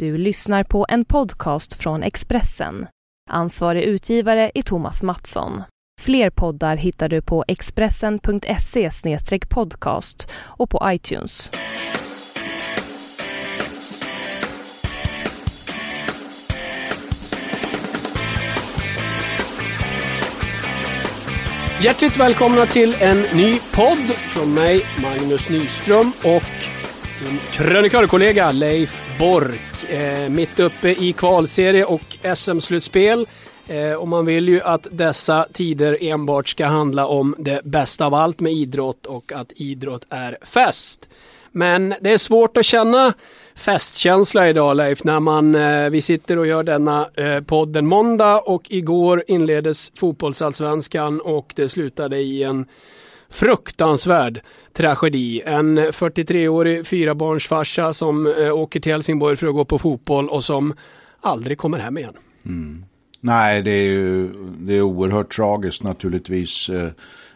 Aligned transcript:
Du 0.00 0.18
lyssnar 0.18 0.64
på 0.64 0.86
en 0.88 1.04
podcast 1.04 1.74
från 1.74 2.02
Expressen. 2.02 2.86
Ansvarig 3.30 3.82
utgivare 3.82 4.50
är 4.54 4.62
Thomas 4.62 5.02
Mattsson. 5.02 5.62
Fler 6.00 6.30
poddar 6.30 6.76
hittar 6.76 7.08
du 7.08 7.22
på 7.22 7.44
expressen.se 7.48 8.90
podcast 9.48 10.30
och 10.32 10.70
på 10.70 10.82
iTunes. 10.84 11.50
Hjärtligt 21.82 22.16
välkomna 22.16 22.66
till 22.66 22.94
en 23.00 23.20
ny 23.20 23.58
podd 23.72 24.10
från 24.16 24.54
mig, 24.54 24.82
Magnus 25.02 25.50
Nyström 25.50 26.12
och 26.24 26.69
min 27.24 27.38
krönikörkollega 27.50 28.52
Leif 28.52 29.02
Bork. 29.18 29.90
Eh, 29.90 30.28
mitt 30.28 30.60
uppe 30.60 30.88
i 30.88 31.12
kvalserie 31.12 31.84
och 31.84 32.18
SM-slutspel. 32.36 33.26
Eh, 33.66 33.92
och 33.92 34.08
man 34.08 34.26
vill 34.26 34.48
ju 34.48 34.60
att 34.60 34.86
dessa 34.90 35.46
tider 35.52 35.98
enbart 36.00 36.48
ska 36.48 36.66
handla 36.66 37.06
om 37.06 37.34
det 37.38 37.60
bästa 37.64 38.06
av 38.06 38.14
allt 38.14 38.40
med 38.40 38.52
idrott 38.52 39.06
och 39.06 39.32
att 39.32 39.52
idrott 39.56 40.06
är 40.10 40.38
fest. 40.42 41.08
Men 41.52 41.94
det 42.00 42.12
är 42.12 42.18
svårt 42.18 42.56
att 42.56 42.64
känna 42.64 43.12
festkänsla 43.54 44.48
idag 44.48 44.76
Leif, 44.76 45.04
när 45.04 45.20
man, 45.20 45.54
eh, 45.54 45.90
vi 45.90 46.00
sitter 46.00 46.38
och 46.38 46.46
gör 46.46 46.62
denna 46.62 47.08
eh, 47.14 47.40
podden 47.40 47.86
måndag 47.86 48.40
och 48.40 48.62
igår 48.70 49.24
inleddes 49.26 49.92
fotbollsallsvenskan 49.94 51.20
och 51.20 51.52
det 51.56 51.68
slutade 51.68 52.16
i 52.16 52.42
en 52.42 52.66
fruktansvärd 53.30 54.40
tragedi. 54.72 55.42
En 55.46 55.78
43-årig 55.78 56.86
fyrabarnsfarsa 56.86 57.92
som 57.92 58.26
eh, 58.26 58.56
åker 58.56 58.80
till 58.80 58.92
Helsingborg 58.92 59.36
för 59.36 59.46
att 59.46 59.54
gå 59.54 59.64
på 59.64 59.78
fotboll 59.78 60.28
och 60.28 60.44
som 60.44 60.74
aldrig 61.20 61.58
kommer 61.58 61.78
hem 61.78 61.98
igen. 61.98 62.14
Mm. 62.46 62.84
Nej, 63.20 63.62
det 63.62 63.70
är 63.70 63.82
ju 63.82 64.32
det 64.58 64.76
är 64.76 64.82
oerhört 64.82 65.36
tragiskt 65.36 65.82
naturligtvis. 65.82 66.68
Eh, 66.68 66.88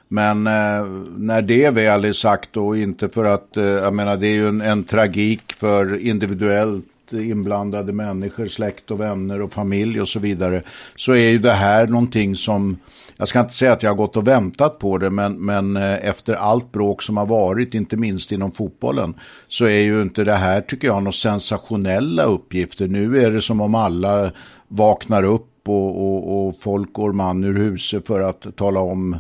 men 0.09 0.47
eh, 0.47 0.87
när 1.17 1.43
det 1.43 1.71
väl 1.71 2.05
är 2.05 2.13
sagt 2.13 2.57
och 2.57 2.79
inte 2.79 3.09
för 3.09 3.25
att, 3.25 3.57
eh, 3.57 3.65
jag 3.65 3.95
menar 3.95 4.17
det 4.17 4.27
är 4.27 4.35
ju 4.35 4.49
en, 4.49 4.61
en 4.61 4.85
tragik 4.85 5.53
för 5.53 5.97
individuellt 6.07 6.85
inblandade 7.13 7.93
människor, 7.93 8.47
släkt 8.47 8.91
och 8.91 9.01
vänner 9.01 9.43
och 9.43 9.53
familj 9.53 10.01
och 10.01 10.09
så 10.09 10.21
vidare. 10.21 10.63
Så 10.97 11.13
är 11.13 11.29
ju 11.29 11.39
det 11.39 11.53
här 11.53 11.87
någonting 11.87 12.37
som, 12.37 12.79
jag 13.17 13.29
ska 13.29 13.41
inte 13.41 13.55
säga 13.55 13.73
att 13.73 13.83
jag 13.83 13.91
har 13.91 13.97
gått 13.97 14.17
och 14.17 14.29
väntat 14.29 14.79
på 14.79 14.99
det, 14.99 15.11
men, 15.11 15.45
men 15.45 15.77
eh, 15.77 16.09
efter 16.09 16.35
allt 16.35 16.73
bråk 16.73 17.03
som 17.03 17.17
har 17.17 17.27
varit, 17.27 17.75
inte 17.75 17.97
minst 17.97 18.33
inom 18.33 18.53
fotbollen, 18.53 19.15
så 19.49 19.65
är 19.65 19.81
ju 19.81 20.03
inte 20.03 20.25
det 20.25 20.33
här, 20.33 20.61
tycker 20.61 20.89
jag, 20.89 21.03
några 21.03 21.13
sensationella 21.13 22.23
uppgifter. 22.23 22.89
Nu 22.89 23.25
är 23.25 23.31
det 23.31 23.43
som 23.43 23.61
om 23.61 23.75
alla 23.75 24.31
vaknar 24.69 25.23
upp 25.23 25.51
och, 25.69 26.05
och, 26.05 26.47
och 26.47 26.55
folk 26.61 26.93
går 26.93 27.13
man 27.13 27.45
ur 27.45 27.55
huset 27.55 28.07
för 28.07 28.21
att 28.21 28.57
tala 28.57 28.81
om 28.81 29.17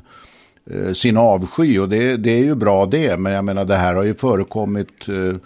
eh, 0.70 0.92
sin 0.92 1.16
avsky 1.16 1.78
och 1.78 1.88
det, 1.88 2.16
det, 2.16 2.30
är 2.30 2.44
ju 2.44 2.54
bra 2.54 2.86
det, 2.86 3.20
men 3.20 3.32
jag 3.32 3.44
menar 3.44 3.64
det 3.64 3.76
här 3.76 3.94
har 3.94 4.02
ju 4.02 4.14
förekommit 4.14 5.08
eh, 5.08 5.36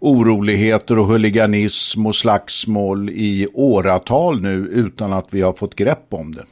oroligheter 0.00 0.98
och 0.98 1.06
huliganism 1.06 2.06
och 2.06 2.14
slagsmål 2.14 3.10
i 3.10 3.48
åratal 3.54 4.40
nu 4.40 4.68
utan 4.72 5.12
att 5.12 5.34
vi 5.34 5.40
har 5.40 5.52
fått 5.52 5.74
grepp 5.74 6.06
om 6.10 6.34
det. 6.34 6.44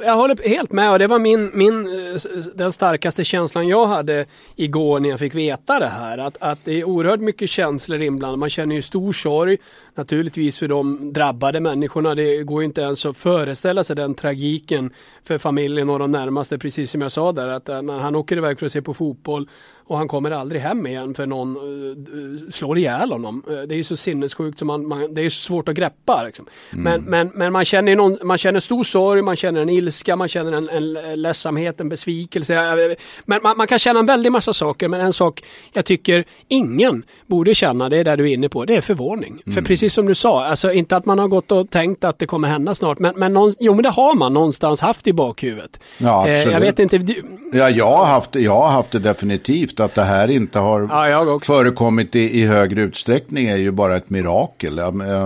Jag 0.00 0.16
håller 0.16 0.48
helt 0.48 0.72
med 0.72 0.92
och 0.92 0.98
det 0.98 1.06
var 1.06 1.18
min, 1.18 1.50
min, 1.54 1.86
eh, 1.86 2.20
den 2.54 2.72
starkaste 2.72 3.24
känslan 3.24 3.68
jag 3.68 3.86
hade 3.86 4.26
igår 4.56 5.00
när 5.00 5.08
jag 5.08 5.18
fick 5.18 5.34
veta 5.34 5.78
det 5.78 5.86
här. 5.86 6.18
Att, 6.18 6.36
att 6.40 6.58
det 6.64 6.80
är 6.80 6.84
oerhört 6.84 7.20
mycket 7.20 7.50
känslor 7.50 8.02
inblandade. 8.02 8.36
Man 8.36 8.50
känner 8.50 8.74
ju 8.74 8.82
stor 8.82 9.12
sorg 9.12 9.58
naturligtvis 9.94 10.58
för 10.58 10.68
de 10.68 11.12
drabbade 11.12 11.60
människorna. 11.60 12.14
Det 12.14 12.42
går 12.42 12.62
ju 12.62 12.66
inte 12.66 12.80
ens 12.80 13.06
att 13.06 13.16
föreställa 13.16 13.84
sig 13.84 13.96
den 13.96 14.14
tragiken 14.14 14.90
för 15.24 15.38
familjen 15.38 15.90
och 15.90 15.98
de 15.98 16.10
närmaste. 16.10 16.58
Precis 16.58 16.90
som 16.90 17.02
jag 17.02 17.12
sa 17.12 17.32
där 17.32 17.48
att 17.48 17.68
eh, 17.68 17.82
när 17.82 17.98
han 17.98 18.14
åker 18.14 18.36
iväg 18.36 18.58
för 18.58 18.66
att 18.66 18.72
se 18.72 18.82
på 18.82 18.94
fotboll 18.94 19.48
och 19.88 19.96
han 19.96 20.08
kommer 20.08 20.30
aldrig 20.30 20.60
hem 20.60 20.86
igen 20.86 21.14
för 21.14 21.26
någon 21.26 21.56
uh, 21.56 22.50
slår 22.50 22.78
ihjäl 22.78 23.12
honom. 23.12 23.42
Uh, 23.50 23.62
det 23.62 23.74
är 23.74 23.76
ju 23.76 23.84
så 23.84 23.96
sinnessjukt 23.96 24.58
så 24.58 24.64
man, 24.64 24.88
man, 24.88 25.14
det 25.14 25.22
är 25.22 25.28
så 25.28 25.42
svårt 25.42 25.68
att 25.68 25.74
greppa. 25.74 26.22
Liksom. 26.22 26.46
Mm. 26.72 26.84
Men, 26.84 27.02
men, 27.02 27.30
men 27.34 27.52
man, 27.52 27.64
känner 27.64 27.96
någon, 27.96 28.18
man 28.22 28.38
känner 28.38 28.60
stor 28.60 28.84
sorg, 28.84 29.22
man 29.22 29.36
känner 29.36 29.60
en 29.60 29.68
ilska, 29.68 30.16
man 30.16 30.28
känner 30.28 30.52
en, 30.52 30.68
en 30.68 30.92
ledsamhet, 31.22 31.80
en 31.80 31.88
besvikelse. 31.88 32.96
Men 33.24 33.40
man, 33.42 33.56
man, 33.56 33.66
kan 33.66 33.78
känna 33.78 34.00
en 34.00 34.06
väldig 34.06 34.32
massa 34.32 34.52
saker 34.52 34.88
men 34.88 35.00
en 35.00 35.12
sak 35.12 35.44
jag 35.72 35.84
tycker 35.84 36.24
ingen 36.48 37.02
borde 37.26 37.54
känna, 37.54 37.88
det 37.88 37.96
är 37.96 38.04
där 38.04 38.16
du 38.16 38.30
är 38.30 38.34
inne 38.34 38.48
på, 38.48 38.64
det 38.64 38.76
är 38.76 38.80
förvåning. 38.80 39.42
Mm. 39.46 39.54
För 39.54 39.62
precis 39.62 39.94
som 39.94 40.06
du 40.06 40.14
sa, 40.14 40.44
alltså 40.44 40.72
inte 40.72 40.96
att 40.96 41.04
man 41.04 41.18
har 41.18 41.28
gått 41.28 41.52
och 41.52 41.70
tänkt 41.70 42.04
att 42.04 42.18
det 42.18 42.26
kommer 42.26 42.48
hända 42.48 42.74
snart 42.74 42.98
men, 42.98 43.14
men 43.16 43.32
någon, 43.32 43.52
jo 43.58 43.74
men 43.74 43.82
det 43.82 43.90
har 43.90 44.14
man 44.14 44.34
någonstans 44.34 44.80
haft 44.80 45.06
i 45.06 45.12
bakhuvudet. 45.12 45.80
Ja, 45.98 46.20
absolut. 46.20 46.46
Eh, 46.46 46.52
jag 46.52 46.60
vet 46.60 46.78
inte. 46.78 46.98
Du... 46.98 47.24
Ja, 47.52 47.70
jag 47.70 47.96
har 47.96 48.06
haft, 48.06 48.34
jag 48.34 48.54
har 48.54 48.70
haft 48.70 48.90
det 48.90 48.98
definitivt 48.98 49.77
att 49.80 49.94
det 49.94 50.02
här 50.02 50.28
inte 50.30 50.58
har 50.58 51.08
ja, 51.08 51.40
förekommit 51.42 52.16
i, 52.16 52.40
i 52.40 52.46
högre 52.46 52.82
utsträckning 52.82 53.46
är 53.46 53.56
ju 53.56 53.70
bara 53.70 53.96
ett 53.96 54.10
mirakel. 54.10 54.76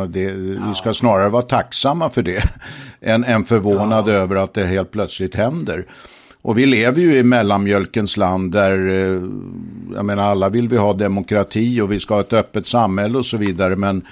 Det. 0.09 0.33
Vi 0.69 0.75
ska 0.75 0.95
snarare 0.95 1.29
vara 1.29 1.43
tacksamma 1.43 2.11
för 2.11 2.23
det 2.23 2.43
än, 3.01 3.25
än 3.25 3.45
förvånade 3.45 4.13
över 4.13 4.37
att 4.37 4.55
det 4.55 4.65
helt 4.65 4.91
plötsligt 4.91 5.35
händer. 5.35 5.87
Och 6.43 6.59
vi 6.59 6.67
lever 6.67 7.01
ju 7.01 7.17
i 7.17 7.23
mellanmjölkens 7.23 8.17
land 8.17 8.53
där, 8.53 8.89
eh, 8.89 9.23
jag 9.95 10.05
menar 10.05 10.23
alla 10.23 10.49
vill 10.49 10.69
vi 10.69 10.77
ha 10.77 10.93
demokrati 10.93 11.81
och 11.81 11.93
vi 11.93 12.01
ska 12.01 12.15
ha 12.15 12.21
ett 12.21 12.33
öppet 12.33 12.67
samhälle 12.67 13.19
och 13.19 13.27
så 13.27 13.37
vidare. 13.37 13.77
Men 13.77 14.03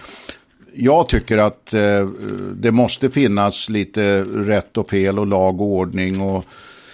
jag 0.74 1.08
tycker 1.08 1.38
att 1.38 1.74
eh, 1.74 2.08
det 2.54 2.70
måste 2.70 3.10
finnas 3.10 3.68
lite 3.68 4.22
rätt 4.22 4.76
och 4.76 4.90
fel 4.90 5.18
och 5.18 5.26
lag 5.26 5.60
och 5.60 5.66
ordning 5.66 6.20
och 6.20 6.44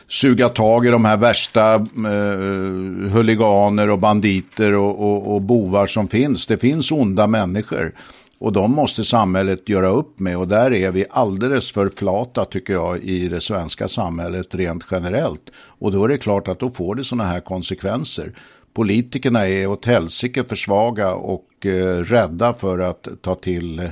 suga 0.09 0.49
tag 0.49 0.87
i 0.87 0.91
de 0.91 1.05
här 1.05 1.17
värsta 1.17 1.75
eh, 1.75 3.11
huliganer 3.13 3.91
och 3.91 3.99
banditer 3.99 4.75
och, 4.75 5.01
och, 5.01 5.35
och 5.35 5.43
bovar 5.43 5.87
som 5.87 6.09
finns. 6.09 6.47
Det 6.47 6.59
finns 6.59 6.93
onda 6.93 7.27
människor. 7.27 7.93
Och 8.39 8.53
de 8.53 8.71
måste 8.71 9.05
samhället 9.05 9.69
göra 9.69 9.89
upp 9.89 10.19
med 10.19 10.39
och 10.39 10.49
där 10.49 10.73
är 10.73 10.91
vi 10.91 11.05
alldeles 11.11 11.73
för 11.73 11.89
flata 11.89 12.45
tycker 12.45 12.73
jag 12.73 12.99
i 13.03 13.29
det 13.29 13.41
svenska 13.41 13.89
samhället 13.89 14.55
rent 14.55 14.87
generellt. 14.91 15.51
Och 15.57 15.93
då 15.93 16.05
är 16.05 16.09
det 16.09 16.19
klart 16.19 16.49
att 16.49 16.59
då 16.59 16.71
får 16.71 16.95
det 16.95 17.05
sådana 17.05 17.29
här 17.29 17.41
konsekvenser. 17.41 18.33
Politikerna 18.75 19.49
är 19.49 19.67
åt 19.67 19.85
helsike 19.85 20.45
för 20.45 20.57
svaga 20.57 21.15
och 21.15 21.67
eh, 21.67 21.99
rädda 21.99 22.55
för 22.55 22.79
att 22.79 23.09
ta 23.23 23.35
till 23.35 23.79
eh, 23.79 23.91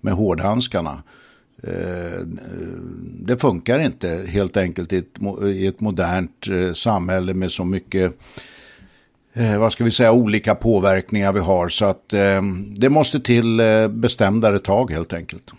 med 0.00 0.14
hårdhandskarna. 0.14 1.02
Eh, 1.66 2.20
det 3.20 3.36
funkar 3.36 3.80
inte 3.80 4.24
helt 4.28 4.56
enkelt 4.56 4.92
i 4.92 4.96
ett, 4.96 5.46
i 5.54 5.66
ett 5.66 5.80
modernt 5.80 6.46
eh, 6.50 6.72
samhälle 6.72 7.34
med 7.34 7.52
så 7.52 7.64
mycket 7.64 8.12
eh, 9.32 9.58
vad 9.58 9.72
ska 9.72 9.84
vi 9.84 9.90
säga, 9.90 10.12
olika 10.12 10.54
påverkningar 10.54 11.32
vi 11.32 11.40
har. 11.40 11.68
Så 11.68 11.84
att 11.84 12.12
eh, 12.12 12.42
det 12.76 12.90
måste 12.90 13.20
till 13.20 13.60
eh, 13.60 13.88
bestämdare 13.88 14.58
tag 14.58 14.90
helt 14.90 15.12
enkelt. 15.12 15.52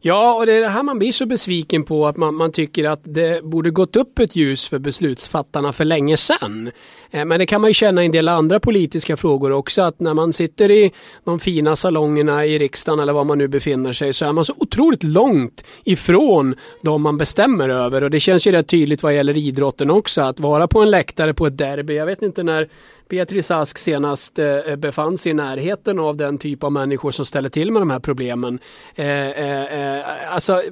Ja, 0.00 0.34
och 0.34 0.46
det 0.46 0.52
är 0.52 0.60
det 0.60 0.68
här 0.68 0.82
man 0.82 0.98
blir 0.98 1.12
så 1.12 1.26
besviken 1.26 1.84
på 1.84 2.06
att 2.06 2.16
man, 2.16 2.34
man 2.34 2.52
tycker 2.52 2.84
att 2.84 3.00
det 3.04 3.44
borde 3.44 3.70
gått 3.70 3.96
upp 3.96 4.18
ett 4.18 4.36
ljus 4.36 4.68
för 4.68 4.78
beslutsfattarna 4.78 5.72
för 5.72 5.84
länge 5.84 6.16
sedan. 6.16 6.70
Eh, 7.10 7.24
men 7.24 7.38
det 7.38 7.46
kan 7.46 7.60
man 7.60 7.70
ju 7.70 7.74
känna 7.74 8.02
i 8.02 8.06
en 8.06 8.12
del 8.12 8.28
andra 8.28 8.60
politiska 8.60 9.16
frågor 9.16 9.52
också 9.52 9.82
att 9.82 10.00
när 10.00 10.14
man 10.14 10.32
sitter 10.32 10.70
i 10.70 10.92
de 11.24 11.40
fina 11.40 11.76
salongerna 11.76 12.46
i 12.46 12.58
riksdagen 12.58 13.00
eller 13.00 13.12
var 13.12 13.24
man 13.24 13.38
nu 13.38 13.48
befinner 13.48 13.92
sig 13.92 14.12
så 14.12 14.24
är 14.24 14.32
man 14.32 14.44
så 14.44 14.54
otroligt 14.58 15.02
långt 15.02 15.64
ifrån 15.84 16.54
de 16.82 17.02
man 17.02 17.18
bestämmer 17.18 17.68
över 17.68 18.02
och 18.02 18.10
det 18.10 18.20
känns 18.20 18.46
ju 18.46 18.52
rätt 18.52 18.68
tydligt 18.68 19.02
vad 19.02 19.14
gäller 19.14 19.36
idrotten 19.36 19.90
också 19.90 20.22
att 20.22 20.40
vara 20.40 20.68
på 20.68 20.82
en 20.82 20.90
läktare 20.90 21.34
på 21.34 21.46
ett 21.46 21.58
derby. 21.58 21.96
Jag 21.96 22.06
vet 22.06 22.22
inte 22.22 22.42
när 22.42 22.68
Beatrice 23.08 23.50
Ask 23.50 23.78
senast 23.78 24.38
eh, 24.38 24.76
befann 24.76 25.18
sig 25.18 25.30
i 25.30 25.34
närheten 25.34 25.98
av 25.98 26.16
den 26.16 26.38
typ 26.38 26.64
av 26.64 26.72
människor 26.72 27.10
som 27.10 27.24
ställer 27.24 27.48
till 27.48 27.72
med 27.72 27.82
de 27.82 27.90
här 27.90 27.98
problemen. 27.98 28.58
Eh, 28.94 29.06
eh, 29.06 29.98
eh 29.98 30.34
alltså, 30.34 30.62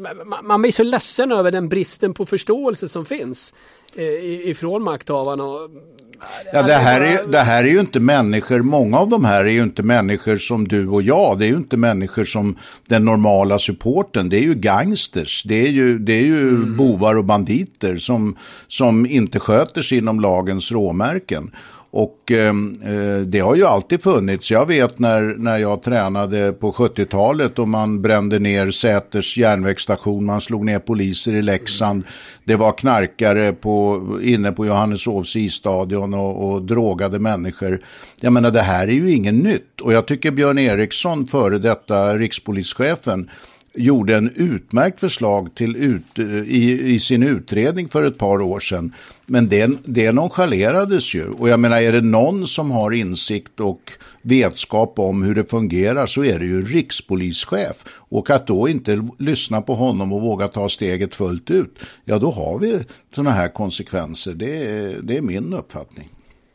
man 0.43 0.63
blir 0.63 0.73
så 0.73 0.83
ledsen 0.83 1.33
över 1.33 1.51
den 1.51 1.69
bristen 1.69 2.15
på 2.15 2.27
förståelse 2.27 2.89
som 2.89 3.05
finns 3.05 3.55
eh, 3.97 4.49
ifrån 4.51 4.83
makthavarna. 4.83 5.45
Ja, 6.53 6.63
det, 6.63 6.75
här 6.75 7.01
är, 7.01 7.27
det 7.27 7.39
här 7.39 7.65
är 7.65 7.69
ju 7.69 7.81
inte 7.81 8.01
människor, 8.01 8.63
många 8.63 8.99
av 8.99 9.09
de 9.09 9.25
här 9.25 9.45
är 9.45 9.51
ju 9.51 9.63
inte 9.63 9.83
människor 9.83 10.37
som 10.37 10.69
du 10.69 10.89
och 10.89 11.03
jag. 11.03 11.39
Det 11.39 11.47
är 11.47 11.49
ju 11.49 11.57
inte 11.57 11.77
människor 11.77 12.25
som 12.25 12.57
den 12.87 13.05
normala 13.05 13.59
supporten. 13.59 14.29
Det 14.29 14.37
är 14.37 14.43
ju 14.43 14.55
gangsters, 14.55 15.43
det 15.43 15.67
är 15.67 15.71
ju, 15.71 15.99
det 15.99 16.13
är 16.13 16.25
ju 16.25 16.49
mm. 16.49 16.77
bovar 16.77 17.19
och 17.19 17.25
banditer 17.25 17.97
som, 17.97 18.37
som 18.69 19.07
inte 19.07 19.41
sköter 19.41 19.83
sig 19.83 19.99
inom 19.99 20.21
lagens 20.21 20.73
råmärken. 20.73 21.51
Och 21.97 22.31
ehm, 22.31 22.75
eh, 22.83 23.27
det 23.27 23.39
har 23.39 23.55
ju 23.55 23.65
alltid 23.65 24.03
funnits. 24.03 24.51
Jag 24.51 24.67
vet 24.67 24.99
när, 24.99 25.23
när 25.23 25.59
jag 25.59 25.83
tränade 25.83 26.53
på 26.53 26.73
70-talet 26.73 27.59
och 27.59 27.69
man 27.69 28.03
brände 28.03 28.39
ner 28.39 28.71
Säters 28.71 29.39
järnvägsstation, 29.39 30.25
man 30.25 30.41
slog 30.41 30.65
ner 30.65 30.79
poliser 30.79 31.35
i 31.35 31.43
Leksand. 31.43 32.03
Det 32.45 32.57
var 32.57 32.73
knarkare 32.73 33.53
på, 33.53 34.03
inne 34.23 34.53
på 34.53 34.67
Johanneshovs 34.67 35.37
isstadion 35.37 36.15
och, 36.15 36.53
och 36.53 36.63
drogade 36.63 37.19
människor. 37.19 37.85
Jag 38.21 38.33
menar 38.33 38.51
det 38.51 38.63
här 38.63 38.89
är 38.89 38.93
ju 38.93 39.11
inget 39.11 39.35
nytt 39.35 39.81
och 39.81 39.93
jag 39.93 40.07
tycker 40.07 40.31
Björn 40.31 40.59
Eriksson, 40.59 41.27
före 41.27 41.59
detta 41.59 42.17
rikspolischefen, 42.17 43.31
gjorde 43.75 44.17
en 44.17 44.33
utmärkt 44.37 45.01
förslag 45.01 45.55
till 45.55 45.77
ut, 45.77 46.19
eh, 46.19 46.25
i, 46.27 46.95
i, 46.95 46.99
sin 46.99 47.23
utredning 47.23 47.89
för 47.89 48.03
ett 48.03 48.19
par 48.19 48.43
år 48.43 48.61
sedan. 48.61 48.95
Men 49.27 49.49
det, 49.49 49.71
det 49.85 50.13
nonchalerades 50.13 51.15
ju. 51.15 51.29
Och 51.29 51.49
jag 51.49 51.61
menar, 51.61 51.81
är 51.81 51.93
det 51.93 52.01
någon 52.01 52.47
som 52.47 52.71
har 52.71 52.91
insikt 52.93 53.61
och 53.61 53.93
vetskap 54.23 54.99
om 54.99 55.23
hur 55.23 55.35
det 55.35 55.45
fungerar 55.45 56.07
så 56.07 56.25
är 56.25 56.39
det 56.39 56.45
ju 56.45 56.65
rikspolischef. 56.65 57.85
Och 57.91 58.31
att 58.31 58.47
då 58.47 58.69
inte 58.69 59.09
lyssna 59.19 59.63
på 59.63 59.75
honom 59.75 60.13
och 60.13 60.23
våga 60.23 60.49
ta 60.49 60.69
steget 60.69 61.15
fullt 61.15 61.51
ut, 61.51 61.79
ja 62.05 62.19
då 62.19 62.31
har 62.31 62.59
vi 62.59 62.81
sådana 63.15 63.31
här 63.31 63.49
konsekvenser. 63.49 64.35
Det, 64.35 64.57
det 65.03 65.17
är 65.17 65.23
min 65.23 65.53
uppfattning. 65.53 66.09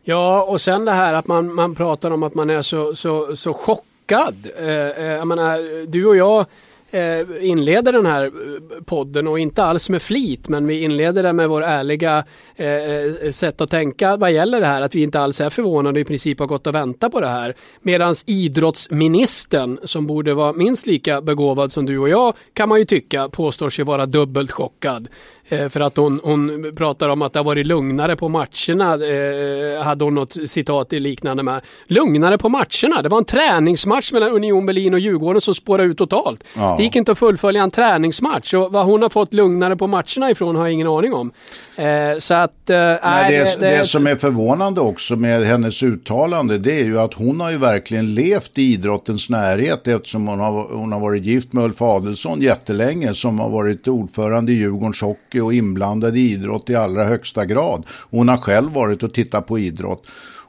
Ja, 0.04 0.44
och 0.44 0.62
sen 0.62 0.86
det 0.86 0.92
här 0.92 1.14
att 1.14 1.28
man, 1.28 1.54
man 1.54 1.76
pratar 1.76 2.12
om 2.12 2.24
att 2.24 2.36
man 2.36 2.50
är 2.50 2.62
så, 2.62 2.96
så, 2.96 3.36
så 3.36 3.54
chockad. 3.54 4.48
Eh, 4.58 4.68
eh, 4.68 5.04
jag 5.04 5.28
menar, 5.28 5.86
du 5.88 6.06
och 6.06 6.16
jag 6.16 6.46
Eh, 6.92 7.50
inleder 7.50 7.94
den 7.94 8.06
här 8.06 8.26
eh, 8.26 8.84
podden 8.86 9.28
och 9.28 9.40
inte 9.40 9.64
alls 9.64 9.90
med 9.90 10.02
flit 10.02 10.50
men 10.50 10.68
vi 10.68 10.84
inleder 10.84 11.24
den 11.24 11.36
med 11.36 11.48
vår 11.48 11.64
ärliga 11.64 12.24
eh, 12.56 12.68
eh 12.68 13.32
sätt 13.32 13.62
att 13.62 13.72
tänka 13.72 14.18
vad 14.18 14.32
gäller 14.32 14.62
det 14.62 14.68
här 14.68 14.82
att 14.82 14.96
vi 14.96 15.04
inte 15.04 15.20
alls 15.20 15.42
är 15.42 15.50
förvånade 15.50 16.00
och 16.00 16.02
i 16.02 16.06
princip 16.06 16.40
har 16.40 16.48
gått 16.48 16.68
och 16.68 16.76
väntat 16.76 17.12
på 17.12 17.22
det 17.22 17.28
här. 17.28 17.56
Medan 17.82 18.16
idrottsministern 18.26 19.80
som 19.84 20.08
borde 20.08 20.34
vara 20.34 20.54
minst 20.54 20.86
lika 20.86 21.22
begåvad 21.22 21.72
som 21.72 21.86
du 21.86 21.98
och 21.98 22.10
jag 22.10 22.34
kan 22.54 22.70
man 22.70 22.80
ju 22.80 22.86
tycka 22.86 23.30
påstår 23.30 23.70
sig 23.70 23.86
vara 23.86 24.06
dubbelt 24.06 24.52
chockad. 24.52 25.08
Eh, 25.50 25.70
för 25.70 25.80
att 25.80 25.98
hon, 25.98 26.20
hon 26.24 26.72
pratar 26.76 27.10
om 27.10 27.22
att 27.22 27.34
det 27.34 27.40
har 27.40 27.44
varit 27.44 27.68
lugnare 27.68 28.16
på 28.16 28.30
matcherna. 28.30 28.94
Eh, 28.94 29.84
hade 29.84 30.04
hon 30.04 30.16
något 30.16 30.50
citat 30.50 30.94
i 30.94 31.00
liknande 31.00 31.44
med. 31.44 31.62
Lugnare 31.88 32.38
på 32.38 32.50
matcherna. 32.50 33.02
Det 33.02 33.10
var 33.10 33.18
en 33.18 33.26
träningsmatch 33.26 34.12
mellan 34.12 34.32
Union 34.32 34.66
Berlin 34.66 34.94
och 34.94 35.00
Djurgården 35.00 35.42
som 35.42 35.56
spårade 35.56 35.90
ut 35.90 35.98
totalt. 35.98 36.44
Ja. 36.56 36.79
Det 36.80 36.84
gick 36.84 36.96
inte 36.96 37.12
att 37.12 37.18
fullfölja 37.18 37.64
en 37.64 37.72
träningsmatch. 37.72 38.54
Och 38.54 38.72
vad 38.72 38.86
hon 38.86 39.02
har 39.02 39.10
fått 39.10 39.34
lugnare 39.34 39.76
på 39.76 39.88
matcherna 39.88 40.32
ifrån 40.32 40.56
har 40.56 40.64
jag 40.64 40.74
ingen 40.74 40.88
aning 40.88 41.14
om. 41.14 41.32
Eh, 41.76 42.18
så 42.18 42.34
att... 42.34 42.70
Eh, 42.70 42.78
Nej, 42.78 43.32
det, 43.32 43.60
det, 43.60 43.78
det, 43.78 43.86
som 43.86 44.08
är 44.08 44.16
förvånande 44.16 44.82
också 44.82 45.16
med 45.16 45.44
hennes 45.44 45.84
uttalande 45.84 46.58
det 46.58 46.80
är 46.80 46.86
ju 46.86 47.00
att 47.00 47.14
hon 47.14 47.40
har 47.40 47.52
ju 47.52 47.58
verkligen 47.58 48.14
levt 48.14 48.58
i 48.58 48.62
idrottens 48.62 49.30
närhet 49.30 49.88
eftersom 49.88 50.28
hon 50.28 50.40
har, 50.40 50.76
hon 50.76 50.92
har 50.92 51.00
varit 51.00 51.24
gift 51.24 51.54
med 51.54 51.64
Ulf 51.64 51.82
Adelsson 51.82 52.42
jättelänge 52.42 53.14
som 53.14 53.40
har 53.40 53.50
varit 53.50 53.88
ordförande 53.88 54.52
i 54.52 54.56
Djurgårdens 54.56 55.02
hockey 55.02 55.40
och 55.40 55.54
inblandad 55.54 56.18
i 56.18 56.20
idrott 56.20 56.70
i 56.70 56.76
allra 56.76 57.04
högsta 57.04 57.46
grad. 57.46 57.86
Hon 58.12 58.30
har 58.30 58.38
själv 58.38 58.72
varit 58.72 59.04
och 59.04 59.14
tittat 59.14 59.48
på 59.48 59.60
idrott. 59.60 60.04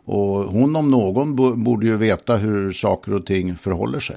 Och 0.05 0.29
hon 0.29 0.77
om 0.77 0.91
någon 0.91 1.37
borde 1.65 1.87
ju 1.87 1.97
veta 1.97 2.37
hur 2.37 2.73
saker 2.73 3.15
och 3.15 3.27
ting 3.27 3.57
förhåller 3.57 4.01
sig. 4.01 4.17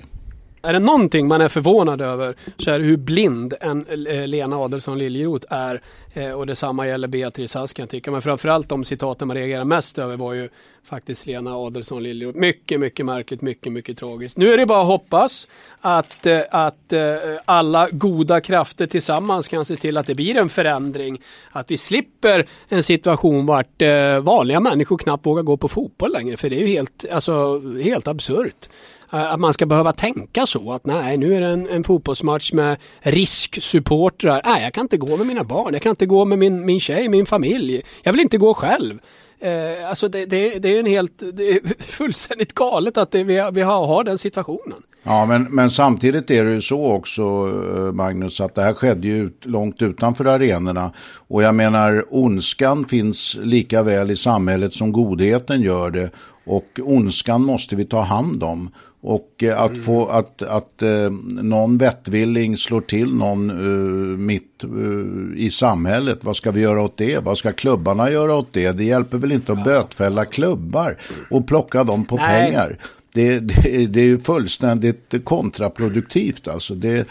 Är 0.65 0.74
det 0.74 0.80
någonting 0.80 1.27
man 1.27 1.42
är 1.42 1.48
förvånad 1.48 2.01
över 2.01 2.36
så 2.57 2.71
är 2.71 2.80
det 2.80 2.86
hur 2.86 2.98
blind 2.98 3.54
en 3.62 4.07
eh, 4.07 4.27
Lena 4.27 4.57
Adelsohn 4.57 4.98
Liljeroth 4.98 5.48
är. 5.50 5.81
Eh, 6.13 6.31
och 6.31 6.48
detsamma 6.48 6.88
gäller 6.88 7.07
Beatrice 7.07 7.56
Ask 7.56 7.75
kan 7.75 7.83
jag 7.83 7.89
tycka. 7.89 8.12
Men 8.12 8.21
framförallt 8.21 8.69
de 8.69 8.83
citaten 8.83 9.27
man 9.27 9.38
reagerar 9.38 9.63
mest 9.63 9.98
över 9.98 10.18
var 10.18 10.33
ju 10.33 10.50
faktiskt 10.84 11.26
Lena 11.26 11.56
Adelsohn 11.56 12.04
Liljeroth. 12.04 12.38
Mycket, 12.38 12.80
mycket 12.80 13.06
märkligt, 13.06 13.42
mycket, 13.42 13.72
mycket 13.72 13.98
tragiskt. 13.98 14.38
Nu 14.38 14.54
är 14.54 14.58
det 14.58 14.66
bara 14.66 14.82
att 14.82 14.88
hoppas 14.88 15.48
att, 15.82 16.26
eh, 16.26 16.42
att 16.52 16.94
eh, 16.94 17.16
alla 17.46 17.90
goda 17.90 18.42
krafter 18.42 18.88
tillsammans 18.88 19.48
kan 19.48 19.66
se 19.66 19.76
till 19.76 19.98
att 19.98 20.08
det 20.08 20.16
blir 20.16 20.38
en 20.38 20.50
förändring. 20.50 21.22
Att 21.52 21.72
vi 21.72 21.78
slipper 21.78 22.48
en 22.68 22.84
situation 22.84 23.46
vart 23.46 23.82
eh, 23.82 24.20
vanliga 24.20 24.60
människor 24.60 24.98
knappt 24.98 25.26
vågar 25.26 25.44
gå 25.44 25.58
på 25.58 25.68
fotboll 25.68 26.14
längre. 26.14 26.38
För 26.38 26.50
det 26.50 26.56
är 26.56 26.60
ju 26.60 26.68
helt, 26.68 27.06
alltså, 27.12 27.60
helt 27.80 28.08
absurt. 28.08 28.70
Att 29.16 29.40
man 29.40 29.54
ska 29.54 29.66
behöva 29.66 29.94
tänka 29.94 30.46
så 30.46 30.72
att 30.72 30.86
nej 30.86 31.18
nu 31.18 31.36
är 31.36 31.42
det 31.42 31.48
en, 31.48 31.70
en 31.70 31.84
fotbollsmatch 31.84 32.54
med 32.54 32.78
risksupportrar. 33.00 34.42
Nej 34.46 34.64
jag 34.64 34.74
kan 34.74 34.82
inte 34.82 34.98
gå 34.98 35.18
med 35.18 35.28
mina 35.28 35.44
barn, 35.44 35.74
jag 35.74 35.82
kan 35.82 35.90
inte 35.90 36.06
gå 36.06 36.26
med 36.26 36.40
min, 36.40 36.66
min 36.66 36.80
tjej, 36.80 37.10
min 37.10 37.26
familj. 37.26 37.82
Jag 38.04 38.12
vill 38.12 38.22
inte 38.22 38.38
gå 38.38 38.54
själv. 38.54 39.00
Eh, 39.44 39.90
alltså 39.90 40.07
det, 40.07 40.25
det, 40.25 40.60
det, 40.60 40.75
är 40.75 40.80
en 40.80 40.86
helt, 40.86 41.24
det 41.34 41.50
är 41.50 41.62
fullständigt 41.84 42.54
galet 42.54 42.98
att 42.98 43.12
det, 43.12 43.24
vi, 43.24 43.50
vi 43.54 43.62
har, 43.62 43.88
har 43.88 44.04
den 44.04 44.18
situationen. 44.18 44.84
Ja, 45.04 45.25
men, 45.25 45.44
men 45.44 45.69
samtidigt 45.69 46.31
är 46.31 46.45
det 46.45 46.51
ju 46.51 46.62
så 46.62 46.92
också, 46.92 47.22
eh, 47.22 47.94
Magnus, 47.94 48.42
att 48.42 48.56
det 48.56 48.62
här 48.62 48.74
skedde 48.74 49.07
ju 49.07 49.24
ut, 49.25 49.45
långt 49.45 49.81
utanför 49.81 50.25
arenorna. 50.25 50.92
Och 51.28 51.44
jag 51.44 51.56
menar, 51.56 52.06
ondskan 52.10 52.86
finns 52.86 53.38
lika 53.42 53.84
väl 53.84 54.12
i 54.12 54.16
samhället 54.16 54.74
som 54.74 54.92
godheten 54.92 55.62
gör 55.62 55.92
det. 55.92 56.10
Och 56.46 56.80
ondskan 56.84 57.44
måste 57.44 57.75
vi 57.75 57.86
ta 57.86 58.01
hand 58.01 58.44
om. 58.44 58.72
Och 59.06 59.44
eh, 59.44 59.62
att 59.62 59.72
mm. 59.72 59.84
få 59.84 60.06
att, 60.06 60.42
att 60.42 60.82
eh, 60.82 61.10
någon 61.42 61.78
vettvilling 61.78 62.58
slår 62.58 62.82
till 62.82 63.16
någon 63.16 63.52
uh, 63.52 64.18
mitt 64.18 64.64
uh, 64.64 65.38
i 65.38 65.50
samhället. 65.50 66.20
Vad 66.22 66.36
ska 66.36 66.52
vi 66.52 66.62
göra 66.62 66.82
åt 66.82 66.98
det? 66.98 67.20
Vad 67.24 67.38
ska 67.38 67.52
klubbarna 67.52 68.12
göra 68.12 68.36
åt 68.36 68.54
det? 68.54 68.72
Det 68.72 68.84
hjälper 68.84 69.18
väl 69.18 69.32
inte 69.32 69.52
att 69.52 69.58
ja. 69.58 69.64
bötfälla 69.64 70.26
klubbar 70.26 70.98
och 71.30 71.48
plocka 71.48 71.84
dem 71.84 72.06
på 72.06 72.16
Nej. 72.16 72.46
pengar. 72.46 72.78
Det, 73.14 73.40
det, 73.40 73.86
det 73.86 74.02
är 74.02 74.06
ju 74.06 74.20
fullständigt 74.20 75.14
kontraproduktivt. 75.24 76.48
Alltså 76.48 76.76
det, 76.76 77.08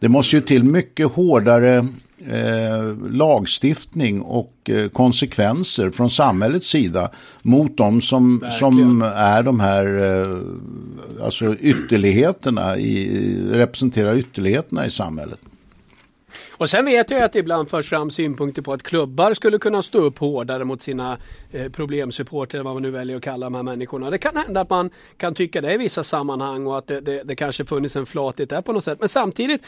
det 0.00 0.08
måste 0.08 0.36
ju 0.36 0.42
till 0.42 0.64
mycket 0.64 1.06
hårdare 1.06 1.86
eh, 2.28 3.10
lagstiftning 3.10 4.20
och 4.20 4.52
eh, 4.68 4.88
konsekvenser 4.88 5.90
från 5.90 6.10
samhällets 6.10 6.68
sida 6.68 7.10
mot 7.42 7.76
de 7.76 8.00
som, 8.00 8.44
som 8.50 9.02
är 9.02 9.42
de 9.42 9.60
här 9.60 9.86
eh, 10.02 10.38
alltså 11.24 11.54
ytterligheterna, 11.54 12.76
i, 12.76 13.38
representerar 13.52 14.18
ytterligheterna 14.18 14.86
i 14.86 14.90
samhället. 14.90 15.38
Och 16.62 16.70
sen 16.70 16.84
vet 16.84 17.10
jag 17.10 17.22
att 17.22 17.32
det 17.32 17.38
ibland 17.38 17.70
förs 17.70 17.88
fram 17.88 18.10
synpunkter 18.10 18.62
på 18.62 18.72
att 18.72 18.82
klubbar 18.82 19.34
skulle 19.34 19.58
kunna 19.58 19.82
stå 19.82 19.98
upp 19.98 20.18
hårdare 20.18 20.64
mot 20.64 20.82
sina 20.82 21.18
eh, 21.52 21.68
problemsupporter, 21.68 22.62
vad 22.62 22.74
man 22.74 22.82
nu 22.82 22.90
väljer 22.90 23.16
att 23.16 23.22
kalla 23.22 23.46
de 23.46 23.54
här 23.54 23.62
människorna. 23.62 24.10
Det 24.10 24.18
kan 24.18 24.36
hända 24.36 24.60
att 24.60 24.70
man 24.70 24.90
kan 25.16 25.34
tycka 25.34 25.60
det 25.60 25.74
i 25.74 25.76
vissa 25.76 26.04
sammanhang 26.04 26.66
och 26.66 26.78
att 26.78 26.86
det, 26.86 27.00
det, 27.00 27.22
det 27.22 27.36
kanske 27.36 27.64
funnits 27.64 27.96
en 27.96 28.06
flathet 28.06 28.50
där 28.50 28.62
på 28.62 28.72
något 28.72 28.84
sätt. 28.84 29.00
Men 29.00 29.08
samtidigt, 29.08 29.62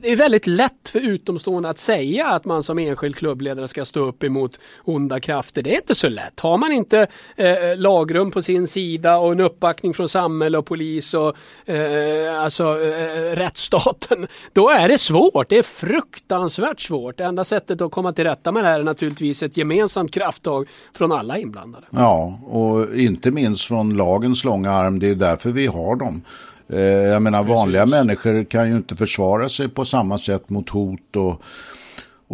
det 0.00 0.12
är 0.12 0.16
väldigt 0.16 0.46
lätt 0.46 0.88
för 0.88 1.00
utomstående 1.00 1.68
att 1.68 1.78
säga 1.78 2.28
att 2.28 2.44
man 2.44 2.62
som 2.62 2.78
enskild 2.78 3.16
klubbledare 3.16 3.68
ska 3.68 3.84
stå 3.84 4.06
upp 4.06 4.24
emot 4.24 4.60
onda 4.84 5.20
krafter. 5.20 5.62
Det 5.62 5.74
är 5.74 5.76
inte 5.76 5.94
så 5.94 6.08
lätt. 6.08 6.40
Har 6.40 6.58
man 6.58 6.72
inte 6.72 7.06
eh, 7.36 7.76
lagrum 7.76 8.30
på 8.30 8.42
sin 8.42 8.66
sida 8.66 9.18
och 9.18 9.32
en 9.32 9.40
uppbackning 9.40 9.94
från 9.94 10.08
samhälle 10.08 10.58
och 10.58 10.66
polis 10.66 11.14
och 11.14 11.36
eh, 11.70 12.42
alltså 12.42 12.82
eh, 12.82 13.36
rättsstaten, 13.36 14.26
då 14.52 14.70
är 14.70 14.88
det 14.88 14.98
svårt. 14.98 15.48
Det 15.48 15.58
är 15.58 15.62
fruktansvärt 15.62 16.31
svårt. 16.80 17.18
Det 17.18 17.24
enda 17.24 17.44
sättet 17.44 17.80
att 17.80 17.90
komma 17.92 18.12
till 18.12 18.24
rätta 18.24 18.52
med 18.52 18.64
det 18.64 18.68
här 18.68 18.80
är 18.80 18.84
naturligtvis 18.84 19.42
ett 19.42 19.56
gemensamt 19.56 20.14
krafttag 20.14 20.68
från 20.94 21.12
alla 21.12 21.38
inblandade. 21.38 21.86
Ja, 21.90 22.40
och 22.46 22.96
inte 22.96 23.30
minst 23.30 23.64
från 23.64 23.94
lagens 23.96 24.44
långa 24.44 24.70
arm. 24.70 24.98
Det 24.98 25.08
är 25.08 25.14
därför 25.14 25.50
vi 25.50 25.66
har 25.66 25.96
dem. 25.96 26.22
Eh, 26.68 26.80
jag 26.80 27.22
menar 27.22 27.42
Precis. 27.42 27.54
vanliga 27.54 27.86
människor 27.86 28.44
kan 28.44 28.70
ju 28.70 28.76
inte 28.76 28.96
försvara 28.96 29.48
sig 29.48 29.68
på 29.68 29.84
samma 29.84 30.18
sätt 30.18 30.50
mot 30.50 30.68
hot 30.68 31.16
och 31.16 31.42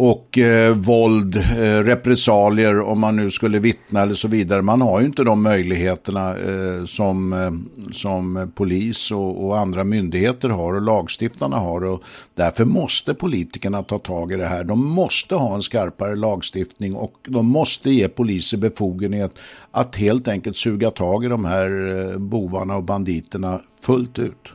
och 0.01 0.39
eh, 0.39 0.75
våld, 0.75 1.37
eh, 1.37 1.83
repressalier 1.83 2.81
om 2.81 3.01
man 3.01 3.17
nu 3.17 3.31
skulle 3.31 3.59
vittna 3.59 4.03
eller 4.03 4.15
så 4.15 4.29
vidare. 4.29 4.63
Man 4.63 4.81
har 4.81 5.01
ju 5.01 5.07
inte 5.07 5.25
de 5.25 5.43
möjligheterna 5.43 6.37
eh, 6.37 6.85
som, 6.85 7.33
eh, 7.33 7.93
som 7.93 8.53
polis 8.55 9.11
och, 9.11 9.47
och, 9.47 9.59
andra 9.59 9.85
myndigheter 9.85 10.49
har 10.49 10.75
och 10.75 10.83
lagstiftarna 10.83 11.57
har. 11.57 11.85
Och 11.85 12.03
därför 12.35 12.65
måste 12.65 13.15
politikerna 13.15 13.83
ta 13.83 13.99
tag 13.99 14.33
i 14.33 14.37
det 14.37 14.47
här. 14.47 14.65
De 14.65 14.87
måste 14.87 15.35
ha 15.35 15.55
en 15.55 15.63
skarpare 15.63 16.17
lagstiftning 16.17 16.95
och 16.95 17.15
de 17.29 17.47
måste 17.47 17.91
ge 17.91 18.09
poliser 18.09 18.59
befogenhet 18.59 19.33
att 19.71 19.97
helt 19.97 20.29
enkelt 20.29 20.57
suga 20.57 20.91
tag 20.91 21.25
i 21.25 21.29
de 21.29 21.45
här 21.45 21.71
eh, 22.11 22.19
bovarna 22.19 22.77
och 22.77 22.83
banditerna 22.83 23.61
fullt 23.81 24.19
ut. 24.19 24.53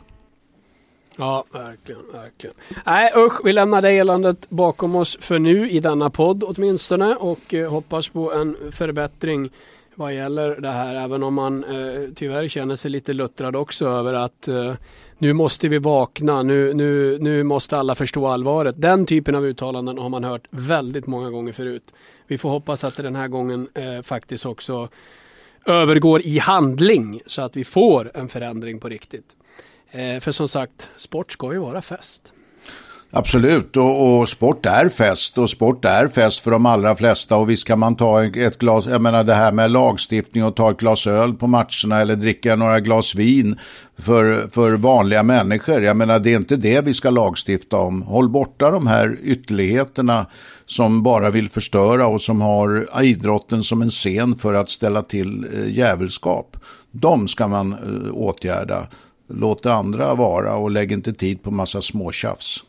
Ja, 1.18 1.44
verkligen, 1.52 2.02
verkligen. 2.12 2.56
Nej 2.86 3.12
usch, 3.16 3.46
vi 3.46 3.54
lämnar 3.54 3.82
det 3.82 3.92
eländet 3.92 4.50
bakom 4.50 4.96
oss 4.96 5.18
för 5.20 5.40
nu 5.40 5.70
i 5.70 5.80
denna 5.80 6.10
podd 6.10 6.44
åtminstone 6.44 7.16
och 7.16 7.54
eh, 7.54 7.70
hoppas 7.70 8.10
på 8.10 8.34
en 8.34 8.58
förbättring 8.72 9.50
vad 9.96 10.14
gäller 10.14 10.56
det 10.62 10.72
här. 10.72 10.96
Även 10.96 11.24
om 11.24 11.34
man 11.34 11.64
eh, 11.64 12.10
tyvärr 12.16 12.48
känner 12.48 12.76
sig 12.76 12.92
lite 12.92 13.14
luttrad 13.14 13.56
också 13.56 13.88
över 13.88 14.14
att 14.14 14.48
eh, 14.48 14.74
nu 15.18 15.34
måste 15.34 15.68
vi 15.68 15.78
vakna, 15.78 16.44
nu, 16.44 16.74
nu, 16.74 17.18
nu 17.20 17.44
måste 17.44 17.78
alla 17.78 17.96
förstå 17.96 18.28
allvaret. 18.28 18.76
Den 18.78 19.06
typen 19.06 19.36
av 19.36 19.46
uttalanden 19.46 19.98
har 19.98 20.10
man 20.10 20.24
hört 20.24 20.48
väldigt 20.50 21.08
många 21.08 21.30
gånger 21.30 21.54
förut. 21.54 21.94
Vi 22.28 22.38
får 22.38 22.50
hoppas 22.50 22.84
att 22.84 22.96
det 22.96 23.04
den 23.04 23.16
här 23.16 23.28
gången 23.28 23.68
eh, 23.74 24.02
faktiskt 24.02 24.46
också 24.46 24.90
övergår 25.66 26.22
i 26.22 26.40
handling 26.40 27.22
så 27.26 27.42
att 27.42 27.56
vi 27.56 27.64
får 27.64 28.12
en 28.14 28.30
förändring 28.30 28.80
på 28.80 28.90
riktigt. 28.90 29.36
Eh, 29.94 30.20
för 30.20 30.32
som 30.32 30.48
sagt, 30.48 30.90
sport 30.98 31.32
ska 31.32 31.54
ju 31.54 31.60
vara 31.60 31.82
fest. 31.82 32.34
Absolut, 33.16 33.78
och, 33.78 34.20
och, 34.20 34.30
sport 34.30 34.66
är 34.66 34.90
fest 34.90 35.38
och 35.38 35.50
sport 35.50 35.86
är 35.86 36.08
fest 36.08 36.40
för 36.40 36.52
de 36.52 36.66
allra 36.66 36.96
flesta 36.96 37.38
och 37.38 37.50
visst 37.50 37.68
kan 37.68 37.80
man 37.80 37.96
ta 37.96 38.24
ett 38.24 38.58
glas, 38.58 38.86
jag 38.86 39.02
menar 39.02 39.24
det 39.24 39.34
här 39.34 39.52
med 39.52 39.72
lagstiftning 39.72 40.44
och 40.44 40.56
ta 40.56 40.72
ett 40.72 40.78
glas 40.78 41.08
öl 41.08 41.34
på 41.34 41.48
matcherna 41.48 42.02
eller 42.02 42.16
dricka 42.16 42.56
några 42.56 42.80
glas 42.80 43.16
vin 43.16 43.60
för, 43.98 44.48
för 44.48 44.72
vanliga 44.78 45.24
människor. 45.24 45.82
Jag 45.82 45.98
menar 45.98 46.20
det 46.20 46.34
är 46.34 46.38
inte 46.38 46.56
det 46.56 46.82
vi 46.82 46.94
ska 46.94 47.10
lagstifta 47.10 47.78
om. 47.78 48.02
Håll 48.02 48.30
borta 48.30 48.72
de 48.72 48.88
här 48.88 49.18
ytterligheterna 49.24 50.26
som 50.66 51.04
bara 51.04 51.30
vill 51.30 51.50
förstöra 51.50 52.08
och 52.08 52.22
som 52.22 52.42
har 52.42 53.04
idrotten 53.04 53.64
som 53.64 53.82
en 53.82 53.90
scen 53.90 54.36
för 54.36 54.54
att 54.54 54.70
ställa 54.70 55.02
till 55.02 55.46
eh, 55.54 55.70
djävulskap. 55.70 56.58
De 56.92 57.28
ska 57.28 57.48
man 57.48 57.74
eh, 57.74 58.14
åtgärda. 58.14 58.88
Låt 59.28 59.64
det 59.64 59.74
andra 59.74 60.16
vara 60.16 60.56
och 60.56 60.72
lägg 60.72 60.92
inte 60.92 61.14
tid 61.14 61.44
på 61.44 61.52
massa 61.52 61.82
småtjafs. 61.82 62.66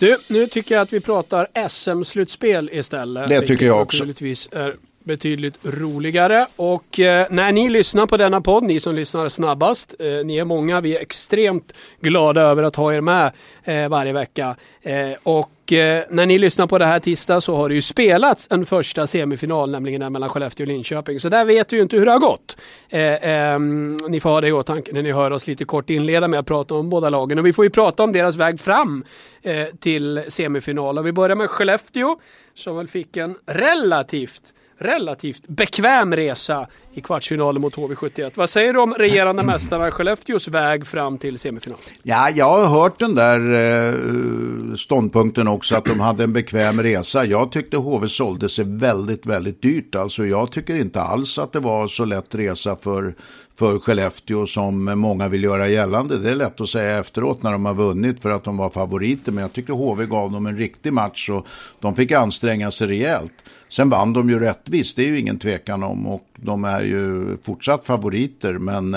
Du, 0.00 0.16
nu 0.28 0.46
tycker 0.46 0.74
jag 0.74 0.82
att 0.82 0.92
vi 0.92 1.00
pratar 1.00 1.68
SM-slutspel 1.68 2.70
istället. 2.72 3.28
Det 3.28 3.40
tycker 3.40 3.66
jag 3.66 3.82
också. 3.82 3.98
Naturligtvis 3.98 4.48
är 4.52 4.76
betydligt 5.04 5.58
roligare. 5.62 6.46
Och 6.56 7.00
eh, 7.00 7.26
när 7.30 7.52
ni 7.52 7.68
lyssnar 7.68 8.06
på 8.06 8.16
denna 8.16 8.40
podd, 8.40 8.62
ni 8.62 8.80
som 8.80 8.94
lyssnar 8.94 9.28
snabbast, 9.28 9.94
eh, 9.98 10.06
ni 10.06 10.36
är 10.36 10.44
många, 10.44 10.80
vi 10.80 10.96
är 10.96 11.00
extremt 11.00 11.72
glada 12.00 12.40
över 12.40 12.62
att 12.62 12.76
ha 12.76 12.94
er 12.94 13.00
med 13.00 13.32
eh, 13.64 13.88
varje 13.88 14.12
vecka. 14.12 14.56
Eh, 14.82 15.10
och 15.22 15.72
eh, 15.72 16.04
när 16.10 16.26
ni 16.26 16.38
lyssnar 16.38 16.66
på 16.66 16.78
det 16.78 16.86
här 16.86 16.98
tisdag 16.98 17.40
så 17.40 17.56
har 17.56 17.68
det 17.68 17.74
ju 17.74 17.82
spelats 17.82 18.48
en 18.50 18.66
första 18.66 19.06
semifinal, 19.06 19.70
nämligen 19.70 20.00
den 20.00 20.12
mellan 20.12 20.28
Skellefteå 20.28 20.64
och 20.64 20.68
Linköping. 20.68 21.20
Så 21.20 21.28
där 21.28 21.44
vet 21.44 21.72
vi 21.72 21.76
ju 21.76 21.82
inte 21.82 21.96
hur 21.96 22.06
det 22.06 22.12
har 22.12 22.18
gått. 22.18 22.56
Eh, 22.88 23.28
ehm, 23.28 23.96
ni 24.08 24.20
får 24.20 24.30
ha 24.30 24.40
det 24.40 24.48
i 24.48 24.52
åtanke 24.52 24.92
när 24.92 25.02
ni 25.02 25.12
hör 25.12 25.30
oss 25.30 25.46
lite 25.46 25.64
kort 25.64 25.90
inleda 25.90 26.28
med 26.28 26.40
att 26.40 26.46
prata 26.46 26.74
om 26.74 26.90
båda 26.90 27.10
lagen. 27.10 27.38
Och 27.38 27.46
vi 27.46 27.52
får 27.52 27.64
ju 27.64 27.70
prata 27.70 28.04
om 28.04 28.12
deras 28.12 28.36
väg 28.36 28.60
fram 28.60 29.04
eh, 29.42 29.66
till 29.80 30.22
semifinal. 30.28 30.98
Och 30.98 31.06
vi 31.06 31.12
börjar 31.12 31.36
med 31.36 31.50
Skellefteå 31.50 32.18
som 32.54 32.76
väl 32.76 32.88
fick 32.88 33.16
en 33.16 33.36
relativt 33.46 34.54
relativt 34.78 35.48
bekväm 35.48 36.16
resa 36.16 36.68
i 36.94 37.00
kvartsfinalen 37.00 37.62
mot 37.62 37.76
HV71. 37.76 38.32
Vad 38.34 38.50
säger 38.50 38.72
du 38.72 38.80
om 38.80 38.94
regerande 38.94 39.42
mästarna 39.52 39.90
Skellefteås 39.90 40.48
väg 40.48 40.86
fram 40.86 41.18
till 41.18 41.38
semifinal? 41.38 41.78
Ja, 42.02 42.30
jag 42.30 42.50
har 42.50 42.66
hört 42.66 42.98
den 42.98 43.14
där 43.14 43.52
eh, 43.52 44.74
ståndpunkten 44.74 45.48
också 45.48 45.76
att 45.76 45.84
de 45.84 46.00
hade 46.00 46.24
en 46.24 46.32
bekväm 46.32 46.82
resa. 46.82 47.24
Jag 47.24 47.52
tyckte 47.52 47.76
HV 47.76 48.08
sålde 48.08 48.48
sig 48.48 48.64
väldigt, 48.64 49.26
väldigt 49.26 49.62
dyrt. 49.62 49.94
Alltså 49.94 50.26
jag 50.26 50.52
tycker 50.52 50.74
inte 50.74 51.00
alls 51.00 51.38
att 51.38 51.52
det 51.52 51.60
var 51.60 51.86
så 51.86 52.04
lätt 52.04 52.34
resa 52.34 52.76
för 52.76 53.14
för 53.58 53.78
Skellefteå 53.78 54.46
som 54.46 54.84
många 54.84 55.28
vill 55.28 55.44
göra 55.44 55.68
gällande. 55.68 56.18
Det 56.18 56.30
är 56.30 56.34
lätt 56.34 56.60
att 56.60 56.68
säga 56.68 56.98
efteråt 56.98 57.42
när 57.42 57.52
de 57.52 57.66
har 57.66 57.74
vunnit 57.74 58.22
för 58.22 58.30
att 58.30 58.44
de 58.44 58.56
var 58.56 58.70
favoriter. 58.70 59.32
Men 59.32 59.42
jag 59.42 59.52
tycker 59.52 59.72
HV 59.72 60.06
gav 60.06 60.32
dem 60.32 60.46
en 60.46 60.56
riktig 60.56 60.92
match 60.92 61.30
och 61.30 61.46
de 61.80 61.96
fick 61.96 62.12
anstränga 62.12 62.70
sig 62.70 62.88
rejält. 62.88 63.32
Sen 63.68 63.90
vann 63.90 64.12
de 64.12 64.30
ju 64.30 64.40
rättvist, 64.40 64.96
det 64.96 65.02
är 65.02 65.06
ju 65.06 65.18
ingen 65.18 65.38
tvekan 65.38 65.82
om. 65.82 66.06
Och 66.06 66.28
de 66.36 66.64
är 66.64 66.82
ju 66.82 67.36
fortsatt 67.42 67.84
favoriter. 67.84 68.52
Men 68.52 68.94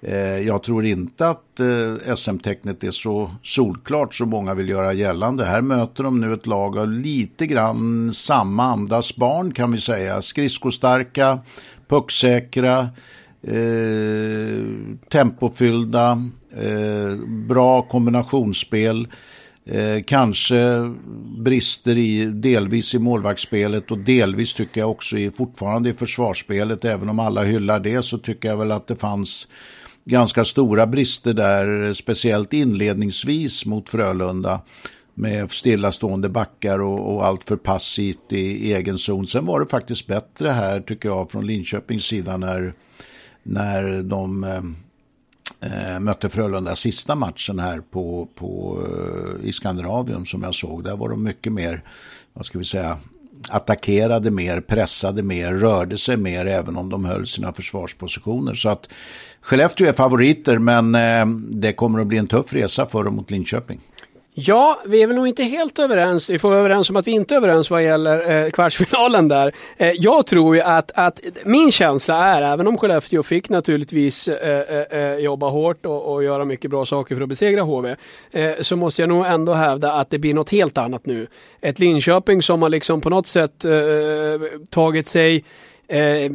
eh, 0.00 0.38
jag 0.38 0.62
tror 0.62 0.84
inte 0.84 1.28
att 1.28 1.60
eh, 1.60 2.14
SM-tecknet 2.14 2.84
är 2.84 2.90
så 2.90 3.30
solklart 3.42 4.14
som 4.14 4.30
många 4.30 4.54
vill 4.54 4.68
göra 4.68 4.92
gällande. 4.92 5.44
Här 5.44 5.60
möter 5.60 6.04
de 6.04 6.20
nu 6.20 6.32
ett 6.32 6.46
lag 6.46 6.78
av 6.78 6.88
lite 6.88 7.46
grann 7.46 8.12
samma 8.12 8.64
andas 8.64 9.16
barn 9.16 9.52
kan 9.52 9.72
vi 9.72 9.80
säga. 9.80 10.22
Skridskostarka, 10.22 11.38
pucksäkra 11.88 12.88
eh, 13.42 14.64
tempofyllda, 15.08 16.28
eh, 16.56 17.16
bra 17.26 17.82
kombinationsspel. 17.82 19.08
Eh, 19.68 20.02
kanske 20.06 20.90
brister 21.38 21.96
i 21.98 22.24
delvis 22.24 22.94
i 22.94 22.98
målvaktsspelet 22.98 23.90
och 23.90 23.98
delvis 23.98 24.54
tycker 24.54 24.80
jag 24.80 24.90
också 24.90 25.16
i, 25.18 25.30
fortfarande 25.30 25.90
i 25.90 25.94
försvarsspelet. 25.94 26.84
Även 26.84 27.08
om 27.08 27.18
alla 27.18 27.44
hyllar 27.44 27.80
det 27.80 28.02
så 28.02 28.18
tycker 28.18 28.48
jag 28.48 28.56
väl 28.56 28.72
att 28.72 28.86
det 28.86 28.96
fanns 28.96 29.48
ganska 30.04 30.44
stora 30.44 30.86
brister 30.86 31.34
där, 31.34 31.92
speciellt 31.92 32.52
inledningsvis 32.52 33.66
mot 33.66 33.88
Frölunda 33.88 34.60
med 35.14 35.50
stillastående 35.50 36.28
backar 36.28 36.78
och, 36.78 37.14
och 37.14 37.26
allt 37.26 37.44
för 37.44 37.56
passivt 37.56 38.32
i, 38.32 38.40
i 38.68 38.74
egen 38.74 38.98
zon. 38.98 39.26
Sen 39.26 39.46
var 39.46 39.60
det 39.60 39.66
faktiskt 39.66 40.06
bättre 40.06 40.48
här 40.48 40.80
tycker 40.80 41.08
jag 41.08 41.30
från 41.30 41.46
Linköpings 41.46 42.04
sida 42.04 42.36
när 42.36 42.72
när 43.42 44.02
de 44.02 44.44
eh, 44.44 44.62
eh, 45.60 46.00
mötte 46.00 46.28
Frölunda 46.28 46.76
sista 46.76 47.14
matchen 47.14 47.58
här 47.58 47.80
på, 47.90 48.28
på, 48.34 48.82
eh, 49.42 49.48
i 49.48 49.52
Skandinavium 49.52 50.26
som 50.26 50.42
jag 50.42 50.54
såg. 50.54 50.84
Där 50.84 50.96
var 50.96 51.08
de 51.08 51.22
mycket 51.22 51.52
mer, 51.52 51.82
vad 52.32 52.46
ska 52.46 52.58
vi 52.58 52.64
säga, 52.64 52.98
attackerade 53.48 54.30
mer, 54.30 54.60
pressade 54.60 55.22
mer, 55.22 55.54
rörde 55.54 55.98
sig 55.98 56.16
mer 56.16 56.46
även 56.46 56.76
om 56.76 56.88
de 56.88 57.04
höll 57.04 57.26
sina 57.26 57.52
försvarspositioner. 57.52 58.54
Så 58.54 58.68
att 58.68 58.88
Skellefteå 59.40 59.86
är 59.86 59.92
favoriter 59.92 60.58
men 60.58 60.94
eh, 60.94 61.26
det 61.50 61.72
kommer 61.72 62.00
att 62.00 62.06
bli 62.06 62.18
en 62.18 62.26
tuff 62.26 62.52
resa 62.52 62.86
för 62.86 63.04
dem 63.04 63.14
mot 63.16 63.30
Linköping. 63.30 63.80
Ja, 64.40 64.80
vi 64.86 65.02
är 65.02 65.06
väl 65.06 65.16
nog 65.16 65.28
inte 65.28 65.42
helt 65.42 65.78
överens. 65.78 66.30
Vi 66.30 66.38
får 66.38 66.48
vara 66.48 66.58
överens 66.58 66.90
om 66.90 66.96
att 66.96 67.06
vi 67.06 67.10
inte 67.10 67.34
är 67.34 67.36
överens 67.36 67.70
vad 67.70 67.84
gäller 67.84 68.44
eh, 68.44 68.50
kvartsfinalen 68.50 69.28
där. 69.28 69.52
Eh, 69.76 69.90
jag 69.90 70.26
tror 70.26 70.56
ju 70.56 70.62
att, 70.62 70.90
att 70.94 71.20
min 71.44 71.72
känsla 71.72 72.26
är, 72.26 72.42
även 72.42 72.66
om 72.66 72.78
Skellefteå 72.78 73.22
fick 73.22 73.48
naturligtvis 73.48 74.28
eh, 74.28 74.60
eh, 74.60 75.00
eh 75.00 75.14
jobba 75.14 75.48
hårt 75.48 75.86
och, 75.86 76.12
och, 76.12 76.24
göra 76.24 76.44
mycket 76.44 76.70
bra 76.70 76.84
saker 76.84 77.14
för 77.14 77.22
att 77.22 77.28
besegra 77.28 77.62
HV, 77.62 77.96
eh, 78.30 78.52
så 78.60 78.76
måste 78.76 79.02
jag 79.02 79.08
nog 79.08 79.26
ändå 79.26 79.52
hävda 79.52 79.92
att 79.92 80.10
det 80.10 80.18
blir 80.18 80.34
något 80.34 80.50
helt 80.50 80.78
annat 80.78 81.06
nu. 81.06 81.26
Ett 81.60 81.78
Linköping 81.78 82.42
som 82.42 82.62
har 82.62 82.68
liksom 82.68 83.00
på 83.00 83.10
något 83.10 83.26
sätt 83.26 83.64
eh, 83.64 83.72
tagit 84.70 85.08
sig 85.08 85.44
Eh, 85.90 86.30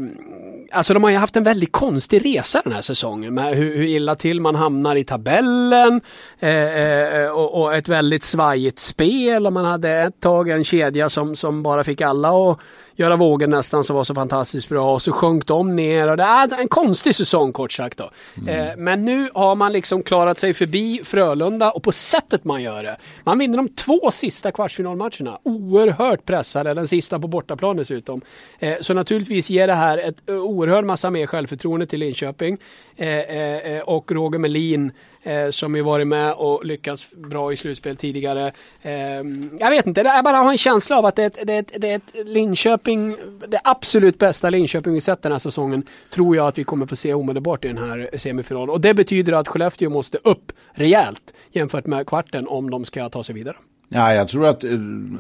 alltså 0.74 0.94
de 0.94 1.04
har 1.04 1.10
ju 1.10 1.18
haft 1.18 1.36
en 1.36 1.44
väldigt 1.44 1.72
konstig 1.72 2.26
resa 2.26 2.62
den 2.64 2.74
här 2.74 2.82
säsongen 2.82 3.34
med 3.34 3.56
hur, 3.56 3.76
hur 3.76 3.84
illa 3.84 4.16
till 4.16 4.42
man 4.42 4.56
hamnar 4.56 4.96
i 4.96 5.06
tabellen 5.06 6.02
eh, 6.40 6.50
eh, 6.50 7.30
och, 7.30 7.62
och, 7.62 7.76
ett 7.76 7.88
väldigt 7.88 8.24
svajigt 8.24 8.80
spel 8.80 9.46
och 9.46 9.54
man 9.54 9.66
hade 9.66 9.90
ett 9.90 10.20
tag 10.20 10.50
en 10.50 10.64
kedja 10.64 11.10
som, 11.10 11.36
som 11.36 11.64
bara 11.64 11.84
fick 11.84 12.02
alla 12.02 12.30
att 12.30 12.60
göra 12.96 13.16
vågen 13.16 13.50
nästan 13.50 13.84
som 13.84 13.96
var 13.96 14.04
så 14.04 14.16
fantastiskt 14.16 14.70
bra 14.70 14.94
och 14.94 15.02
så 15.02 15.12
sjönk 15.12 15.48
de 15.48 15.76
ner 15.76 16.08
och 16.08 16.18
det 16.18 16.24
är 16.24 16.62
en 16.62 16.68
konstig 16.68 17.16
säsong 17.16 17.54
kort 17.54 17.72
sagt 17.72 17.98
då. 17.98 18.12
Mm. 18.38 18.50
Eh, 18.50 18.78
men 18.78 19.06
nu 19.06 19.30
har 19.34 19.56
man 19.56 19.74
liksom 19.74 20.04
klarat 20.04 20.38
sig 20.38 20.54
förbi 20.54 21.02
Frölunda 21.04 21.72
och 21.72 21.84
på 21.84 21.92
sättet 21.92 22.44
man 22.44 22.64
gör 22.64 22.84
det. 22.84 22.98
Man 23.24 23.40
vinner 23.40 23.58
de 23.58 23.70
två 23.70 24.12
sista 24.12 24.52
kvartsfinalmatcherna. 24.52 25.40
Oerhört 25.44 26.26
pressade, 26.26 26.74
den 26.74 26.88
sista 26.88 27.20
på 27.20 27.28
bortaplan 27.28 27.78
dessutom. 27.78 28.22
Eh, 28.60 28.76
så 28.82 28.94
naturligtvis 28.94 29.50
ger 29.50 29.68
det 29.68 29.74
här 29.74 29.98
ett 29.98 30.30
oerhört 30.30 30.63
oerhörd 30.64 30.86
massa 30.86 31.10
mer 31.10 31.28
självförtroende 31.28 31.86
till 31.86 32.00
Linköping. 32.00 32.58
Eh, 32.96 33.08
eh, 33.08 33.58
eh 33.58 33.82
och 33.82 34.12
Roger 34.12 34.40
Melin 34.40 34.92
eh, 35.24 35.50
som 35.50 35.76
ju 35.76 35.82
varit 35.82 36.08
med 36.08 36.34
och 36.34 36.66
lyckats 36.66 37.12
bra 37.12 37.54
i 37.54 37.56
slutspel 37.56 37.96
tidigare. 37.96 38.54
Eh, 38.82 38.94
jag 39.60 39.70
vet 39.70 39.88
inte, 39.88 40.02
jag 40.02 40.24
bara 40.24 40.38
har 40.38 40.52
en 40.52 40.58
känsla 40.58 40.98
av 40.98 41.06
att 41.06 41.16
det 41.16 41.24
är, 41.24 41.28
ett, 41.28 41.40
det, 41.44 41.54
är 41.54 41.60
ett, 41.60 41.72
det 41.78 41.92
är 41.92 41.96
ett 41.96 42.28
Linköping, 42.28 43.18
det 43.48 43.62
absolut 43.64 44.18
bästa 44.18 44.50
Linköping 44.50 44.94
vi 44.94 45.02
sett 45.02 45.22
den 45.22 45.32
här 45.32 45.40
säsongen, 45.40 45.84
tror 46.10 46.36
jag 46.36 46.48
att 46.48 46.58
vi 46.58 46.64
kommer 46.64 46.86
få 46.86 46.96
se 46.96 47.14
omedelbart 47.14 47.66
i 47.66 47.68
den 47.68 47.78
här 47.78 48.10
semifinalen. 48.18 48.70
Och 48.70 48.82
det 48.82 48.94
betyder 48.94 49.34
att 49.34 49.48
Skellefteå 49.48 49.90
måste 49.90 50.18
upp 50.24 50.52
rejält 50.74 51.34
jämfört 51.52 51.86
med 51.86 52.08
kvarten 52.08 52.48
om 52.48 52.70
de 52.70 52.86
ska 52.86 53.10
ta 53.10 53.24
sig 53.24 53.36
vidare. 53.36 53.56
Ja, 53.96 54.14
jag 54.14 54.28
tror 54.28 54.48
att 54.48 54.64
eh, 54.64 54.72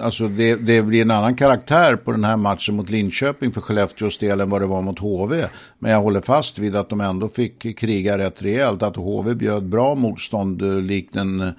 alltså, 0.01 0.27
det, 0.27 0.55
det, 0.55 0.81
blir 0.81 1.01
en 1.01 1.11
annan 1.11 1.35
karaktär 1.35 1.95
på 1.95 2.11
den 2.11 2.23
här 2.23 2.37
matchen 2.37 2.75
mot 2.75 2.89
Linköping 2.89 3.51
för 3.51 3.61
Skellefteås 3.61 4.17
del 4.17 4.41
än 4.41 4.49
vad 4.49 4.61
det 4.61 4.67
var 4.67 4.81
mot 4.81 4.99
HV. 4.99 5.45
Men 5.79 5.91
jag 5.91 6.01
håller 6.01 6.21
fast 6.21 6.59
vid 6.59 6.75
att 6.75 6.89
de 6.89 7.01
ändå 7.01 7.29
fick 7.29 7.79
kriga 7.79 8.17
rätt 8.17 8.43
rejält. 8.43 8.83
Att 8.83 8.95
HV 8.95 9.35
bjöd 9.35 9.63
bra 9.63 9.95
motstånd 9.95 10.61
eh, 10.61 10.75
likt 10.77 11.15
en, 11.15 11.53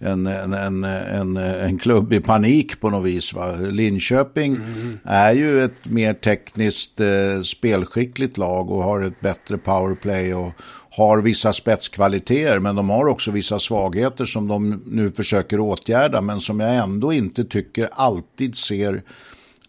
en, 0.00 0.26
en, 0.26 0.84
en, 0.84 1.36
en, 1.36 1.78
klubb 1.78 2.12
i 2.12 2.20
panik 2.20 2.80
på 2.80 2.90
något 2.90 3.06
vis. 3.06 3.34
Va? 3.34 3.56
Linköping 3.56 4.54
mm. 4.56 4.98
är 5.04 5.32
ju 5.32 5.64
ett 5.64 5.86
mer 5.88 6.14
tekniskt 6.14 7.00
eh, 7.00 7.42
spelskickligt 7.44 8.38
lag 8.38 8.70
och 8.70 8.82
har 8.82 9.00
ett 9.00 9.20
bättre 9.20 9.58
powerplay 9.58 10.34
och 10.34 10.52
har 10.90 11.22
vissa 11.22 11.52
spetskvaliteter 11.52 12.58
men 12.58 12.76
de 12.76 12.90
har 12.90 13.06
också 13.06 13.30
vissa 13.30 13.58
svagheter 13.58 14.24
som 14.24 14.48
de 14.48 14.82
nu 14.86 15.10
försöker 15.10 15.60
åtgärda 15.60 16.20
men 16.20 16.40
som 16.40 16.60
jag 16.60 16.74
ändå 16.74 17.12
inte 17.12 17.44
tycker 17.44 17.88
alltid 17.92 18.56
ser 18.56 19.02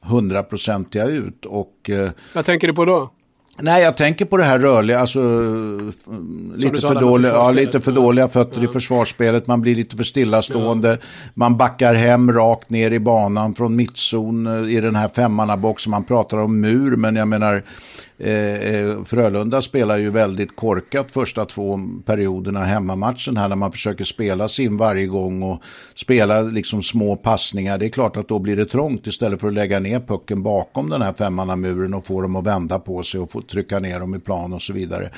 hundraprocentiga 0.01 1.05
ut. 1.05 1.45
Och, 1.45 1.89
eh, 1.89 2.11
Vad 2.33 2.45
tänker 2.45 2.67
du 2.67 2.73
på 2.73 2.85
då? 2.85 3.11
Nej, 3.61 3.83
jag 3.83 3.97
tänker 3.97 4.25
på 4.25 4.37
det 4.37 4.43
här 4.43 4.59
rörliga, 4.59 4.99
alltså 4.99 5.19
lite 6.55 6.81
för, 6.81 6.99
dåliga, 6.99 7.31
ja, 7.31 7.51
lite 7.51 7.79
för 7.79 7.91
dåliga 7.91 8.27
fötter 8.27 8.61
ja. 8.61 8.63
i 8.63 8.67
försvarsspelet. 8.67 9.47
Man 9.47 9.61
blir 9.61 9.75
lite 9.75 9.97
för 9.97 10.03
stillastående. 10.03 10.89
Ja. 10.89 10.97
Man 11.33 11.57
backar 11.57 11.93
hem 11.93 12.31
rakt 12.31 12.69
ner 12.69 12.91
i 12.91 12.99
banan 12.99 13.55
från 13.55 13.75
mittzon 13.75 14.47
eh, 14.47 14.73
i 14.73 14.81
den 14.81 14.95
här 14.95 15.07
femmannaboxen. 15.07 15.91
Man 15.91 16.03
pratar 16.03 16.37
om 16.37 16.61
mur, 16.61 16.95
men 16.95 17.15
jag 17.15 17.27
menar 17.27 17.63
Eh, 18.19 18.75
eh, 18.75 19.03
Frölunda 19.03 19.61
spelar 19.61 19.97
ju 19.97 20.11
väldigt 20.11 20.55
korkat 20.55 21.11
första 21.11 21.45
två 21.45 21.79
perioderna 22.05 22.63
hemmamatchen 22.63 23.37
här 23.37 23.47
när 23.47 23.55
man 23.55 23.71
försöker 23.71 24.03
spela 24.03 24.47
sin 24.47 24.77
varje 24.77 25.07
gång 25.07 25.43
och 25.43 25.61
spela 25.95 26.41
liksom 26.41 26.83
små 26.83 27.15
passningar. 27.15 27.77
Det 27.77 27.85
är 27.85 27.89
klart 27.89 28.17
att 28.17 28.27
då 28.27 28.39
blir 28.39 28.55
det 28.55 28.65
trångt 28.65 29.07
istället 29.07 29.41
för 29.41 29.47
att 29.47 29.53
lägga 29.53 29.79
ner 29.79 29.99
pucken 29.99 30.43
bakom 30.43 30.89
den 30.89 31.01
här 31.01 31.13
femmannamuren 31.13 31.93
och 31.93 32.05
få 32.05 32.21
dem 32.21 32.35
att 32.35 32.45
vända 32.45 32.79
på 32.79 33.03
sig 33.03 33.19
och 33.19 33.31
få 33.31 33.41
trycka 33.41 33.79
ner 33.79 33.99
dem 33.99 34.15
i 34.15 34.19
plan 34.19 34.53
och 34.53 34.61
så 34.61 34.73
vidare. 34.73 35.11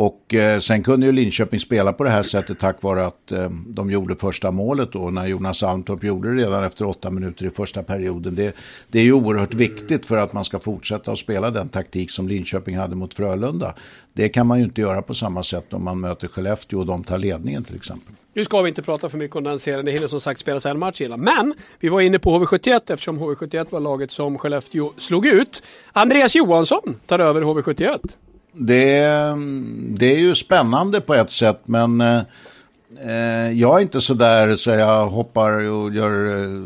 Och 0.00 0.34
eh, 0.34 0.58
sen 0.58 0.82
kunde 0.82 1.06
ju 1.06 1.12
Linköping 1.12 1.60
spela 1.60 1.92
på 1.92 2.04
det 2.04 2.10
här 2.10 2.22
sättet 2.22 2.58
tack 2.58 2.82
vare 2.82 3.06
att 3.06 3.32
eh, 3.32 3.50
de 3.66 3.90
gjorde 3.90 4.16
första 4.16 4.50
målet 4.50 4.92
då 4.92 5.10
när 5.10 5.26
Jonas 5.26 5.62
Almtorp 5.62 6.04
gjorde 6.04 6.34
det 6.34 6.42
redan 6.42 6.64
efter 6.64 6.86
åtta 6.86 7.10
minuter 7.10 7.46
i 7.46 7.50
första 7.50 7.82
perioden. 7.82 8.34
Det, 8.34 8.56
det 8.88 8.98
är 8.98 9.02
ju 9.02 9.12
oerhört 9.12 9.54
viktigt 9.54 10.06
för 10.06 10.16
att 10.16 10.32
man 10.32 10.44
ska 10.44 10.58
fortsätta 10.58 11.12
att 11.12 11.18
spela 11.18 11.50
den 11.50 11.68
taktik 11.68 12.10
som 12.10 12.28
Linköping 12.28 12.76
hade 12.76 12.96
mot 12.96 13.14
Frölunda. 13.14 13.74
Det 14.12 14.28
kan 14.28 14.46
man 14.46 14.58
ju 14.58 14.64
inte 14.64 14.80
göra 14.80 15.02
på 15.02 15.14
samma 15.14 15.42
sätt 15.42 15.72
om 15.72 15.84
man 15.84 16.00
möter 16.00 16.28
Skellefteå 16.28 16.78
och 16.78 16.86
de 16.86 17.04
tar 17.04 17.18
ledningen 17.18 17.64
till 17.64 17.76
exempel. 17.76 18.14
Nu 18.34 18.44
ska 18.44 18.62
vi 18.62 18.68
inte 18.68 18.82
prata 18.82 19.08
för 19.08 19.18
mycket 19.18 19.36
om 19.36 19.44
den 19.44 19.58
serien, 19.58 19.84
det 19.84 19.92
hinner 19.92 20.06
som 20.06 20.20
sagt 20.20 20.40
spelas 20.40 20.66
en 20.66 20.78
match 20.78 21.00
innan. 21.00 21.20
Men 21.20 21.54
vi 21.80 21.88
var 21.88 22.00
inne 22.00 22.18
på 22.18 22.38
HV71 22.38 22.80
eftersom 22.92 23.18
HV71 23.18 23.66
var 23.70 23.80
laget 23.80 24.10
som 24.10 24.38
Skellefteå 24.38 24.92
slog 24.96 25.26
ut. 25.26 25.62
Andreas 25.92 26.34
Johansson 26.34 26.96
tar 27.06 27.18
över 27.18 27.42
HV71 27.42 27.98
det, 28.52 29.00
det 29.88 30.14
är 30.14 30.18
ju 30.18 30.34
spännande 30.34 31.00
på 31.00 31.14
ett 31.14 31.30
sätt 31.30 31.60
men 31.64 32.00
eh, 32.00 32.20
eh, 33.00 33.50
jag 33.52 33.76
är 33.76 33.80
inte 33.80 34.00
så 34.00 34.14
där 34.14 34.56
så 34.56 34.70
jag 34.70 35.06
hoppar 35.06 35.70
och 35.70 35.94
gör 35.94 36.44
eh, 36.44 36.62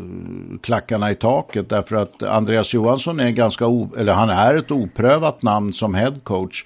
klackarna 0.61 1.11
i 1.11 1.15
taket 1.15 1.69
därför 1.69 1.95
att 1.95 2.23
Andreas 2.23 2.73
Johansson 2.73 3.19
är 3.19 3.31
ganska, 3.31 3.67
o, 3.67 3.89
eller 3.97 4.13
han 4.13 4.29
är 4.29 4.55
ett 4.55 4.71
oprövat 4.71 5.41
namn 5.41 5.73
som 5.73 5.95
headcoach. 5.95 6.63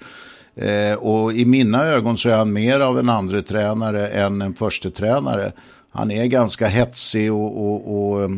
Eh, 0.56 0.94
och 0.94 1.32
i 1.32 1.44
mina 1.44 1.84
ögon 1.84 2.16
så 2.16 2.28
är 2.28 2.36
han 2.36 2.52
mer 2.52 2.80
av 2.80 2.98
en 2.98 3.08
andra 3.08 3.42
tränare 3.42 4.08
än 4.08 4.42
en 4.42 4.54
första 4.54 4.90
tränare. 4.90 5.52
Han 5.90 6.10
är 6.10 6.26
ganska 6.26 6.66
hetsig 6.66 7.32
och, 7.32 7.66
och, 7.66 8.12
och 8.12 8.30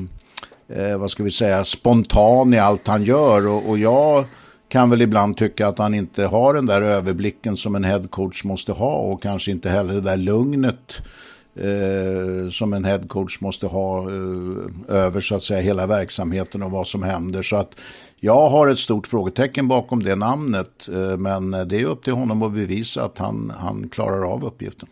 eh, 0.76 0.96
vad 0.98 1.10
ska 1.10 1.22
vi 1.22 1.30
säga, 1.30 1.64
spontan 1.64 2.54
i 2.54 2.58
allt 2.58 2.86
han 2.86 3.04
gör 3.04 3.48
och, 3.48 3.68
och 3.68 3.78
jag 3.78 4.24
kan 4.70 4.90
väl 4.90 5.02
ibland 5.02 5.36
tycka 5.36 5.68
att 5.68 5.78
han 5.78 5.94
inte 5.94 6.26
har 6.26 6.54
den 6.54 6.66
där 6.66 6.82
överblicken 6.82 7.56
som 7.56 7.74
en 7.74 7.84
headcoach 7.84 8.44
måste 8.44 8.72
ha 8.72 8.92
och 8.92 9.22
kanske 9.22 9.50
inte 9.50 9.68
heller 9.68 9.94
det 9.94 10.00
där 10.00 10.16
lugnet 10.16 11.02
eh, 11.54 12.50
som 12.50 12.72
en 12.72 12.84
headcoach 12.84 13.40
måste 13.40 13.66
ha 13.66 14.10
eh, 14.10 14.96
över 14.96 15.20
så 15.20 15.34
att 15.34 15.42
säga 15.42 15.60
hela 15.60 15.86
verksamheten 15.86 16.62
och 16.62 16.70
vad 16.70 16.86
som 16.86 17.02
händer. 17.02 17.42
Så 17.42 17.56
att 17.56 17.74
jag 18.20 18.50
har 18.50 18.68
ett 18.68 18.78
stort 18.78 19.06
frågetecken 19.06 19.68
bakom 19.68 20.02
det 20.02 20.16
namnet 20.16 20.88
eh, 20.88 21.16
men 21.16 21.50
det 21.50 21.80
är 21.80 21.84
upp 21.84 22.04
till 22.04 22.12
honom 22.12 22.42
att 22.42 22.52
bevisa 22.52 23.04
att 23.04 23.18
han, 23.18 23.52
han 23.58 23.88
klarar 23.88 24.32
av 24.32 24.44
uppgiften. 24.44 24.88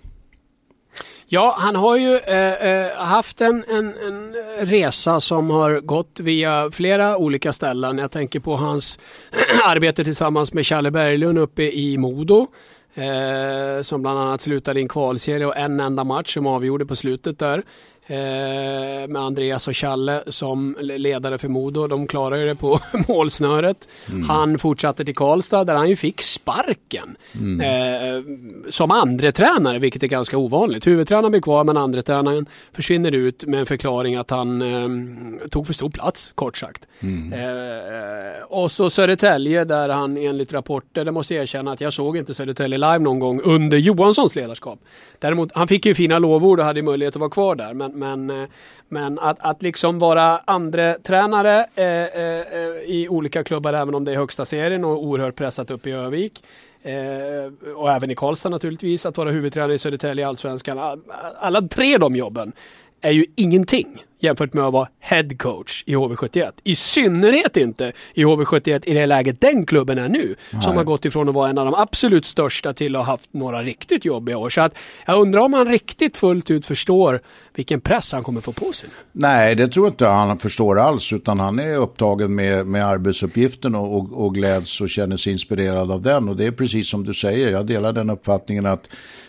Ja, 1.31 1.55
han 1.59 1.77
har 1.77 1.97
ju 1.97 2.17
eh, 2.17 2.69
eh, 2.69 2.97
haft 2.97 3.41
en, 3.41 3.65
en, 3.69 3.87
en, 3.87 4.35
resa 4.59 5.21
som 5.21 5.51
har 5.51 5.81
gått 5.81 6.21
via 6.21 6.71
flera 6.71 7.17
olika 7.17 7.53
ställen. 7.53 7.99
Jag 7.99 8.11
tänker 8.11 8.41
på 8.41 8.57
hans 8.57 8.99
arbete 9.65 10.05
tillsammans 10.05 10.53
med 10.53 10.67
Challe 10.67 10.91
Berglund 10.91 11.39
uppe 11.39 11.63
i 11.63 11.99
Modo. 11.99 12.47
Eh, 12.95 13.83
som 13.83 14.03
bland 14.03 14.19
annat 14.19 14.41
slutade 14.41 14.81
i 14.81 14.83
en 14.83 14.89
kvalserie 14.89 15.47
och 15.47 15.57
en 15.57 15.81
enda 15.81 16.05
match 16.05 16.35
som 16.35 16.47
avgjorde 16.47 16.87
på 16.87 16.97
slutet 16.97 17.39
där. 17.39 17.63
Eh, 18.11 19.09
med 19.09 19.23
Andreas 19.23 19.69
och 19.69 19.77
Challe 19.77 20.23
som 20.27 20.77
ledare 20.81 21.39
för 21.39 21.49
Modo. 21.49 21.87
De 21.87 22.07
klarar 22.07 22.37
ju 22.37 22.47
det 22.47 22.55
på 22.55 22.79
målsnöret. 23.09 23.89
Mm. 24.09 24.29
Han 24.29 24.59
fortsatte 24.59 25.05
till 25.05 25.15
Karlstad 25.15 25.65
där 25.65 25.75
han 25.75 25.89
ju 25.89 25.97
fick 25.97 26.23
sparken. 26.23 27.17
Mm. 27.35 27.61
Eh, 27.61 28.23
som 28.71 28.91
andre 28.91 29.33
tränare 29.33 29.79
vilket 29.79 30.03
är 30.03 30.07
ganska 30.07 30.39
ovanligt. 30.39 30.87
Huvudtränaren 30.87 31.31
blir 31.31 31.41
kvar 31.41 31.65
men 31.65 31.77
andre 31.77 32.03
tränaren 32.03 32.47
försvinner 32.73 33.13
ut 33.13 33.45
med 33.45 33.61
en 33.61 33.67
förklaring 33.67 34.17
att 34.17 34.31
han 34.31 34.63
eh, 34.63 35.49
tog 35.49 35.67
för 35.67 35.75
stor 35.75 35.91
plats 35.91 36.33
kort 36.35 36.57
sagt. 36.57 36.87
Mm. 37.01 37.33
Eh, 37.33 38.43
och 38.43 38.71
så 38.71 38.91
Södertälje 38.91 39.65
där 39.65 39.89
han 39.89 40.17
enligt 40.17 40.53
rapporter, 40.53 41.05
det 41.05 41.13
måste 41.13 41.35
jag 41.35 41.43
erkänna 41.43 41.73
att 41.73 41.81
jag 41.81 41.93
såg 41.93 42.17
inte 42.17 42.35
Södertälje 42.35 42.79
live 42.79 42.99
någon 42.99 43.19
gång 43.19 43.41
under 43.45 43.79
Johanssons 43.79 44.37
ledarskap. 44.37 44.79
Däremot, 45.19 45.51
han 45.55 45.69
fick 45.69 45.87
ju 45.87 45.95
fina 45.95 46.19
lovord 46.19 46.61
och 46.61 46.65
hade 46.65 46.83
möjlighet 46.83 47.17
att 47.17 47.21
vara 47.21 47.31
kvar 47.31 47.55
där. 47.55 47.75
Men, 47.75 47.98
men, 47.99 48.31
eh, 48.31 48.49
men 48.89 49.19
att, 49.19 49.37
att 49.41 49.63
liksom 49.63 49.99
vara 49.99 50.39
andra 50.39 50.95
tränare 50.95 51.67
eh, 51.75 51.85
eh, 51.85 52.41
eh, 52.41 52.69
i 52.87 53.07
olika 53.11 53.45
klubbar, 53.45 53.73
även 53.73 53.95
om 53.95 54.05
det 54.05 54.13
är 54.13 54.17
högsta 54.17 54.45
serien 54.45 54.85
och 54.85 55.05
oerhört 55.05 55.37
pressat 55.37 55.71
upp 55.71 55.87
i 55.87 55.91
Övik. 55.91 56.45
Eh, 56.83 57.73
och 57.77 57.91
även 57.91 58.11
i 58.11 58.15
Karlstad 58.15 58.49
naturligtvis, 58.49 59.07
att 59.07 59.17
vara 59.17 59.31
huvudtränare 59.31 59.75
i 59.75 59.79
Södertälje 59.79 60.25
i 60.25 60.29
Allsvenskan. 60.29 61.03
Alla 61.41 61.63
tre 61.63 61.99
de 61.99 62.17
jobben 62.17 62.53
är 63.01 63.11
ju 63.11 63.27
ingenting 63.35 64.03
jämfört 64.19 64.55
med 64.55 64.65
att 64.65 64.73
vara 64.73 64.89
head 65.01 65.29
coach 65.39 65.85
i 65.87 65.95
HV71. 65.95 66.53
I 66.65 66.77
synnerhet 66.77 67.57
inte 67.57 67.93
i 68.15 68.25
HV71 68.25 68.83
i 68.87 68.95
det 68.95 69.07
läget 69.07 69.41
den 69.41 69.67
klubben 69.67 69.99
är 69.99 70.09
nu. 70.09 70.37
Nej. 70.51 70.63
Som 70.63 70.77
har 70.77 70.85
gått 70.85 71.05
ifrån 71.05 71.29
att 71.29 71.35
vara 71.35 71.51
en 71.51 71.59
av 71.59 71.65
de 71.65 71.75
absolut 71.75 72.25
största 72.25 72.73
till 72.73 72.97
att 72.97 73.07
ha 73.07 73.13
haft 73.13 73.35
några 73.35 73.63
riktigt 73.63 74.05
jobbiga 74.05 74.39
år. 74.39 74.51
Så 74.51 74.61
att 74.61 74.75
jag 75.07 75.21
undrar 75.21 75.41
om 75.41 75.53
han 75.53 75.69
riktigt 75.69 76.17
fullt 76.17 76.51
ut 76.51 76.67
förstår 76.67 77.21
vilken 77.55 77.81
press 77.81 78.13
han 78.13 78.23
kommer 78.23 78.41
få 78.41 78.53
på 78.53 78.73
sig. 78.73 78.89
Nej, 79.13 79.55
det 79.55 79.69
tror 79.69 79.87
inte 79.87 80.07
han 80.07 80.39
förstår 80.39 80.79
alls. 80.79 81.13
Utan 81.13 81.41
han 81.41 81.59
är 81.59 81.77
upptagen 81.77 82.35
med, 82.35 82.67
med 82.67 82.87
arbetsuppgiften 82.87 83.75
och, 83.75 83.97
och, 83.97 84.25
och 84.25 84.35
gläds 84.35 84.81
och 84.81 84.91
känner 84.91 85.17
sig 85.17 85.33
inspirerad 85.33 85.91
av 85.91 86.03
den. 86.03 86.29
Och 86.29 86.37
det 86.37 86.47
är 86.47 86.53
precis 86.53 86.89
som 86.89 87.05
du 87.05 87.15
säger. 87.15 87.53
Jag 87.53 87.67
delar 87.67 87.93
den 87.93 88.11
uppfattningen 88.11 88.67
att 88.67 88.89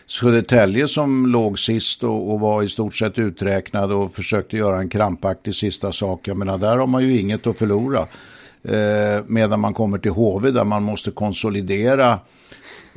Södertälje 0.10 0.88
som 0.88 1.26
låg 1.26 1.60
sist 1.60 2.04
och, 2.04 2.34
och, 2.34 2.40
var 2.40 2.64
i 2.64 2.70
stort 2.70 2.96
sett 2.96 3.20
uträknade 3.20 3.94
och 3.94 4.14
försökte 4.14 4.58
göra 4.58 4.80
en 4.80 4.90
krampaktig 4.90 5.56
sista 5.56 5.92
sak. 5.92 6.28
Jag 6.28 6.38
menar, 6.38 6.58
där 6.58 6.78
har 6.78 6.88
man 6.88 7.04
ju 7.04 7.20
inget 7.20 7.48
att 7.48 7.58
förlora. 7.58 8.08
Eh, 8.64 9.24
medan 9.28 9.60
man 9.60 9.74
kommer 9.74 9.98
till 9.98 10.12
HV 10.12 10.52
där 10.52 10.64
man 10.64 10.84
måste 10.84 11.12
konsolidera 11.12 12.20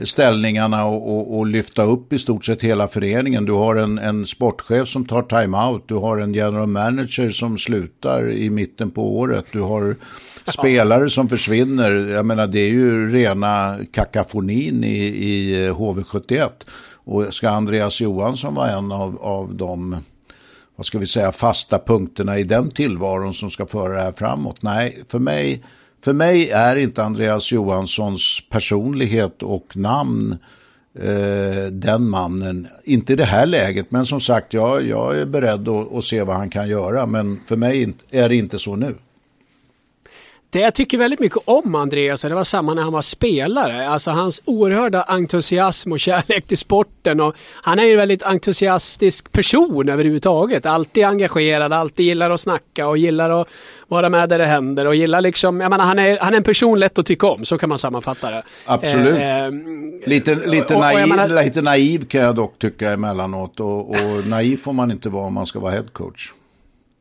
ställningarna 0.04 0.84
och, 0.84 1.16
och, 1.16 1.38
och, 1.38 1.46
lyfta 1.46 1.82
upp 1.82 2.12
i 2.12 2.18
stort 2.18 2.44
sett 2.44 2.62
hela 2.62 2.88
föreningen. 2.88 3.44
Du 3.44 3.52
har 3.52 3.76
en, 3.76 3.98
en 3.98 4.26
sportchef 4.26 4.88
som 4.88 5.04
tar 5.04 5.22
timeout, 5.22 5.88
du 5.88 5.94
har 5.94 6.18
en 6.18 6.34
general 6.34 6.66
manager 6.66 7.30
som 7.30 7.58
slutar 7.58 8.30
i 8.30 8.50
mitten 8.50 8.90
på 8.90 9.18
året, 9.18 9.44
du 9.52 9.60
har 9.60 9.96
spelare 10.46 11.10
som 11.10 11.28
försvinner. 11.28 11.90
Jag 11.90 12.26
menar 12.26 12.46
det 12.46 12.60
är 12.60 12.70
ju 12.70 13.12
rena 13.12 13.78
kakafonin 13.92 14.84
i, 14.84 15.04
i 15.06 15.68
HV71. 15.70 16.48
Och 17.04 17.34
ska 17.34 17.50
Andreas 17.50 18.00
Johansson 18.00 18.54
vara 18.54 18.70
en 18.70 18.92
av, 18.92 19.18
av 19.22 19.54
de 19.54 19.96
vad 20.76 20.86
ska 20.86 20.98
vi 20.98 21.06
säga, 21.06 21.32
fasta 21.32 21.78
punkterna 21.78 22.38
i 22.38 22.44
den 22.44 22.70
tillvaron 22.70 23.34
som 23.34 23.50
ska 23.50 23.66
föra 23.66 23.94
det 23.94 24.02
här 24.02 24.12
framåt? 24.12 24.62
Nej, 24.62 25.02
för 25.08 25.18
mig, 25.18 25.62
för 26.04 26.12
mig 26.12 26.50
är 26.50 26.76
inte 26.76 27.04
Andreas 27.04 27.52
Johanssons 27.52 28.42
personlighet 28.50 29.42
och 29.42 29.76
namn 29.76 30.36
eh, 30.98 31.66
den 31.72 32.08
mannen. 32.08 32.68
Inte 32.84 33.12
i 33.12 33.16
det 33.16 33.24
här 33.24 33.46
läget, 33.46 33.90
men 33.90 34.06
som 34.06 34.20
sagt, 34.20 34.52
jag, 34.52 34.86
jag 34.86 35.18
är 35.18 35.26
beredd 35.26 35.68
att, 35.68 35.92
att 35.92 36.04
se 36.04 36.22
vad 36.22 36.36
han 36.36 36.50
kan 36.50 36.68
göra. 36.68 37.06
Men 37.06 37.40
för 37.46 37.56
mig 37.56 37.94
är 38.10 38.28
det 38.28 38.36
inte 38.36 38.58
så 38.58 38.76
nu. 38.76 38.94
Det 40.52 40.60
jag 40.60 40.74
tycker 40.74 40.98
väldigt 40.98 41.20
mycket 41.20 41.38
om 41.44 41.74
Andreas, 41.74 42.22
det 42.22 42.34
var 42.34 42.44
samma 42.44 42.74
när 42.74 42.82
han 42.82 42.92
var 42.92 43.02
spelare. 43.02 43.88
Alltså 43.88 44.10
hans 44.10 44.42
oerhörda 44.44 45.02
entusiasm 45.02 45.92
och 45.92 46.00
kärlek 46.00 46.46
till 46.46 46.58
sporten. 46.58 47.20
Och 47.20 47.34
han 47.62 47.78
är 47.78 47.84
ju 47.84 47.92
en 47.92 47.98
väldigt 47.98 48.22
entusiastisk 48.22 49.32
person 49.32 49.88
överhuvudtaget. 49.88 50.66
Alltid 50.66 51.04
engagerad, 51.04 51.72
alltid 51.72 52.06
gillar 52.06 52.30
att 52.30 52.40
snacka 52.40 52.86
och 52.86 52.98
gillar 52.98 53.40
att 53.40 53.48
vara 53.88 54.08
med 54.08 54.28
där 54.28 54.38
det 54.38 54.46
händer. 54.46 54.86
Och 54.86 54.94
gillar 54.94 55.20
liksom, 55.20 55.60
jag 55.60 55.70
menar, 55.70 55.84
han, 55.84 55.98
är, 55.98 56.18
han 56.18 56.32
är 56.32 56.36
en 56.36 56.42
person 56.42 56.80
lätt 56.80 56.98
att 56.98 57.06
tycka 57.06 57.26
om, 57.26 57.44
så 57.44 57.58
kan 57.58 57.68
man 57.68 57.78
sammanfatta 57.78 58.30
det. 58.30 58.42
Absolut. 58.66 59.14
Eh, 59.14 59.50
lite, 60.06 60.34
lite, 60.34 60.74
och, 60.74 60.80
naiv, 60.80 61.02
och 61.02 61.08
menar, 61.08 61.44
lite 61.44 61.62
naiv 61.62 62.06
kan 62.06 62.20
jag 62.20 62.34
dock 62.34 62.58
tycka 62.58 62.90
emellanåt. 62.90 63.60
Och, 63.60 63.90
och 63.90 64.26
naiv 64.26 64.56
får 64.56 64.72
man 64.72 64.90
inte 64.90 65.08
vara 65.08 65.26
om 65.26 65.34
man 65.34 65.46
ska 65.46 65.60
vara 65.60 65.72
headcoach. 65.72 66.32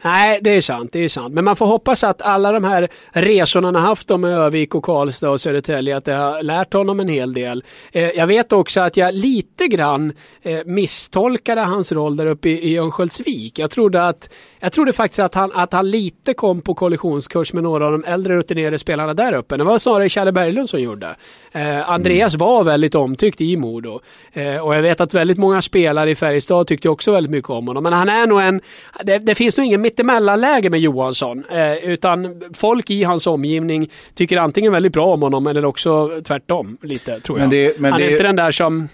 Nej, 0.04 0.40
det 0.42 0.50
är 0.52 0.62
sant. 0.62 0.94
Det 0.94 1.04
är 1.04 1.10
sant. 1.10 1.34
Men 1.34 1.46
man 1.46 1.56
får 1.56 1.66
hoppas 1.66 2.04
att 2.04 2.22
alla 2.22 2.52
de 2.52 2.64
här 2.64 2.88
resorna 3.12 3.68
han 3.68 3.76
har 3.76 3.82
haft 3.82 4.10
med 4.10 4.38
Övik 4.38 4.76
och 4.76 4.84
Karlstad 4.84 5.30
och 5.30 5.42
Södertälje, 5.42 5.98
att 5.98 6.06
det 6.06 6.14
har 6.14 6.44
lärt 6.44 6.74
honom 6.74 7.00
en 7.00 7.08
hel 7.08 7.34
del. 7.34 7.64
Eh, 7.92 8.10
jag 8.10 8.28
vet 8.28 8.54
också 8.54 8.82
att 8.82 8.98
jag 8.98 9.16
lite 9.16 9.68
grann 9.68 10.14
eh, 10.42 10.60
misstolkade 10.66 11.62
hans 11.62 11.92
roll 11.92 12.18
där 12.18 12.26
uppe 12.26 12.50
i, 12.50 12.72
i 12.72 12.78
Örnsköldsvik. 12.78 13.60
Jag 13.60 13.72
trodde, 13.72 14.08
att, 14.08 14.30
jag 14.60 14.72
trodde 14.72 14.94
faktiskt 14.94 15.20
att 15.20 15.36
han, 15.36 15.52
att 15.54 15.74
han 15.74 15.90
lite 15.90 16.34
kom 16.34 16.62
på 16.62 16.74
kollisionskurs 16.74 17.54
med 17.54 17.64
några 17.64 17.86
av 17.86 17.92
de 17.92 18.04
äldre 18.04 18.38
rutinerade 18.38 18.78
spelarna 18.78 19.14
där 19.14 19.34
uppe. 19.34 19.58
Det 19.58 19.64
var 19.64 19.78
snarare 19.78 20.10
Kjelle 20.10 20.32
Berglund 20.32 20.70
som 20.70 20.82
gjorde. 20.82 21.16
Eh, 21.52 21.90
Andreas 21.90 22.34
mm. 22.34 22.48
var 22.48 22.64
väldigt 22.64 22.96
omtyckt 22.96 23.42
i 23.42 23.58
Modo. 23.58 24.00
Eh, 24.34 24.58
och 24.58 24.76
jag 24.76 24.82
vet 24.82 25.02
att 25.02 25.14
väldigt 25.14 25.38
många 25.38 25.62
spelare 25.62 26.12
i 26.12 26.16
Färjestad 26.16 26.68
tyckte 26.68 26.90
också 26.90 27.12
väldigt 27.12 27.32
mycket 27.32 27.50
om 27.50 27.68
honom. 27.68 27.84
Men 27.84 27.94
han 27.94 28.10
är 28.10 28.28
nog 28.28 28.42
en... 28.42 28.62
Det, 29.04 29.18
det 29.18 29.36
finns 29.36 29.58
nog 29.58 29.68
ingen 29.68 29.82
mittemellanläge 29.92 30.70
med 30.70 30.80
Johansson. 30.80 31.44
Eh, 31.52 31.74
utan 31.74 32.42
folk 32.54 32.90
i 32.90 33.04
hans 33.04 33.28
omgivning 33.28 33.90
tycker 34.16 34.38
antingen 34.38 34.72
väldigt 34.72 34.94
bra 34.94 35.06
om 35.06 35.22
honom 35.22 35.48
eller 35.48 35.66
också 35.66 36.22
tvärtom 36.24 36.78
lite, 36.82 37.20
tror 37.20 37.40
jag. 37.40 37.44
Men 37.44 37.50
det, 37.50 37.80
men 37.80 37.92
han 37.92 38.02
är 38.02 38.06
det... 38.06 38.12
inte 38.12 38.24
den 38.24 38.36
där 38.36 38.52
som 38.52 38.88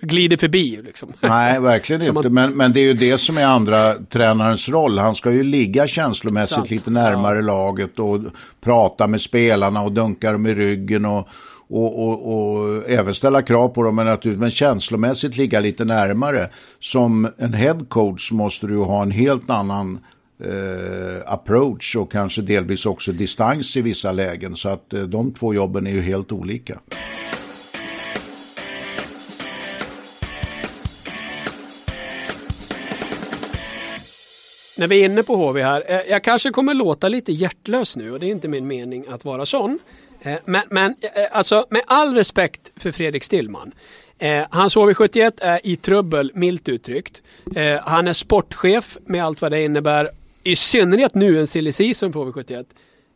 glider 0.00 0.36
förbi. 0.36 0.80
Liksom. 0.84 1.12
Nej, 1.20 1.60
verkligen 1.60 2.02
inte. 2.02 2.12
Man... 2.12 2.34
Men, 2.34 2.56
men 2.56 2.72
det 2.72 2.80
är 2.80 2.84
ju 2.84 2.94
det 2.94 3.18
som 3.18 3.38
är 3.38 3.46
andra 3.46 3.94
tränarens 3.94 4.68
roll. 4.68 4.98
Han 4.98 5.14
ska 5.14 5.32
ju 5.32 5.42
ligga 5.42 5.86
känslomässigt 5.86 6.56
Sant. 6.56 6.70
lite 6.70 6.90
närmare 6.90 7.36
ja. 7.36 7.42
laget 7.42 7.98
och 7.98 8.20
prata 8.60 9.06
med 9.06 9.20
spelarna 9.20 9.82
och 9.82 9.92
dunka 9.92 10.32
dem 10.32 10.46
i 10.46 10.54
ryggen 10.54 11.04
och, 11.04 11.28
och, 11.70 12.08
och, 12.08 12.34
och 12.34 12.90
även 12.90 13.14
ställa 13.14 13.42
krav 13.42 13.68
på 13.68 13.82
dem, 13.82 13.96
men, 13.96 14.06
naturligtvis, 14.06 14.40
men 14.40 14.50
känslomässigt 14.50 15.36
ligga 15.36 15.60
lite 15.60 15.84
närmare. 15.84 16.48
Som 16.78 17.28
en 17.38 17.52
head 17.52 17.84
coach 17.88 18.32
måste 18.32 18.66
du 18.66 18.76
ha 18.76 19.02
en 19.02 19.10
helt 19.10 19.50
annan 19.50 19.98
eh, 20.44 21.32
approach 21.32 21.96
och 21.96 22.12
kanske 22.12 22.42
delvis 22.42 22.86
också 22.86 23.12
distans 23.12 23.76
i 23.76 23.82
vissa 23.82 24.12
lägen. 24.12 24.56
Så 24.56 24.68
att 24.68 24.92
eh, 24.92 25.02
de 25.02 25.32
två 25.32 25.54
jobben 25.54 25.86
är 25.86 25.90
ju 25.90 26.00
helt 26.00 26.32
olika. 26.32 26.80
när 34.78 34.86
vi 34.86 35.00
är 35.00 35.04
inne 35.04 35.22
på 35.22 35.36
HV 35.36 35.62
här, 35.62 35.84
eh, 35.86 36.00
jag 36.10 36.24
kanske 36.24 36.50
kommer 36.50 36.74
låta 36.74 37.08
lite 37.08 37.32
hjärtlös 37.32 37.96
nu 37.96 38.12
och 38.12 38.20
det 38.20 38.26
är 38.26 38.30
inte 38.30 38.48
min 38.48 38.66
mening 38.66 39.04
att 39.08 39.24
vara 39.24 39.46
sån. 39.46 39.78
Eh, 40.22 40.34
men, 40.44 40.62
men 40.70 40.94
eh, 41.00 41.22
alltså 41.32 41.66
med 41.70 41.82
all 41.86 42.14
respekt 42.14 42.72
för 42.76 42.92
Fredrik 42.92 43.24
Stillman. 43.24 43.72
Hans 44.50 44.76
HV71 44.76 45.32
är 45.40 45.66
i 45.66 45.76
trubbel, 45.76 46.32
milt 46.34 46.68
uttryckt. 46.68 47.22
Han 47.82 48.08
är 48.08 48.12
sportchef 48.12 48.96
med 49.06 49.24
allt 49.24 49.42
vad 49.42 49.50
det 49.50 49.62
innebär. 49.62 50.10
I 50.48 50.56
synnerhet 50.56 51.14
nu 51.14 51.40
en 51.40 51.46
silly 51.46 51.72
season 51.72 52.12
på 52.12 52.24
HV71. 52.24 52.64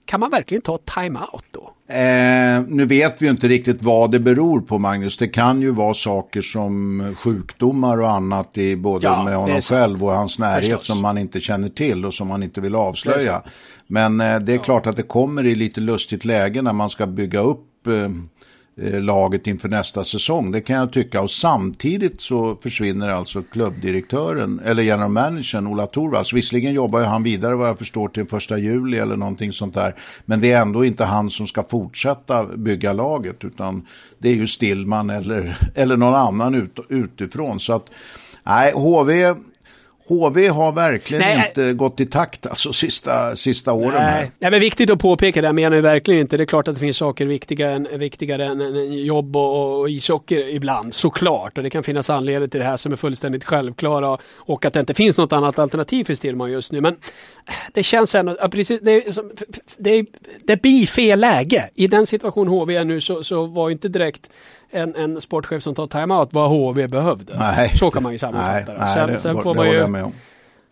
Kan 0.04 0.20
man 0.20 0.30
verkligen 0.30 0.62
ta 0.62 0.78
time-out 0.78 1.44
då? 1.50 1.94
Eh, 1.94 2.62
nu 2.68 2.86
vet 2.86 3.22
vi 3.22 3.28
inte 3.28 3.48
riktigt 3.48 3.82
vad 3.82 4.10
det 4.10 4.20
beror 4.20 4.60
på 4.60 4.78
Magnus. 4.78 5.16
Det 5.16 5.28
kan 5.28 5.62
ju 5.62 5.70
vara 5.70 5.94
saker 5.94 6.40
som 6.40 7.14
sjukdomar 7.18 8.00
och 8.00 8.10
annat 8.10 8.58
i 8.58 8.76
både 8.76 9.06
ja, 9.06 9.24
med 9.24 9.36
honom 9.36 9.60
själv 9.60 10.04
och 10.04 10.10
hans 10.10 10.38
närhet 10.38 10.64
Förstås. 10.64 10.86
som 10.86 11.02
man 11.02 11.18
inte 11.18 11.40
känner 11.40 11.68
till 11.68 12.04
och 12.04 12.14
som 12.14 12.28
man 12.28 12.42
inte 12.42 12.60
vill 12.60 12.74
avslöja. 12.74 13.42
Men 13.86 14.20
eh, 14.20 14.38
det 14.38 14.52
är 14.52 14.56
ja. 14.56 14.62
klart 14.62 14.86
att 14.86 14.96
det 14.96 15.02
kommer 15.02 15.44
i 15.44 15.54
lite 15.54 15.80
lustigt 15.80 16.24
läge 16.24 16.62
när 16.62 16.72
man 16.72 16.90
ska 16.90 17.06
bygga 17.06 17.40
upp 17.40 17.68
Eh, 17.86 18.08
Eh, 18.76 19.00
laget 19.00 19.46
inför 19.46 19.68
nästa 19.68 20.04
säsong. 20.04 20.50
Det 20.50 20.60
kan 20.60 20.76
jag 20.76 20.92
tycka. 20.92 21.22
Och 21.22 21.30
samtidigt 21.30 22.20
så 22.20 22.56
försvinner 22.56 23.08
alltså 23.08 23.42
klubbdirektören, 23.42 24.60
eller 24.64 24.82
general 24.82 25.10
managern 25.10 25.66
Ola 25.66 25.86
Torvalds. 25.86 26.32
Visserligen 26.32 26.74
jobbar 26.74 27.00
ju 27.00 27.06
han 27.06 27.22
vidare 27.22 27.54
vad 27.54 27.68
jag 27.68 27.78
förstår 27.78 28.08
till 28.08 28.26
första 28.26 28.58
juli 28.58 28.98
eller 28.98 29.16
någonting 29.16 29.52
sånt 29.52 29.74
där. 29.74 29.94
Men 30.24 30.40
det 30.40 30.52
är 30.52 30.62
ändå 30.62 30.84
inte 30.84 31.04
han 31.04 31.30
som 31.30 31.46
ska 31.46 31.62
fortsätta 31.62 32.44
bygga 32.44 32.92
laget 32.92 33.44
utan 33.44 33.86
det 34.18 34.28
är 34.28 34.34
ju 34.34 34.46
Stillman 34.46 35.10
eller, 35.10 35.58
eller 35.74 35.96
någon 35.96 36.14
annan 36.14 36.54
ut, 36.54 36.78
utifrån. 36.88 37.60
Så 37.60 37.72
att 37.72 37.90
nej, 38.44 38.72
HV 38.72 39.34
HV 40.12 40.48
har 40.48 40.72
verkligen 40.72 41.20
Nej, 41.20 41.48
inte 41.48 41.64
äh, 41.64 41.72
gått 41.72 42.00
i 42.00 42.06
takt 42.06 42.46
alltså 42.46 42.72
sista, 42.72 43.36
sista 43.36 43.72
åren. 43.72 43.92
Nej. 43.92 44.02
Här. 44.02 44.30
Nej, 44.38 44.50
men 44.50 44.60
viktigt 44.60 44.90
att 44.90 44.98
påpeka 44.98 45.42
det 45.42 45.52
menar 45.52 45.76
jag 45.76 45.82
verkligen 45.82 46.20
inte. 46.20 46.36
Det 46.36 46.42
är 46.42 46.46
klart 46.46 46.68
att 46.68 46.74
det 46.74 46.80
finns 46.80 46.96
saker 46.96 47.26
viktigare 47.26 47.72
än, 47.72 47.88
viktigare 47.98 48.46
än, 48.46 48.60
än 48.60 48.92
jobb 48.92 49.36
och, 49.36 49.80
och 49.80 49.90
ishockey 49.90 50.50
ibland, 50.50 50.94
såklart. 50.94 51.58
Och 51.58 51.64
det 51.64 51.70
kan 51.70 51.82
finnas 51.82 52.10
anledning 52.10 52.50
till 52.50 52.60
det 52.60 52.66
här 52.66 52.76
som 52.76 52.92
är 52.92 52.96
fullständigt 52.96 53.44
självklara 53.44 54.18
och 54.34 54.64
att 54.64 54.72
det 54.72 54.80
inte 54.80 54.94
finns 54.94 55.18
något 55.18 55.32
annat 55.32 55.58
alternativ 55.58 56.04
för 56.04 56.14
Stillman 56.14 56.52
just 56.52 56.72
nu. 56.72 56.80
Men 56.80 56.96
det 57.72 57.82
känns 57.82 58.14
ändå, 58.14 58.36
precis, 58.50 58.80
det, 58.82 59.04
det, 59.76 60.06
det 60.44 60.62
blir 60.62 60.86
fel 60.86 61.20
läge. 61.20 61.70
I 61.74 61.86
den 61.86 62.06
situation 62.06 62.48
HV 62.48 62.76
är 62.76 62.84
nu 62.84 63.00
så, 63.00 63.24
så 63.24 63.46
var 63.46 63.70
inte 63.70 63.88
direkt 63.88 64.30
en, 64.72 64.96
en 64.96 65.20
sportchef 65.20 65.62
som 65.62 65.74
tar 65.74 65.86
timeout 65.86 66.32
vad 66.32 66.50
HV 66.50 66.88
behövde. 66.88 67.38
Nej. 67.38 67.72
Så 67.76 67.90
kan 67.90 68.02
man 68.02 68.12
ju 68.12 68.18
sammanfatta 68.18 68.74
det. 68.74 68.86
Sen, 68.86 69.20
sen 69.20 69.42
får 69.42 69.54
man 69.54 69.70
ju... 69.70 70.12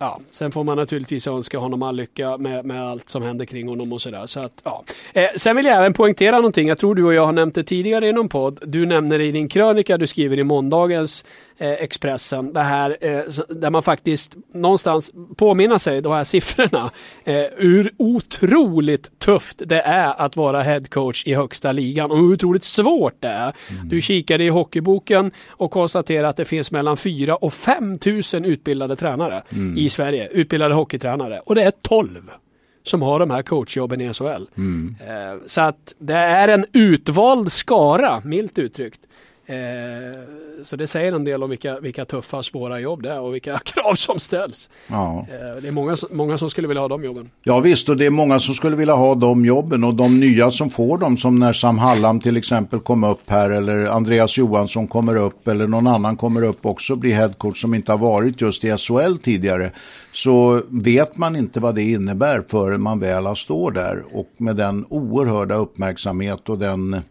Ja, 0.03 0.21
sen 0.31 0.53
får 0.53 0.65
man 0.65 0.77
naturligtvis 0.77 1.27
önska 1.27 1.59
honom 1.59 1.83
all 1.83 1.97
lycka 1.97 2.39
med, 2.39 2.65
med 2.65 2.89
allt 2.89 3.09
som 3.09 3.23
händer 3.23 3.45
kring 3.45 3.69
honom 3.69 3.93
och 3.93 4.03
sådär. 4.03 4.27
Så 4.27 4.49
ja. 4.65 4.85
Eh, 5.13 5.29
sen 5.37 5.57
vill 5.57 5.67
jag 5.67 5.77
även 5.77 5.93
poängtera 5.93 6.37
någonting. 6.37 6.69
Jag 6.69 6.79
tror 6.79 6.95
du 6.95 7.05
och 7.05 7.15
jag 7.15 7.27
har 7.27 7.33
nämnt 7.33 7.55
det 7.55 7.65
tidigare 7.65 8.09
i 8.09 8.13
någon 8.13 8.29
podd. 8.29 8.61
Du 8.63 8.87
nämner 8.87 9.19
det 9.19 9.25
i 9.25 9.33
din 9.33 9.49
krönika 9.49 9.99
du 9.99 10.07
skriver 10.07 10.39
i 10.39 10.45
måndagens 10.45 11.25
Expressen. 11.61 12.53
Det 12.53 12.61
här 12.61 12.97
eh, 13.01 13.21
där 13.49 13.71
man 13.71 13.83
faktiskt 13.83 14.37
någonstans 14.55 15.13
påminner 15.37 15.79
sig 15.79 16.03
de 16.03 16.13
här 16.13 16.25
siffrorna. 16.25 16.91
Eh, 17.25 17.45
hur 17.57 17.93
otroligt 17.97 19.19
tufft 19.19 19.63
det 19.67 19.81
är 19.81 20.21
att 20.21 20.37
vara 20.37 20.63
headcoach 20.63 21.27
i 21.27 21.35
högsta 21.35 21.73
ligan 21.73 22.11
och 22.11 22.17
hur 22.17 22.33
otroligt 22.33 22.65
svårt 22.65 23.15
det 23.21 23.29
är. 23.29 23.53
Mm. 23.71 23.89
Du 23.89 24.01
kikade 24.01 24.45
i 24.45 24.49
hockeyboken 24.49 25.31
och 25.49 25.71
konstaterade 25.71 26.29
att 26.29 26.37
det 26.37 26.45
finns 26.45 26.71
mellan 26.71 26.97
4 26.97 27.37
och 27.37 27.53
5 27.53 27.99
000 28.07 28.47
utbildade 28.47 28.97
tränare 28.97 29.43
mm. 29.53 29.79
i 29.79 29.89
Sverige. 29.89 30.29
Utbildade 30.29 30.75
hockeytränare 30.75 31.41
och 31.41 31.55
det 31.55 31.63
är 31.63 31.73
12 31.83 32.31
som 32.83 33.03
har 33.03 33.19
de 33.19 33.31
här 33.31 33.43
coachjobben 33.43 34.01
i 34.01 34.13
SHL. 34.13 34.47
Mm. 34.57 34.97
Eh, 35.01 35.41
så 35.47 35.61
att 35.61 35.95
det 35.99 36.15
är 36.15 36.49
en 36.49 36.65
utvald 36.73 37.53
skara, 37.53 38.23
milt 38.25 38.59
uttryckt. 38.59 39.01
Eh, 39.51 40.21
så 40.65 40.77
det 40.77 40.87
säger 40.87 41.13
en 41.13 41.25
del 41.25 41.43
om 41.43 41.51
vilka, 41.51 41.81
vilka 41.81 42.05
tuffa, 42.05 42.43
svåra 42.43 42.81
jobb 42.81 43.03
det 43.03 43.13
är 43.13 43.21
och 43.21 43.35
vilka 43.35 43.59
krav 43.65 43.95
som 43.95 44.19
ställs. 44.19 44.71
Ja. 44.87 45.27
Eh, 45.31 45.63
det 45.63 45.69
är 45.69 45.73
många, 45.73 45.97
många 46.11 46.39
som 46.39 46.51
skulle 46.51 46.69
vilja 46.69 46.81
ha 46.81 46.89
de 46.89 47.05
jobben. 47.05 47.31
Ja 47.43 47.61
visst, 47.61 47.89
och 47.89 47.97
det 47.97 48.07
är 48.07 48.11
många 48.11 48.41
som 48.41 48.55
skulle 48.55 48.77
vilja 48.77 48.95
ha 48.95 49.15
de 49.15 49.45
jobben 49.45 49.85
och 49.85 49.95
de 49.95 50.21
nya 50.21 50.51
som 50.51 50.71
får 50.71 50.99
dem, 50.99 51.17
som 51.17 51.39
när 51.39 51.53
Sam 51.53 51.79
Hallam 51.79 52.21
till 52.21 52.37
exempel 52.37 52.81
kom 52.81 53.05
upp 53.05 53.31
här 53.31 53.51
eller 53.51 53.87
Andreas 53.87 54.39
Johansson 54.39 54.89
kommer 54.89 55.17
upp 55.17 55.49
eller 55.49 55.67
någon 55.67 55.87
annan 55.87 56.17
kommer 56.17 56.43
upp 56.43 56.67
också 56.67 56.97
blir 56.97 57.15
headcoach 57.15 57.61
som 57.61 57.75
inte 57.75 57.93
har 57.93 57.99
varit 57.99 58.41
just 58.41 58.65
i 58.65 58.77
SHL 58.77 59.17
tidigare. 59.23 59.71
Så 60.13 60.63
vet 60.69 61.17
man 61.17 61.37
inte 61.37 61.61
vad 61.61 61.75
det 61.75 61.83
innebär 61.83 62.43
förrän 62.49 62.83
man 62.83 63.01
väl 63.01 63.27
har 63.27 63.35
står 63.35 63.71
där 63.71 64.05
och 64.13 64.29
med 64.37 64.57
den 64.57 64.87
oerhörda 64.89 65.55
uppmärksamhet 65.55 66.49
och 66.49 66.59
den 66.59 67.03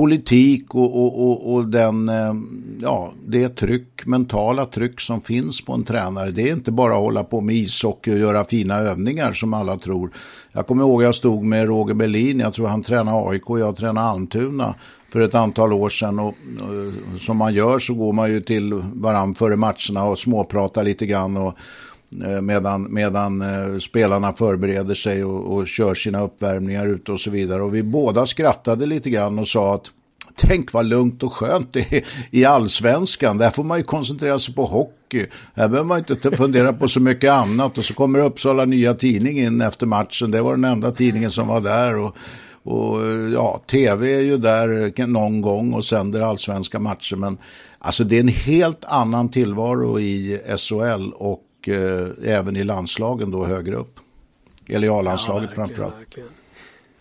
politik 0.00 0.74
och, 0.74 1.04
och, 1.04 1.30
och, 1.30 1.54
och, 1.54 1.66
den, 1.66 2.08
eh, 2.08 2.34
ja, 2.80 3.12
det 3.26 3.48
tryck, 3.48 4.06
mentala 4.06 4.66
tryck 4.66 5.00
som 5.00 5.20
finns 5.20 5.64
på 5.64 5.72
en 5.72 5.84
tränare. 5.84 6.30
Det 6.30 6.48
är 6.48 6.52
inte 6.52 6.72
bara 6.72 6.92
att 6.92 7.00
hålla 7.00 7.24
på 7.24 7.40
med 7.40 7.54
ishockey 7.54 8.10
och 8.12 8.18
göra 8.18 8.44
fina 8.44 8.78
övningar 8.78 9.32
som 9.32 9.54
alla 9.54 9.78
tror. 9.78 10.10
Jag 10.52 10.66
kommer 10.66 10.82
ihåg 10.82 11.02
jag 11.02 11.14
stod 11.14 11.44
med 11.44 11.66
Roger 11.66 11.94
Berlin, 11.94 12.40
jag 12.40 12.54
tror 12.54 12.66
han 12.66 12.82
tränar 12.82 13.30
AIK 13.30 13.50
och 13.50 13.60
jag 13.60 13.76
tränar 13.76 14.02
Almtuna 14.02 14.74
för 15.12 15.20
ett 15.20 15.34
antal 15.34 15.72
år 15.72 15.88
sedan. 15.88 16.18
Och, 16.18 16.28
och, 16.28 17.20
som 17.20 17.36
man 17.36 17.54
gör 17.54 17.78
så 17.78 17.94
går 17.94 18.12
man 18.12 18.30
ju 18.30 18.40
till 18.40 18.74
varandra 18.94 19.34
före 19.34 19.56
matcherna 19.56 20.04
och 20.04 20.18
småpratar 20.18 20.84
lite 20.84 21.06
grann. 21.06 21.36
Och, 21.36 21.54
Eh, 22.24 22.40
medan, 22.40 22.94
medan 22.94 23.42
eh, 23.42 23.78
spelarna 23.78 24.32
förbereder 24.32 24.94
sig 24.94 25.24
och, 25.24 25.54
och 25.54 25.66
kör 25.66 25.94
sina 25.94 26.22
uppvärmningar 26.22 26.86
ute 26.86 27.12
och 27.12 27.20
så 27.20 27.30
vidare. 27.30 27.62
Och 27.62 27.74
vi 27.74 27.82
båda 27.82 28.26
skrattade 28.26 28.86
lite 28.86 29.10
grann 29.10 29.38
och 29.38 29.48
sa 29.48 29.74
att 29.74 29.90
tänk 30.36 30.72
vad 30.72 30.86
lugnt 30.86 31.22
och 31.22 31.32
skönt 31.32 31.72
det 31.72 31.92
är 31.92 32.04
i 32.30 32.44
allsvenskan. 32.44 33.38
Där 33.38 33.50
får 33.50 33.64
man 33.64 33.78
ju 33.78 33.84
koncentrera 33.84 34.38
sig 34.38 34.54
på 34.54 34.64
hockey. 34.64 35.26
Här 35.54 35.68
behöver 35.68 35.88
man 35.88 35.98
inte 35.98 36.36
fundera 36.36 36.72
på 36.72 36.88
så 36.88 37.00
mycket 37.00 37.32
annat. 37.32 37.78
Och 37.78 37.84
så 37.84 37.94
kommer 37.94 38.24
Uppsala 38.24 38.64
Nya 38.64 38.94
Tidning 38.94 39.38
in 39.38 39.60
efter 39.60 39.86
matchen. 39.86 40.30
Det 40.30 40.42
var 40.42 40.50
den 40.56 40.64
enda 40.64 40.92
tidningen 40.92 41.30
som 41.30 41.48
var 41.48 41.60
där. 41.60 41.98
Och, 41.98 42.16
och 42.62 43.02
eh, 43.02 43.32
ja, 43.32 43.60
tv 43.66 44.14
är 44.14 44.20
ju 44.20 44.36
där 44.36 45.06
någon 45.06 45.40
gång 45.40 45.72
och 45.72 45.84
sänder 45.84 46.20
allsvenska 46.20 46.78
matcher. 46.78 47.16
Men 47.16 47.38
alltså 47.78 48.04
det 48.04 48.16
är 48.16 48.20
en 48.20 48.28
helt 48.28 48.84
annan 48.84 49.28
tillvaro 49.28 50.00
i 50.00 50.40
SHL 50.56 51.12
och 51.14 51.40
och 51.60 51.68
eh, 51.68 52.10
även 52.22 52.56
i 52.56 52.64
landslagen 52.64 53.30
då 53.30 53.44
högre 53.44 53.76
upp. 53.76 54.00
Eller 54.66 54.86
i 54.86 54.90
A-landslaget 54.90 55.50
ja, 55.50 55.54
framförallt. 55.54 55.96
Verkligen. 55.96 56.28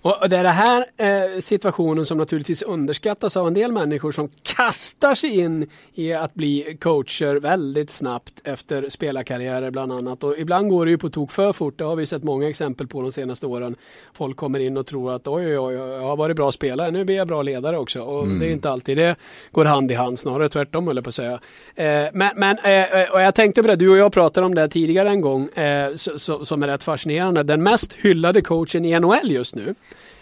Och 0.01 0.29
det 0.29 0.37
är 0.37 0.43
den 0.43 0.53
här 0.53 0.85
eh, 0.97 1.39
situationen 1.39 2.05
som 2.05 2.17
naturligtvis 2.17 2.61
underskattas 2.61 3.37
av 3.37 3.47
en 3.47 3.53
del 3.53 3.71
människor 3.71 4.11
som 4.11 4.29
kastar 4.43 5.13
sig 5.13 5.39
in 5.39 5.69
i 5.93 6.13
att 6.13 6.33
bli 6.33 6.77
coacher 6.81 7.35
väldigt 7.35 7.89
snabbt 7.89 8.41
efter 8.43 8.89
spelarkarriärer 8.89 9.71
bland 9.71 9.91
annat. 9.91 10.23
Och 10.23 10.37
ibland 10.37 10.69
går 10.69 10.85
det 10.85 10.91
ju 10.91 10.97
på 10.97 11.09
tok 11.09 11.31
för 11.31 11.53
fort. 11.53 11.77
Det 11.77 11.83
har 11.83 11.95
vi 11.95 12.05
sett 12.05 12.23
många 12.23 12.49
exempel 12.49 12.87
på 12.87 13.01
de 13.01 13.11
senaste 13.11 13.47
åren. 13.47 13.75
Folk 14.13 14.37
kommer 14.37 14.59
in 14.59 14.77
och 14.77 14.85
tror 14.85 15.15
att 15.15 15.27
oj, 15.27 15.45
oj, 15.45 15.59
oj, 15.59 15.73
jag 15.75 16.01
har 16.01 16.15
varit 16.15 16.35
bra 16.35 16.51
spelare, 16.51 16.91
nu 16.91 17.05
blir 17.05 17.15
jag 17.15 17.27
bra 17.27 17.41
ledare 17.41 17.77
också. 17.77 18.01
Och 18.01 18.23
mm. 18.23 18.39
det 18.39 18.47
är 18.47 18.51
inte 18.51 18.69
alltid 18.69 18.97
det 18.97 19.15
går 19.51 19.65
hand 19.65 19.91
i 19.91 19.93
hand, 19.93 20.19
snarare 20.19 20.49
tvärtom 20.49 20.87
höll 20.87 20.95
jag 20.95 21.03
på 21.03 21.09
att 21.09 21.15
säga. 21.15 21.39
Eh, 21.75 22.07
men, 22.13 22.31
men 22.35 22.57
eh, 22.57 23.11
och 23.11 23.21
jag 23.21 23.35
tänkte 23.35 23.61
på 23.61 23.67
det, 23.67 23.75
du 23.75 23.89
och 23.89 23.97
jag 23.97 24.13
pratade 24.13 24.45
om 24.45 24.55
det 24.55 24.67
tidigare 24.67 25.09
en 25.09 25.21
gång, 25.21 25.49
eh, 25.49 25.95
så, 25.95 26.19
så, 26.19 26.45
som 26.45 26.63
är 26.63 26.67
rätt 26.67 26.83
fascinerande. 26.83 27.43
Den 27.43 27.63
mest 27.63 27.93
hyllade 27.93 28.41
coachen 28.41 28.85
i 28.85 28.99
NHL 28.99 29.31
just 29.31 29.55
nu 29.55 29.75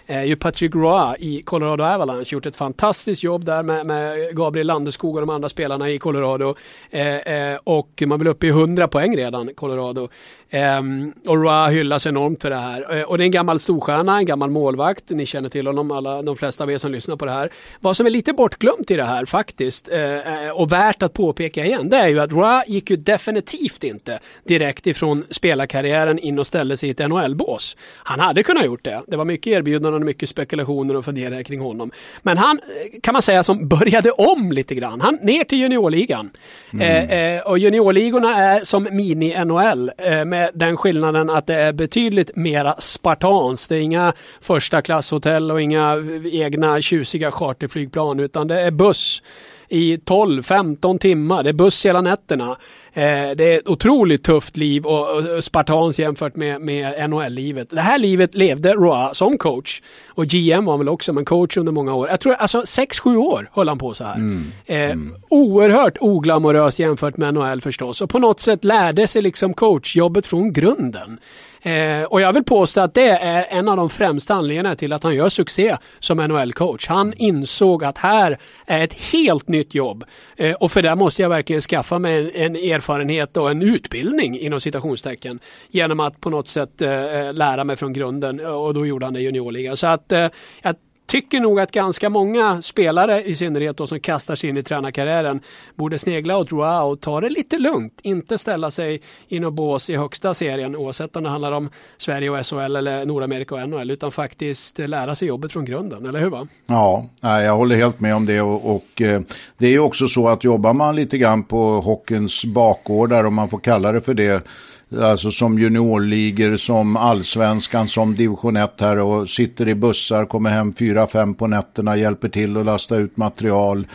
är 0.08 0.24
ju 0.24 0.36
Patrick 0.36 0.76
Roy 0.76 1.16
i 1.20 1.42
Colorado 1.42 1.84
Avalanche. 1.84 2.26
Gjort 2.30 2.46
ett 2.46 2.56
fantastiskt 2.56 3.24
jobb 3.24 3.46
där 3.46 3.64
med, 3.64 3.86
med 3.86 4.36
Gabriel 4.36 4.68
Landeskog 4.68 5.16
och 5.16 5.22
de 5.22 5.30
andra 5.30 5.50
spelarna 5.50 5.90
i 5.90 6.00
Colorado. 6.00 6.56
Eh, 6.90 7.18
eh, 7.18 7.60
och 7.64 8.04
man 8.06 8.20
vill 8.20 8.28
upp 8.28 8.44
i 8.44 8.48
100 8.48 8.88
poäng 8.88 9.18
redan, 9.18 9.50
Colorado. 9.56 10.10
Um, 10.52 11.14
och 11.28 11.44
Roy 11.44 11.74
hyllas 11.74 12.06
enormt 12.06 12.42
för 12.42 12.50
det 12.50 12.56
här. 12.56 12.98
Uh, 12.98 13.04
och 13.04 13.18
det 13.18 13.24
är 13.24 13.26
en 13.26 13.32
gammal 13.32 13.60
storstjärna, 13.60 14.18
en 14.18 14.26
gammal 14.26 14.50
målvakt. 14.50 15.10
Ni 15.10 15.26
känner 15.26 15.50
till 15.50 15.68
honom, 15.68 15.92
alla, 15.92 16.22
de 16.22 16.36
flesta 16.36 16.64
av 16.64 16.72
er 16.72 16.78
som 16.78 16.92
lyssnar 16.92 17.16
på 17.16 17.26
det 17.26 17.32
här. 17.32 17.50
Vad 17.80 17.98
som 17.98 18.06
är 18.06 18.10
lite 18.10 18.34
bortglömt 18.34 18.92
i 18.92 18.96
det 18.96 19.04
här 19.04 19.26
faktiskt, 19.26 19.90
uh, 19.90 20.52
och 20.54 20.72
värt 20.72 21.04
att 21.04 21.14
påpeka 21.14 21.66
igen, 21.66 21.90
det 21.90 21.98
är 21.98 22.08
ju 22.08 22.20
att 22.20 22.32
Roy 22.32 22.62
gick 22.68 22.90
ju 22.90 22.96
definitivt 22.96 23.84
inte 23.84 24.20
direkt 24.44 24.88
ifrån 24.88 25.26
spelarkarriären 25.30 26.20
in 26.20 26.40
och 26.40 26.48
ställde 26.48 26.78
sig 26.78 26.90
i 26.90 26.92
ett 26.92 27.10
NHL-bås. 27.10 27.78
Han 28.04 28.20
hade 28.20 28.44
kunnat 28.44 28.66
gjort 28.66 28.84
det. 28.84 29.02
Det 29.08 29.18
var 29.18 29.26
mycket 29.26 29.48
erbjudanden 29.48 29.97
och 30.02 30.06
mycket 30.06 30.30
spekulationer 30.30 30.96
och 30.96 31.06
funderingar 31.06 31.44
kring 31.44 31.60
honom. 31.60 31.92
Men 32.22 32.38
han, 32.38 32.60
kan 33.04 33.14
man 33.14 33.22
säga, 33.22 33.44
som 33.44 33.68
började 33.68 34.12
om 34.12 34.52
lite 34.52 34.76
grann. 34.76 35.02
Han 35.02 35.18
ner 35.22 35.44
till 35.44 35.58
juniorligan. 35.58 36.30
Mm. 36.74 37.38
Uh, 37.38 37.42
och 37.42 37.60
juniorligorna 37.60 38.36
är 38.36 38.64
som 38.64 38.88
mini-NHL 38.92 39.92
med 40.26 40.50
den 40.54 40.78
skillnaden 40.78 41.30
att 41.30 41.48
det 41.48 41.56
är 41.56 41.74
betydligt 41.74 42.36
mera 42.36 42.76
spartans. 42.80 43.68
Det 43.68 43.76
är 43.76 43.80
inga 43.80 44.14
första 44.42 44.82
klasshotell 44.82 45.52
och 45.52 45.62
inga 45.62 45.96
egna 46.32 46.82
tjusiga 46.82 47.32
charterflygplan 47.32 48.20
utan 48.20 48.48
det 48.48 48.62
är 48.62 48.72
buss 48.72 49.22
i 49.70 49.98
12-15 49.98 51.00
timmar. 51.00 51.44
Det 51.44 51.50
är 51.50 51.54
buss 51.54 51.86
hela 51.86 52.02
nätterna. 52.02 52.58
Eh, 52.94 53.30
det 53.36 53.54
är 53.54 53.60
ett 53.60 53.68
otroligt 53.68 54.24
tufft 54.24 54.58
liv 54.58 54.86
och, 54.86 55.44
spartans 55.44 56.00
jämfört 56.00 56.36
med, 56.36 56.62
med 56.62 57.10
NHL-livet. 57.10 57.70
Det 57.70 57.82
här 57.82 57.98
livet 57.98 58.36
levde 58.36 58.74
Roa 58.74 59.14
som 59.14 59.38
coach. 59.38 59.82
Och 60.08 60.26
GM 60.26 60.66
var 60.66 60.74
han 60.74 60.80
väl 60.80 60.90
också, 60.90 61.14
men 61.14 61.26
coach 61.26 61.58
under 61.58 61.72
många 61.72 61.94
år. 61.94 62.10
Jag 62.10 62.20
tror 62.20 62.34
alltså 62.34 62.62
6-7 62.62 63.16
år 63.16 63.50
höll 63.54 63.68
han 63.68 63.78
på 63.78 63.94
så 63.94 64.04
här. 64.04 64.16
Mm. 64.16 64.52
Eh, 64.66 64.82
mm. 64.82 65.16
Oerhört 65.30 65.98
oglamorös 66.00 66.80
jämfört 66.80 67.18
med 67.18 67.34
NHL 67.34 67.62
förstås. 67.62 68.02
Och 68.02 68.10
på 68.10 68.20
något 68.20 68.40
sätt 68.40 68.64
lärde 68.64 69.08
sig 69.08 69.22
liksom 69.22 69.54
coachjobbet 69.54 70.26
från 70.26 70.54
grunden. 70.54 71.20
Eh, 71.68 72.04
och 72.04 72.22
jag 72.22 72.34
vill 72.34 72.44
påstå 72.44 72.82
att 72.82 72.94
det 72.94 73.10
är 73.10 73.46
en 73.50 73.68
av 73.68 73.78
de 73.78 73.90
främsta 73.90 74.34
anledningarna 74.34 74.76
till 74.76 74.94
att 74.94 75.04
han 75.04 75.16
gör 75.16 75.30
succé 75.30 75.78
som 76.00 76.20
NHL-coach. 76.22 76.88
Han 76.88 77.14
insåg 77.14 77.84
att 77.84 77.98
här 77.98 78.38
är 78.66 78.84
ett 78.84 79.12
helt 79.12 79.48
nytt 79.48 79.76
jobb 79.76 80.04
eh, 80.38 80.56
och 80.56 80.72
för 80.72 80.82
det 80.82 80.96
måste 80.96 81.22
jag 81.22 81.30
verkligen 81.30 81.62
skaffa 81.62 82.00
mig 82.00 82.20
en, 82.20 82.56
en, 82.56 82.56
erfarenhet 82.56 83.38
och 83.38 83.52
en 83.52 83.62
utbildning 83.62 84.40
inom 84.40 84.60
citationstecken 84.60 85.40
genom 85.70 86.00
att 86.00 86.22
på 86.22 86.30
något 86.30 86.48
sätt 86.48 86.82
eh, 86.82 86.92
eh 86.92 87.34
lära 87.34 87.64
mig 87.64 87.76
från 87.76 87.94
grunden 87.94 88.46
och 88.46 88.74
då 88.74 88.86
gjorde 88.86 89.06
han 89.06 89.14
det 89.14 89.20
i 89.20 89.24
juniorligan. 89.24 89.78
Så 89.78 89.88
att 89.88 90.12
eh, 90.12 90.28
jag 90.62 90.76
tycker 91.08 91.40
nog 91.40 91.60
att 91.60 91.72
ganska 91.72 92.10
många 92.10 92.62
spelare 92.62 93.24
i 93.24 93.36
synnerhet 93.36 93.78
då 93.78 93.88
som 93.88 94.00
kastar 94.00 94.36
sig 94.36 94.50
in 94.50 94.58
i 94.58 94.64
tränarkarriären 94.64 95.42
borde 95.76 95.98
snegla 95.98 96.38
åt 96.38 96.52
Roa 96.52 96.84
och 96.84 97.02
ta 97.02 97.22
det 97.22 97.30
lite 97.30 97.58
lugnt. 97.58 98.00
Inte 98.02 98.38
ställa 98.38 98.72
sig 98.72 99.02
i 99.28 99.40
något 99.40 99.54
bås 99.54 99.90
i 99.90 99.96
högsta 99.96 100.34
serien 100.34 100.76
oavsett 100.76 101.16
om 101.16 101.24
det 101.24 101.30
handlar 101.30 101.52
om 101.52 101.70
Sverige 101.98 102.30
och 102.30 102.46
SHL 102.46 102.76
eller 102.76 103.06
Nordamerika 103.06 103.56
och 103.56 103.70
NHL 103.70 103.92
utan 103.92 104.12
faktiskt 104.12 104.80
lära 104.80 105.16
sig 105.16 105.28
jobbet 105.28 105.52
från 105.52 105.66
grunden, 105.66 106.06
eller 106.06 106.20
hur? 106.20 106.30
Va? 106.30 106.48
Ja, 106.66 107.06
jag 107.22 107.56
håller 107.56 107.76
helt 107.76 108.00
med 108.00 108.16
om 108.16 108.26
det 108.26 108.42
och, 108.42 108.76
och 108.76 109.02
eh, 109.02 109.22
det 109.58 109.68
är 109.68 109.72
ju 109.72 109.80
också 109.80 110.08
så 110.08 110.28
att 110.28 110.44
jobbar 110.44 110.74
man 110.74 110.96
lite 110.96 111.18
grann 111.18 111.44
på 111.44 111.82
hockeyns 111.82 112.46
bakgårdar 112.46 113.24
om 113.24 113.34
man 113.34 113.50
får 113.50 113.60
kalla 113.60 113.92
det 113.92 114.02
för 114.02 114.14
det 114.14 114.48
alltså 114.96 115.32
som 115.32 115.60
juniorligor, 115.60 116.58
som 116.58 116.98
allsvenskan, 116.98 117.88
som 117.88 118.16
division 118.16 118.58
1 118.58 118.82
här 118.82 119.00
och 119.00 119.30
sitter 119.30 119.68
i 119.68 119.76
bussar, 119.76 120.26
kommer 120.26 120.50
hem 120.50 120.74
4-5 120.74 121.34
på 121.34 121.48
nätterna, 121.48 121.98
hjälper 121.98 122.30
till 122.30 122.58
att 122.58 122.66
lasta 122.66 122.96
ut 122.96 123.18
material. 123.18 123.88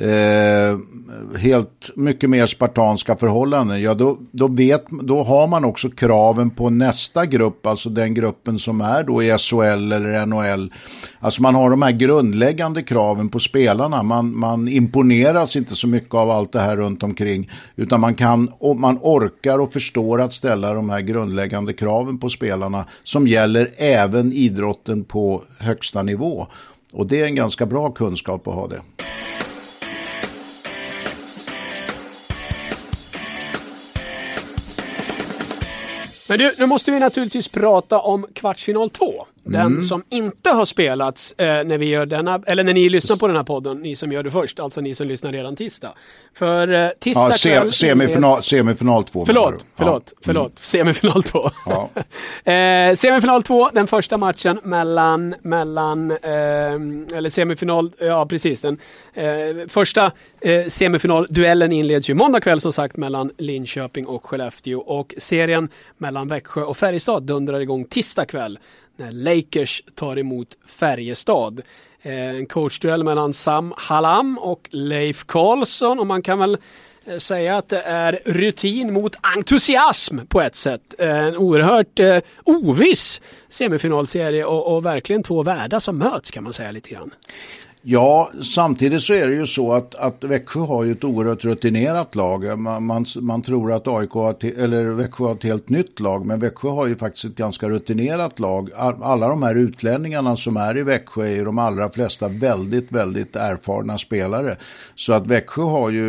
Eh, 0.00 0.78
helt 1.38 1.90
mycket 1.96 2.30
mer 2.30 2.46
spartanska 2.46 3.16
förhållanden, 3.16 3.82
ja 3.82 3.94
då, 3.94 4.18
då, 4.30 4.48
vet, 4.48 4.84
då 5.02 5.22
har 5.22 5.46
man 5.46 5.64
också 5.64 5.90
kraven 5.90 6.50
på 6.50 6.70
nästa 6.70 7.26
grupp, 7.26 7.66
alltså 7.66 7.90
den 7.90 8.14
gruppen 8.14 8.58
som 8.58 8.80
är 8.80 9.02
då 9.02 9.22
i 9.22 9.38
SHL 9.38 9.92
eller 9.92 10.26
NHL. 10.26 10.72
Alltså 11.20 11.42
man 11.42 11.54
har 11.54 11.70
de 11.70 11.82
här 11.82 11.92
grundläggande 11.92 12.82
kraven 12.82 13.28
på 13.28 13.38
spelarna, 13.38 14.02
man, 14.02 14.36
man 14.36 14.68
imponeras 14.68 15.56
inte 15.56 15.76
så 15.76 15.88
mycket 15.88 16.14
av 16.14 16.30
allt 16.30 16.52
det 16.52 16.60
här 16.60 16.76
runt 16.76 17.02
omkring, 17.02 17.50
utan 17.76 18.00
man, 18.00 18.14
kan, 18.14 18.52
och 18.58 18.76
man 18.76 18.98
orkar 19.02 19.58
och 19.58 19.72
förstår 19.72 20.20
att 20.20 20.32
ställa 20.32 20.74
de 20.74 20.90
här 20.90 21.00
grundläggande 21.00 21.72
kraven 21.72 22.18
på 22.18 22.28
spelarna 22.28 22.84
som 23.02 23.26
gäller 23.26 23.68
även 23.76 24.32
idrotten 24.32 25.04
på 25.04 25.42
högsta 25.58 26.02
nivå. 26.02 26.46
Och 26.92 27.06
det 27.06 27.20
är 27.20 27.24
en 27.24 27.34
ganska 27.34 27.66
bra 27.66 27.90
kunskap 27.90 28.48
att 28.48 28.54
ha 28.54 28.66
det. 28.68 28.80
Men 36.28 36.38
du, 36.38 36.54
nu 36.58 36.66
måste 36.66 36.90
vi 36.90 37.00
naturligtvis 37.00 37.48
prata 37.48 37.98
om 37.98 38.26
kvartsfinal 38.34 38.90
2. 38.90 39.26
Den 39.48 39.66
mm. 39.66 39.82
som 39.82 40.02
inte 40.08 40.50
har 40.50 40.64
spelats 40.64 41.32
eh, 41.32 41.46
när 41.46 41.78
vi 41.78 41.86
gör 41.86 42.06
denna, 42.06 42.40
eller 42.46 42.64
när 42.64 42.74
ni 42.74 42.88
lyssnar 42.88 43.16
på 43.16 43.26
den 43.26 43.36
här 43.36 43.44
podden, 43.44 43.78
ni 43.78 43.96
som 43.96 44.12
gör 44.12 44.22
det 44.22 44.30
först, 44.30 44.60
alltså 44.60 44.80
ni 44.80 44.94
som 44.94 45.06
lyssnar 45.06 45.32
redan 45.32 45.56
tisdag. 45.56 45.92
För 46.34 46.72
eh, 46.72 46.90
tisdag 47.00 47.28
ja, 47.30 47.32
se, 47.32 47.50
kväll 47.50 47.72
semifinal, 47.72 48.42
semifinal 48.42 49.04
2. 49.04 49.26
Förlåt, 49.26 49.64
förlåt, 49.76 50.02
ja. 50.06 50.18
förlåt. 50.24 50.46
Mm. 50.46 50.56
Semifinal 50.56 51.22
2. 51.22 51.50
Ja. 51.66 51.88
eh, 52.52 52.94
semifinal 52.94 53.42
2, 53.42 53.70
den 53.72 53.86
första 53.86 54.16
matchen 54.16 54.60
mellan, 54.62 55.34
mellan 55.42 56.10
eh, 56.10 56.18
eller 57.16 57.30
semifinal, 57.30 57.90
ja 57.98 58.26
precis 58.26 58.60
den. 58.60 58.78
Eh, 59.14 59.68
första 59.68 60.12
eh, 60.40 60.66
semifinalduellen 60.66 61.72
inleds 61.72 62.10
ju 62.10 62.14
måndag 62.14 62.40
kväll 62.40 62.60
som 62.60 62.72
sagt 62.72 62.96
mellan 62.96 63.30
Linköping 63.38 64.06
och 64.06 64.26
Skellefteå 64.26 64.78
och 64.80 65.14
serien 65.18 65.68
mellan 65.98 66.28
Växjö 66.28 66.62
och 66.62 66.76
Färjestad 66.76 67.22
dundrar 67.22 67.60
igång 67.60 67.84
tisdag 67.84 68.26
kväll 68.26 68.58
när 68.98 69.12
Lakers 69.12 69.82
tar 69.94 70.18
emot 70.18 70.48
Färjestad. 70.66 71.62
Eh, 72.02 72.30
en 72.30 72.46
coachduell 72.46 73.04
mellan 73.04 73.34
Sam 73.34 73.74
Hallam 73.76 74.38
och 74.38 74.68
Leif 74.70 75.24
Karlsson 75.24 75.98
och 75.98 76.06
man 76.06 76.22
kan 76.22 76.38
väl 76.38 76.58
eh, 77.04 77.16
säga 77.16 77.56
att 77.56 77.68
det 77.68 77.82
är 77.82 78.20
rutin 78.24 78.92
mot 78.92 79.16
entusiasm 79.36 80.18
på 80.28 80.40
ett 80.40 80.56
sätt. 80.56 80.94
Eh, 80.98 81.18
en 81.18 81.36
oerhört 81.36 82.00
eh, 82.00 82.18
oviss 82.44 83.20
semifinalserie 83.48 84.44
och, 84.44 84.76
och 84.76 84.86
verkligen 84.86 85.22
två 85.22 85.42
världar 85.42 85.80
som 85.80 85.98
möts 85.98 86.30
kan 86.30 86.44
man 86.44 86.52
säga 86.52 86.70
lite 86.70 86.90
grann. 86.90 87.10
Ja, 87.82 88.30
samtidigt 88.42 89.02
så 89.02 89.14
är 89.14 89.26
det 89.26 89.34
ju 89.34 89.46
så 89.46 89.72
att, 89.72 89.94
att 89.94 90.24
Växjö 90.24 90.60
har 90.60 90.84
ju 90.84 90.92
ett 90.92 91.04
oerhört 91.04 91.44
rutinerat 91.44 92.14
lag. 92.14 92.58
Man, 92.58 92.84
man, 92.84 93.04
man 93.20 93.42
tror 93.42 93.72
att 93.72 93.88
AIK 93.88 94.10
har 94.10 94.44
eller 94.44 94.84
Växjö 94.84 95.24
har 95.24 95.34
ett 95.34 95.44
helt 95.44 95.68
nytt 95.68 96.00
lag, 96.00 96.26
men 96.26 96.40
Växjö 96.40 96.68
har 96.68 96.86
ju 96.86 96.96
faktiskt 96.96 97.24
ett 97.24 97.36
ganska 97.36 97.68
rutinerat 97.68 98.38
lag. 98.38 98.70
Alla 99.02 99.28
de 99.28 99.42
här 99.42 99.54
utlänningarna 99.54 100.36
som 100.36 100.56
är 100.56 100.78
i 100.78 100.82
Växjö 100.82 101.26
är 101.26 101.36
ju 101.36 101.44
de 101.44 101.58
allra 101.58 101.90
flesta 101.90 102.28
väldigt, 102.28 102.92
väldigt 102.92 103.36
erfarna 103.36 103.98
spelare. 103.98 104.56
Så 104.94 105.12
att 105.12 105.26
Växjö 105.26 105.62
har 105.62 105.90
ju 105.90 106.04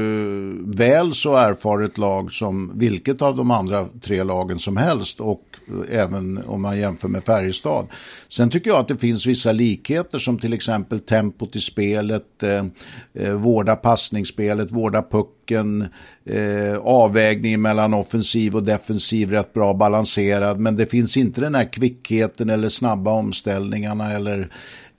väl 0.66 1.14
så 1.14 1.36
erfaret 1.36 1.98
lag 1.98 2.32
som 2.32 2.72
vilket 2.76 3.22
av 3.22 3.36
de 3.36 3.52
andra 3.52 3.86
tre 4.02 4.24
lagen 4.24 4.60
som 4.60 4.78
helst 4.78 5.22
och 5.22 5.44
även 5.92 6.44
om 6.48 6.62
man 6.62 6.78
jämför 6.78 7.08
med 7.08 7.24
Färjestad. 7.24 7.88
Sen 8.28 8.50
tycker 8.50 8.70
jag 8.70 8.80
att 8.80 8.88
det 8.88 8.98
finns 8.98 9.26
vissa 9.26 9.52
likheter 9.52 10.20
som 10.20 10.40
till 10.40 10.54
exempel 10.54 11.00
tempot 11.00 11.56
i 11.56 11.59
spelet, 11.60 12.44
eh, 12.44 12.66
eh, 13.14 13.34
vårda 13.34 13.76
passningsspelet, 13.76 14.72
vårda 14.72 15.02
pucken, 15.02 15.88
eh, 16.26 16.78
avvägningen 16.78 17.62
mellan 17.62 17.94
offensiv 17.94 18.56
och 18.56 18.64
defensiv 18.64 19.32
rätt 19.32 19.54
bra 19.54 19.74
balanserad. 19.74 20.60
Men 20.60 20.76
det 20.76 20.86
finns 20.86 21.18
inte 21.18 21.42
den 21.42 21.56
här 21.56 21.74
kvickheten 21.74 22.50
eller 22.50 22.70
snabba 22.70 23.12
omställningarna 23.12 24.12
eller 24.12 24.50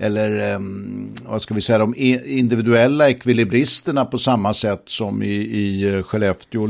eller 0.02 0.54
ehm, 0.54 1.10
vad 1.26 1.42
ska 1.42 1.54
vi 1.54 1.60
säga, 1.60 1.78
de 1.78 1.94
individuella 2.24 3.10
ekvilibristerna 3.10 4.04
på 4.04 4.18
samma 4.18 4.54
sätt 4.54 4.82
som 4.84 5.22
i, 5.22 5.34
i 5.34 5.94
eh, 5.94 6.02
Skellefteå 6.02 6.66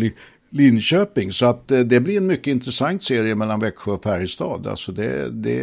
Linköping. 0.52 1.32
Så 1.32 1.46
att 1.46 1.70
eh, 1.70 1.78
det 1.78 2.00
blir 2.00 2.16
en 2.16 2.26
mycket 2.26 2.46
intressant 2.46 3.02
serie 3.02 3.34
mellan 3.34 3.60
Växjö 3.60 3.92
och 3.92 4.02
Färjestad. 4.02 4.66
Alltså 4.66 4.92
det, 4.92 5.30
det, 5.30 5.62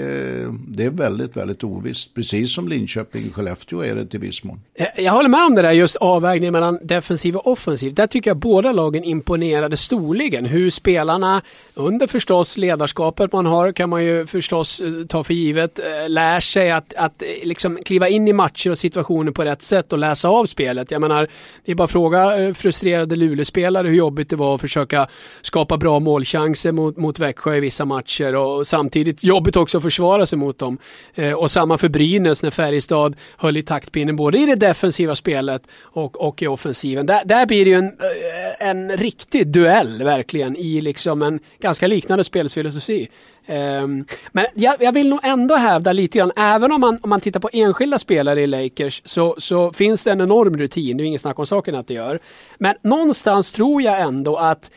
det 0.67 0.83
är 0.83 0.89
väldigt, 0.89 1.37
väldigt 1.37 1.63
ovisst. 1.63 2.13
Precis 2.13 2.53
som 2.53 2.67
Linköping 2.67 3.29
och 3.29 3.35
Skellefteå 3.35 3.81
är 3.81 3.95
det 3.95 4.05
till 4.05 4.19
viss 4.19 4.43
mån. 4.43 4.61
Eh, 4.75 4.87
jag 4.95 5.13
håller 5.13 5.29
med 5.29 5.45
om 5.45 5.55
det 5.55 5.61
där 5.61 5.71
just 5.71 5.95
avvägningen 5.95 6.53
mellan 6.53 6.79
defensiv 6.83 7.35
och 7.35 7.47
offensiv. 7.47 7.93
Där 7.93 8.07
tycker 8.07 8.29
jag 8.29 8.37
båda 8.37 8.71
lagen 8.71 9.03
imponerade 9.03 9.77
storligen. 9.77 10.45
Hur 10.45 10.69
spelarna 10.69 11.41
under 11.73 12.07
förstås 12.07 12.57
ledarskapet 12.57 13.33
man 13.33 13.45
har 13.45 13.71
kan 13.71 13.89
man 13.89 14.03
ju 14.03 14.25
förstås 14.25 14.81
eh, 14.81 15.05
ta 15.07 15.23
för 15.23 15.33
givet. 15.33 15.79
Lär 16.07 16.39
sig 16.39 16.71
att, 16.71 16.93
att 16.93 17.23
liksom 17.43 17.79
kliva 17.85 18.07
in 18.09 18.27
i 18.27 18.33
matcher 18.33 18.69
och 18.69 18.77
situationer 18.77 19.31
på 19.31 19.43
rätt 19.43 19.61
sätt 19.61 19.93
och 19.93 19.99
läsa 19.99 20.29
av 20.29 20.45
spelet. 20.45 20.91
Jag 20.91 21.01
menar, 21.01 21.27
det 21.65 21.71
är 21.71 21.75
bara 21.75 21.83
att 21.83 21.91
fråga 21.91 22.53
frustrerade 22.53 23.15
Luleåspelare 23.15 23.87
hur 23.87 23.95
jobbigt 23.95 24.29
det 24.29 24.35
var 24.35 24.55
att 24.55 24.61
försöka 24.61 24.76
försöka 24.77 25.07
skapa 25.41 25.77
bra 25.77 25.99
målchanser 25.99 26.71
mot, 26.71 26.97
mot 26.97 27.19
Växjö 27.19 27.55
i 27.55 27.59
vissa 27.59 27.85
matcher 27.85 28.35
och 28.35 28.67
samtidigt 28.67 29.23
jobbigt 29.23 29.55
också 29.55 29.77
att 29.77 29.83
försvara 29.83 30.25
sig 30.25 30.37
mot 30.37 30.59
dem. 30.59 30.77
Eh, 31.15 31.33
och 31.33 31.51
samma 31.51 31.77
för 31.77 31.89
Brynäs 31.89 32.43
när 32.43 32.49
Färjestad 32.49 33.15
höll 33.37 33.57
i 33.57 33.63
taktpinnen 33.63 34.15
både 34.15 34.37
i 34.37 34.45
det 34.45 34.55
defensiva 34.55 35.15
spelet 35.15 35.61
och, 35.81 36.27
och 36.27 36.41
i 36.41 36.47
offensiven. 36.47 37.05
Där, 37.05 37.25
där 37.25 37.45
blir 37.45 37.65
det 37.65 37.71
ju 37.71 37.77
en, 37.77 37.85
eh, 37.87 38.67
en 38.69 38.97
riktig 38.97 39.47
duell 39.47 40.03
verkligen 40.03 40.55
i 40.55 40.81
liksom 40.81 41.21
en 41.21 41.39
ganska 41.59 41.87
liknande 41.87 42.23
spelsfilosofi. 42.23 43.07
Um, 43.49 44.05
men 44.31 44.45
jag, 44.53 44.75
jag, 44.79 44.91
vill 44.91 45.09
nog 45.09 45.19
ändå 45.23 45.55
hävda 45.55 45.91
lite 45.91 46.17
grann, 46.17 46.31
även 46.35 46.71
om 46.71 46.81
man, 46.81 46.99
om 47.01 47.09
man 47.09 47.19
tittar 47.19 47.39
på 47.39 47.49
enskilda 47.53 47.99
spelare 47.99 48.41
i 48.41 48.47
Lakers 48.47 49.01
så, 49.05 49.35
så 49.37 49.73
finns 49.73 50.03
det 50.03 50.11
en 50.11 50.21
enorm 50.21 50.57
rutin, 50.57 50.97
det 50.97 51.03
är 51.03 51.05
inget 51.05 51.21
snack 51.21 51.39
om 51.39 51.45
saken 51.45 51.75
att 51.75 51.87
det 51.87 51.93
gör. 51.93 52.19
Men 52.57 52.75
någonstans 52.81 53.51
tror 53.51 53.81
jag 53.81 54.01
ändå 54.01 54.37
att 54.37 54.71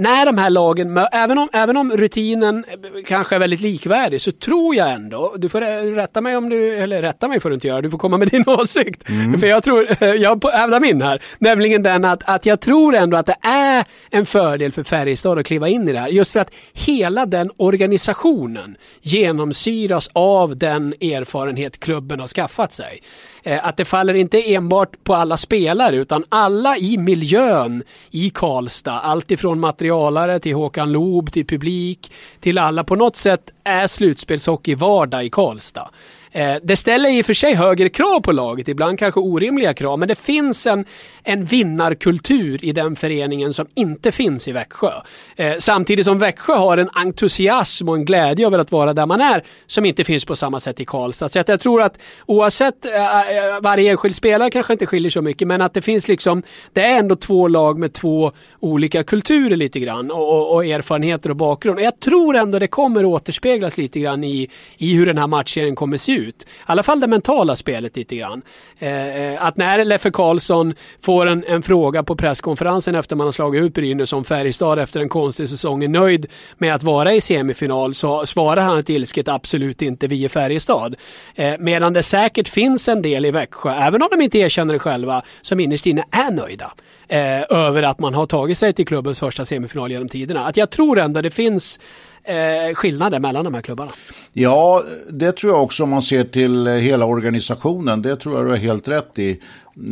när 0.00 0.26
de 0.26 0.38
här 0.38 0.50
lagen, 0.50 0.98
även 1.12 1.38
om, 1.38 1.48
även 1.52 1.76
om 1.76 1.92
rutinen 1.92 2.64
kanske 3.06 3.34
är 3.34 3.38
väldigt 3.38 3.60
likvärdig 3.60 4.20
så 4.20 4.32
tror 4.32 4.74
jag 4.74 4.92
ändå, 4.92 5.34
du 5.38 5.48
får 5.48 5.94
rätta 5.94 6.20
mig 6.20 6.36
om 6.36 6.48
du, 6.48 6.76
eller 6.76 7.02
rätta 7.02 7.28
mig 7.28 7.40
får 7.40 7.50
du 7.50 7.54
inte 7.54 7.66
göra, 7.66 7.80
du 7.80 7.90
får 7.90 7.98
komma 7.98 8.16
med 8.16 8.28
din 8.28 8.44
åsikt. 8.46 9.08
Mm. 9.08 9.40
För 9.40 9.46
jag 9.46 9.64
tror, 9.64 10.04
jag 10.04 10.44
hävdar 10.52 10.80
min 10.80 11.02
här, 11.02 11.22
nämligen 11.38 11.82
den 11.82 12.04
att, 12.04 12.22
att 12.28 12.46
jag 12.46 12.60
tror 12.60 12.94
ändå 12.94 13.16
att 13.16 13.26
det 13.26 13.36
är 13.42 13.84
en 14.10 14.26
fördel 14.26 14.72
för 14.72 14.82
Färjestad 14.82 15.38
att 15.38 15.46
kliva 15.46 15.68
in 15.68 15.88
i 15.88 15.92
det 15.92 16.00
här. 16.00 16.08
Just 16.08 16.32
för 16.32 16.40
att 16.40 16.54
hela 16.72 17.26
den 17.26 17.50
organisationen 17.56 18.76
genomsyras 19.02 20.10
av 20.12 20.56
den 20.56 20.92
erfarenhet 20.92 21.80
klubben 21.80 22.20
har 22.20 22.26
skaffat 22.26 22.72
sig. 22.72 23.02
Eh, 23.42 23.66
att 23.66 23.76
det 23.76 23.84
faller 23.84 24.14
inte 24.14 24.54
enbart 24.54 25.04
på 25.04 25.14
alla 25.14 25.36
spelare 25.36 25.96
utan 25.96 26.24
alla 26.28 26.76
i 26.76 26.98
miljön 26.98 27.82
i 28.10 28.30
Karlstad. 28.30 28.92
Alltifrån 29.00 29.60
materialare 29.90 30.40
till 30.40 30.54
Håkan 30.54 30.92
Loob 30.92 31.32
till 31.32 31.46
publik 31.46 32.12
till 32.40 32.58
alla 32.58 32.84
på 32.84 32.96
något 32.96 33.16
sätt 33.16 33.52
är 33.64 33.86
slutspelshockey 33.86 34.74
vardag 34.74 35.24
i 35.24 35.30
Karlstad. 35.30 35.90
Eh, 36.32 36.54
det 36.62 36.76
ställer 36.76 37.10
i 37.10 37.22
och 37.22 37.26
för 37.26 37.34
sig 37.34 37.54
högre 37.54 37.88
krav 37.88 38.20
på 38.20 38.32
laget, 38.32 38.68
ibland 38.68 38.98
kanske 38.98 39.20
orimliga 39.20 39.74
krav, 39.74 39.98
men 39.98 40.08
det 40.08 40.14
finns 40.14 40.66
en, 40.66 40.84
en 41.24 41.44
vinnarkultur 41.44 42.64
i 42.64 42.72
den 42.72 42.96
föreningen 42.96 43.54
som 43.54 43.66
inte 43.74 44.12
finns 44.12 44.48
i 44.48 44.52
Växjö. 44.52 44.92
Eh, 45.36 45.54
samtidigt 45.58 46.04
som 46.04 46.18
Växjö 46.18 46.54
har 46.54 46.78
en 46.78 46.90
entusiasm 46.92 47.88
och 47.88 47.94
en 47.94 48.04
glädje 48.04 48.46
över 48.46 48.58
att 48.58 48.72
vara 48.72 48.94
där 48.94 49.06
man 49.06 49.20
är 49.20 49.42
som 49.66 49.84
inte 49.84 50.04
finns 50.04 50.24
på 50.24 50.36
samma 50.36 50.60
sätt 50.60 50.80
i 50.80 50.84
Karlstad. 50.84 51.28
Så 51.28 51.40
att 51.40 51.48
jag 51.48 51.60
tror 51.60 51.82
att 51.82 51.98
oavsett, 52.26 52.84
eh, 52.84 53.20
eh 53.20 53.60
varje 53.62 53.90
enskild 53.90 54.14
spelare 54.14 54.50
kanske 54.50 54.72
inte 54.72 54.86
skiljer 54.86 55.10
så 55.10 55.22
mycket, 55.22 55.48
men 55.48 55.62
att 55.62 55.74
det 55.74 55.82
finns 55.82 56.08
liksom, 56.08 56.42
det 56.72 56.80
är 56.80 56.98
ändå 56.98 57.16
två 57.16 57.48
lag 57.48 57.78
med 57.78 57.92
två 57.92 58.32
olika 58.60 59.02
kulturer 59.02 59.56
lite 59.56 59.80
grann 59.80 60.10
och, 60.10 60.28
och, 60.28 60.54
och 60.54 60.66
erfarenheter 60.66 61.30
och 61.30 61.36
bakgrund. 61.36 61.78
Och 61.78 61.84
jag 61.84 62.00
tror 62.00 62.36
ändå 62.36 62.58
det 62.58 62.66
kommer 62.66 63.04
återspeglas 63.04 63.78
lite 63.78 64.00
grann 64.00 64.24
i, 64.24 64.48
i 64.78 64.94
hur 64.94 65.06
den 65.06 65.18
här 65.18 65.26
matchen 65.26 65.74
kommer 65.74 65.96
se 65.96 66.12
ut. 66.12 66.19
I 66.28 66.34
alla 66.66 66.82
fall 66.82 67.00
det 67.00 67.06
mentala 67.06 67.56
spelet 67.56 67.96
lite 67.96 68.16
grann. 68.16 68.42
Eh, 68.78 69.16
eh, 69.16 69.46
att 69.46 69.56
när 69.56 69.84
Leffe 69.84 70.10
Karlsson 70.10 70.74
får 71.00 71.26
en, 71.26 71.44
en, 71.46 71.62
fråga 71.62 72.02
på 72.02 72.16
presskonferensen 72.16 72.94
efter 72.94 73.16
man 73.16 73.26
har 73.26 73.32
slagit 73.32 73.62
ut 73.62 73.74
Brynäs 73.74 74.12
om 74.12 74.24
Färjestad 74.24 74.78
efter 74.78 75.00
en 75.00 75.08
konstig 75.08 75.48
säsong 75.48 75.84
är 75.84 75.88
nöjd 75.88 76.26
med 76.58 76.74
att 76.74 76.82
vara 76.82 77.14
i 77.14 77.20
semifinal 77.20 77.94
så 77.94 78.26
svarar 78.26 78.62
han 78.62 78.78
ett 78.78 78.88
ilsket 78.88 79.28
absolut 79.28 79.82
inte 79.82 80.06
vi 80.06 80.24
är 80.24 80.28
Färjestad. 80.28 80.96
Eh, 81.34 81.54
medan 81.58 81.92
det 81.92 82.02
säkert 82.02 82.48
finns 82.48 82.88
en 82.88 83.02
del 83.02 83.26
i 83.26 83.30
Växjö, 83.30 83.70
även 83.70 84.02
om 84.02 84.08
de 84.10 84.20
inte 84.20 84.38
erkänner 84.38 84.72
det 84.72 84.78
själva, 84.78 85.22
som 85.42 85.60
innerst 85.60 85.86
inne 85.86 86.04
är 86.10 86.30
nöjda 86.30 86.72
eh, 87.10 87.58
över 87.58 87.82
att 87.82 87.98
man 87.98 88.14
har 88.14 88.26
tagit 88.26 88.58
sig 88.58 88.72
till 88.72 88.86
klubbens 88.86 89.18
första 89.18 89.44
semifinal 89.44 89.90
genom 89.90 90.08
tiderna. 90.08 90.46
Att 90.46 90.56
jag 90.56 90.70
tror 90.70 90.98
ändå 90.98 91.22
det 91.22 91.30
finns 91.30 91.80
eh, 92.24 92.74
skillnader 92.74 93.20
mellan 93.20 93.44
de 93.44 93.54
här 93.54 93.62
klubbarna. 93.62 93.90
Ja, 94.32 94.84
det 95.08 95.32
tror 95.32 95.52
jag 95.52 95.62
också 95.62 95.82
om 95.82 95.88
man 95.88 96.02
ser 96.02 96.24
till 96.24 96.66
hela 96.66 97.04
organisationen. 97.04 98.02
Det 98.02 98.16
tror 98.16 98.36
jag 98.36 98.46
du 98.46 98.50
har 98.50 98.56
helt 98.56 98.88
rätt 98.88 99.18
i. 99.18 99.40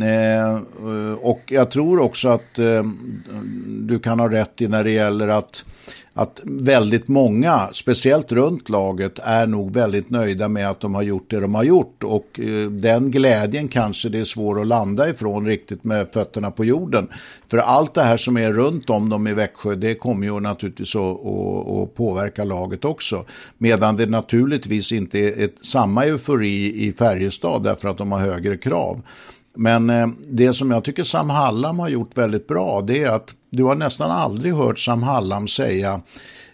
Eh, 0.01 0.61
och 1.21 1.41
jag 1.45 1.71
tror 1.71 2.01
också 2.01 2.29
att 2.29 2.59
eh, 2.59 2.83
du 3.65 3.99
kan 3.99 4.19
ha 4.19 4.31
rätt 4.31 4.61
i 4.61 4.67
när 4.67 4.83
det 4.83 4.91
gäller 4.91 5.27
att 5.27 5.65
att 6.21 6.39
väldigt 6.43 7.07
många, 7.07 7.69
speciellt 7.73 8.31
runt 8.31 8.69
laget, 8.69 9.19
är 9.23 9.47
nog 9.47 9.73
väldigt 9.73 10.09
nöjda 10.09 10.47
med 10.47 10.69
att 10.69 10.79
de 10.79 10.95
har 10.95 11.01
gjort 11.01 11.29
det 11.29 11.39
de 11.39 11.55
har 11.55 11.63
gjort. 11.63 12.03
Och 12.03 12.39
eh, 12.39 12.69
den 12.69 13.11
glädjen 13.11 13.67
kanske 13.67 14.09
det 14.09 14.19
är 14.19 14.23
svår 14.23 14.61
att 14.61 14.67
landa 14.67 15.09
ifrån 15.09 15.45
riktigt 15.45 15.83
med 15.83 16.07
fötterna 16.13 16.51
på 16.51 16.65
jorden. 16.65 17.07
För 17.47 17.57
allt 17.57 17.93
det 17.93 18.03
här 18.03 18.17
som 18.17 18.37
är 18.37 18.53
runt 18.53 18.89
om 18.89 19.09
dem 19.09 19.27
i 19.27 19.33
Växjö, 19.33 19.75
det 19.75 19.95
kommer 19.95 20.27
ju 20.27 20.39
naturligtvis 20.39 20.95
att, 20.95 21.01
att, 21.01 21.67
att 21.69 21.95
påverka 21.95 22.43
laget 22.43 22.85
också. 22.85 23.25
Medan 23.57 23.95
det 23.95 24.05
naturligtvis 24.05 24.91
inte 24.91 25.19
är 25.19 25.43
ett, 25.43 25.55
samma 25.61 26.05
eufori 26.05 26.87
i 26.87 26.93
Färjestad 26.93 27.63
därför 27.63 27.89
att 27.89 27.97
de 27.97 28.11
har 28.11 28.19
högre 28.19 28.57
krav. 28.57 29.01
Men 29.55 29.89
eh, 29.89 30.07
det 30.27 30.53
som 30.53 30.71
jag 30.71 30.83
tycker 30.83 31.03
Sam 31.03 31.29
Hallam 31.29 31.79
har 31.79 31.89
gjort 31.89 32.17
väldigt 32.17 32.47
bra 32.47 32.81
det 32.81 33.03
är 33.03 33.09
att 33.09 33.33
du 33.49 33.63
har 33.63 33.75
nästan 33.75 34.11
aldrig 34.11 34.53
hört 34.53 34.79
Sam 34.79 35.03
Hallam 35.03 35.47
säga 35.47 36.01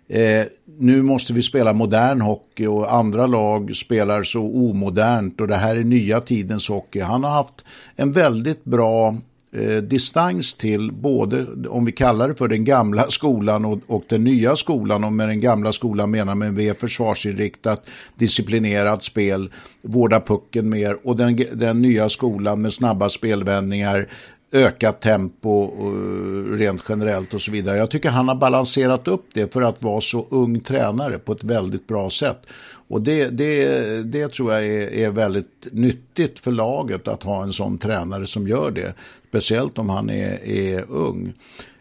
eh, 0.07 0.45
nu 0.79 1.01
måste 1.01 1.33
vi 1.33 1.41
spela 1.41 1.73
modern 1.73 2.21
hockey 2.21 2.67
och 2.67 2.93
andra 2.93 3.27
lag 3.27 3.75
spelar 3.75 4.23
så 4.23 4.41
omodernt 4.41 5.41
och 5.41 5.47
det 5.47 5.55
här 5.55 5.75
är 5.75 5.83
nya 5.83 6.21
tidens 6.21 6.69
hockey. 6.69 6.99
Han 6.99 7.23
har 7.23 7.31
haft 7.31 7.65
en 7.95 8.11
väldigt 8.11 8.63
bra 8.63 9.15
eh, 9.55 9.77
distans 9.77 10.53
till 10.53 10.91
både, 10.91 11.45
om 11.69 11.85
vi 11.85 11.91
kallar 11.91 12.27
det 12.27 12.35
för 12.35 12.47
den 12.47 12.65
gamla 12.65 13.09
skolan 13.09 13.65
och, 13.65 13.79
och 13.87 14.03
den 14.09 14.23
nya 14.23 14.55
skolan. 14.55 15.03
Och 15.03 15.13
med 15.13 15.27
den 15.27 15.39
gamla 15.41 15.73
skolan 15.73 16.11
menar 16.11 16.35
man 16.35 16.53
mer 16.53 16.73
försvarsinriktat, 16.73 17.85
disciplinerat 18.15 19.03
spel, 19.03 19.51
vårda 19.81 20.19
pucken 20.19 20.69
mer. 20.69 20.97
Och 21.03 21.15
den, 21.15 21.39
den 21.53 21.81
nya 21.81 22.09
skolan 22.09 22.61
med 22.61 22.73
snabba 22.73 23.09
spelvändningar, 23.09 24.07
ökat 24.55 25.01
tempo 25.01 25.63
eh, 25.63 26.57
rent 26.57 26.83
generellt 26.89 27.33
och 27.33 27.41
så 27.41 27.51
vidare. 27.51 27.77
Jag 27.77 27.91
tycker 27.91 28.09
han 28.09 28.27
har 28.27 28.35
balanserat 28.35 29.07
upp 29.07 29.25
det 29.33 29.53
för 29.53 29.61
att 29.61 29.83
vara 29.83 30.01
så 30.01 30.27
ung 30.29 30.59
tränare 30.59 31.19
på 31.19 31.31
ett 31.31 31.43
väldigt 31.43 31.87
bra 31.87 32.09
sätt. 32.09 32.41
Och 32.87 33.01
det, 33.01 33.29
det, 33.29 34.03
det 34.03 34.27
tror 34.27 34.53
jag 34.53 34.65
är, 34.65 34.93
är 34.93 35.09
väldigt 35.09 35.67
nyttigt 35.71 36.39
för 36.39 36.51
laget 36.51 37.07
att 37.07 37.23
ha 37.23 37.43
en 37.43 37.53
sån 37.53 37.77
tränare 37.77 38.25
som 38.27 38.47
gör 38.47 38.71
det. 38.71 38.93
Speciellt 39.29 39.77
om 39.77 39.89
han 39.89 40.09
är, 40.09 40.45
är 40.45 40.85
ung. 40.89 41.33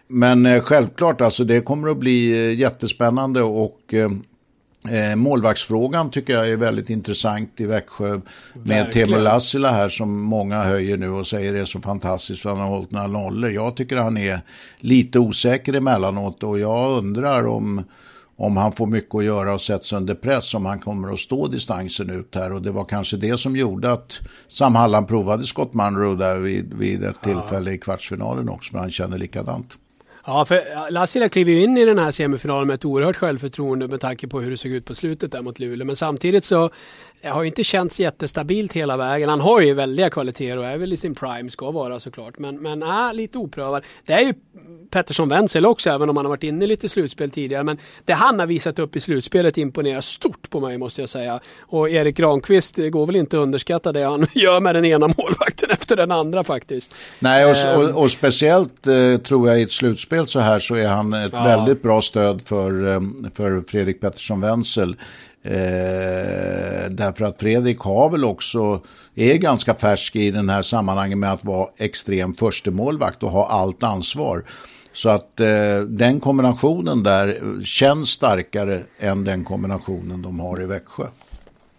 Men 0.09 0.47
eh, 0.47 0.63
självklart, 0.63 1.21
alltså 1.21 1.45
det 1.45 1.61
kommer 1.61 1.89
att 1.89 1.99
bli 1.99 2.47
eh, 2.47 2.59
jättespännande 2.59 3.43
och 3.43 3.95
eh, 4.91 5.17
målvaktsfrågan 5.17 6.11
tycker 6.11 6.33
jag 6.33 6.49
är 6.49 6.57
väldigt 6.57 6.91
intressant 6.91 7.61
i 7.61 7.67
Växjö 7.67 8.21
med 8.53 8.93
Teemu 8.93 9.19
Lassila 9.19 9.71
här 9.71 9.89
som 9.89 10.21
många 10.21 10.63
höjer 10.63 10.97
nu 10.97 11.11
och 11.11 11.27
säger 11.27 11.55
är 11.55 11.65
så 11.65 11.81
fantastiskt 11.81 12.43
för 12.43 12.51
han 12.51 12.59
har 12.59 12.69
hållit 12.69 12.91
några 12.91 13.07
nollor. 13.07 13.51
Jag 13.51 13.77
tycker 13.77 13.97
han 13.97 14.17
är 14.17 14.41
lite 14.79 15.19
osäker 15.19 15.73
emellanåt 15.73 16.43
och 16.43 16.59
jag 16.59 16.99
undrar 16.99 17.47
om, 17.47 17.85
om 18.37 18.57
han 18.57 18.73
får 18.73 18.87
mycket 18.87 19.15
att 19.15 19.25
göra 19.25 19.55
och 19.55 19.61
sätts 19.61 19.93
under 19.93 20.15
press 20.15 20.55
om 20.55 20.67
han 20.67 20.79
kommer 20.79 21.13
att 21.13 21.21
stå 21.21 21.49
distansen 21.49 22.11
ut 22.11 22.35
här 22.35 22.53
och 22.53 22.63
det 22.63 22.71
var 22.71 22.85
kanske 22.85 23.17
det 23.17 23.39
som 23.39 23.57
gjorde 23.57 23.93
att 23.93 24.21
Sam 24.49 24.75
Halland 24.75 25.09
provade 25.09 25.45
Scott 25.45 25.75
Munro 25.75 26.15
där 26.15 26.39
vid, 26.39 26.75
vid 26.75 27.05
ett 27.05 27.23
tillfälle 27.23 27.73
i 27.73 27.79
kvartsfinalen 27.79 28.49
också 28.49 28.73
för 28.73 28.79
han 28.79 28.91
känner 28.91 29.19
likadant. 29.19 29.79
Ja, 30.27 30.45
för 30.45 30.91
Lassila 30.91 31.29
kliver 31.29 31.53
ju 31.53 31.63
in 31.63 31.79
i 31.79 31.85
den 31.85 31.99
här 31.99 32.11
semifinalen 32.11 32.67
med 32.67 32.75
ett 32.75 32.85
oerhört 32.85 33.17
självförtroende 33.17 33.89
med 33.89 34.01
tanke 34.01 34.29
på 34.29 34.41
hur 34.41 34.51
det 34.51 34.57
såg 34.57 34.71
ut 34.71 34.85
på 34.85 34.95
slutet 34.95 35.33
där 35.33 35.43
mot 35.43 35.59
Luleå. 35.59 35.87
Men 35.87 35.97
samtidigt 35.97 36.45
så 36.45 36.71
det 37.25 37.31
har 37.31 37.43
ju 37.43 37.49
inte 37.49 37.65
känts 37.65 38.01
jättestabilt 38.01 38.73
hela 38.73 38.97
vägen. 38.97 39.29
Han 39.29 39.41
har 39.41 39.61
ju 39.61 39.75
väldiga 39.75 40.11
kvaliteter 40.11 40.59
och 40.59 40.67
är 40.67 40.79
väl 40.79 40.93
i 40.93 40.97
sin 40.97 41.15
prime, 41.15 41.51
ska 41.51 41.71
vara 41.71 42.01
såklart. 42.01 42.39
Men, 42.39 42.63
men 42.63 42.83
äh, 42.83 43.13
lite 43.13 43.39
oprövad. 43.39 43.83
Det 44.07 44.13
är 44.13 44.21
ju 44.21 44.35
Pettersson 44.91 45.29
Wenzel 45.29 45.67
också, 45.67 45.91
även 45.91 46.11
om 46.11 46.17
han 46.17 46.27
har 46.27 46.31
varit 46.31 46.43
inne 46.43 46.67
lite 46.67 46.87
i 46.87 46.89
slutspel 46.89 47.31
tidigare. 47.31 47.63
Men 47.63 47.79
det 48.05 48.13
han 48.13 48.39
har 48.39 48.47
visat 48.47 48.79
upp 48.79 48.97
i 48.97 49.01
slutspelet 49.01 49.59
imponerar 49.59 50.01
stort 50.01 50.51
på 50.51 50.61
mig 50.61 50.79
måste 50.79 51.03
jag 51.03 51.09
säga. 51.09 51.41
Och 51.61 51.91
Erik 51.91 52.17
Granqvist 52.17 52.77
går 52.77 53.07
väl 53.07 53.17
inte 53.17 53.37
att 53.37 53.43
underskatta 53.43 53.93
det 53.93 54.05
han 54.05 54.27
gör 54.35 54.61
med 54.61 54.75
den 54.75 54.85
ena 54.85 55.09
målvakten 55.19 55.71
efter 55.71 55.97
den 55.97 56.11
andra 56.11 56.45
faktiskt. 56.45 56.95
Nej, 57.19 57.45
och, 57.45 57.51
och, 57.51 57.85
ehm. 57.85 57.97
och 57.97 58.11
speciellt 58.11 58.87
eh, 58.87 59.17
tror 59.17 59.49
jag 59.49 59.61
i 59.61 59.63
ett 59.63 59.73
slutspel 59.73 60.27
så 60.27 60.41
här 60.41 60.59
så 60.59 60.75
är 60.75 60.89
han 60.89 61.13
ett 61.13 61.33
ja. 61.33 61.45
väldigt 61.45 61.83
bra 61.83 62.03
stöd 62.03 62.43
för, 62.43 62.87
eh, 62.95 63.01
för 63.35 63.65
Fredrik 63.69 64.01
Pettersson 64.01 64.41
Wenzel. 64.41 64.97
Eh, 65.47 66.91
därför 66.91 67.25
att 67.25 67.39
Fredrik 67.39 67.79
har 67.79 68.11
väl 68.11 68.25
också, 68.25 68.81
är 69.15 69.35
ganska 69.35 69.75
färsk 69.75 70.17
i 70.17 70.31
den 70.31 70.49
här 70.49 70.63
sammanhangen 70.63 71.21
med 71.21 71.33
att 71.33 71.45
vara 71.45 71.69
extrem 71.77 72.35
förstemålvakt 72.35 73.23
och 73.23 73.31
ha 73.31 73.49
allt 73.49 73.83
ansvar. 73.83 74.45
Så 74.93 75.09
att 75.09 75.41
eh, 75.41 75.81
den 75.89 76.21
kombinationen 76.21 77.03
där 77.03 77.61
känns 77.65 78.09
starkare 78.09 78.81
än 78.99 79.25
den 79.25 79.45
kombinationen 79.45 80.23
de 80.23 80.41
har 80.41 80.63
i 80.63 80.67
Växjö. 80.67 81.07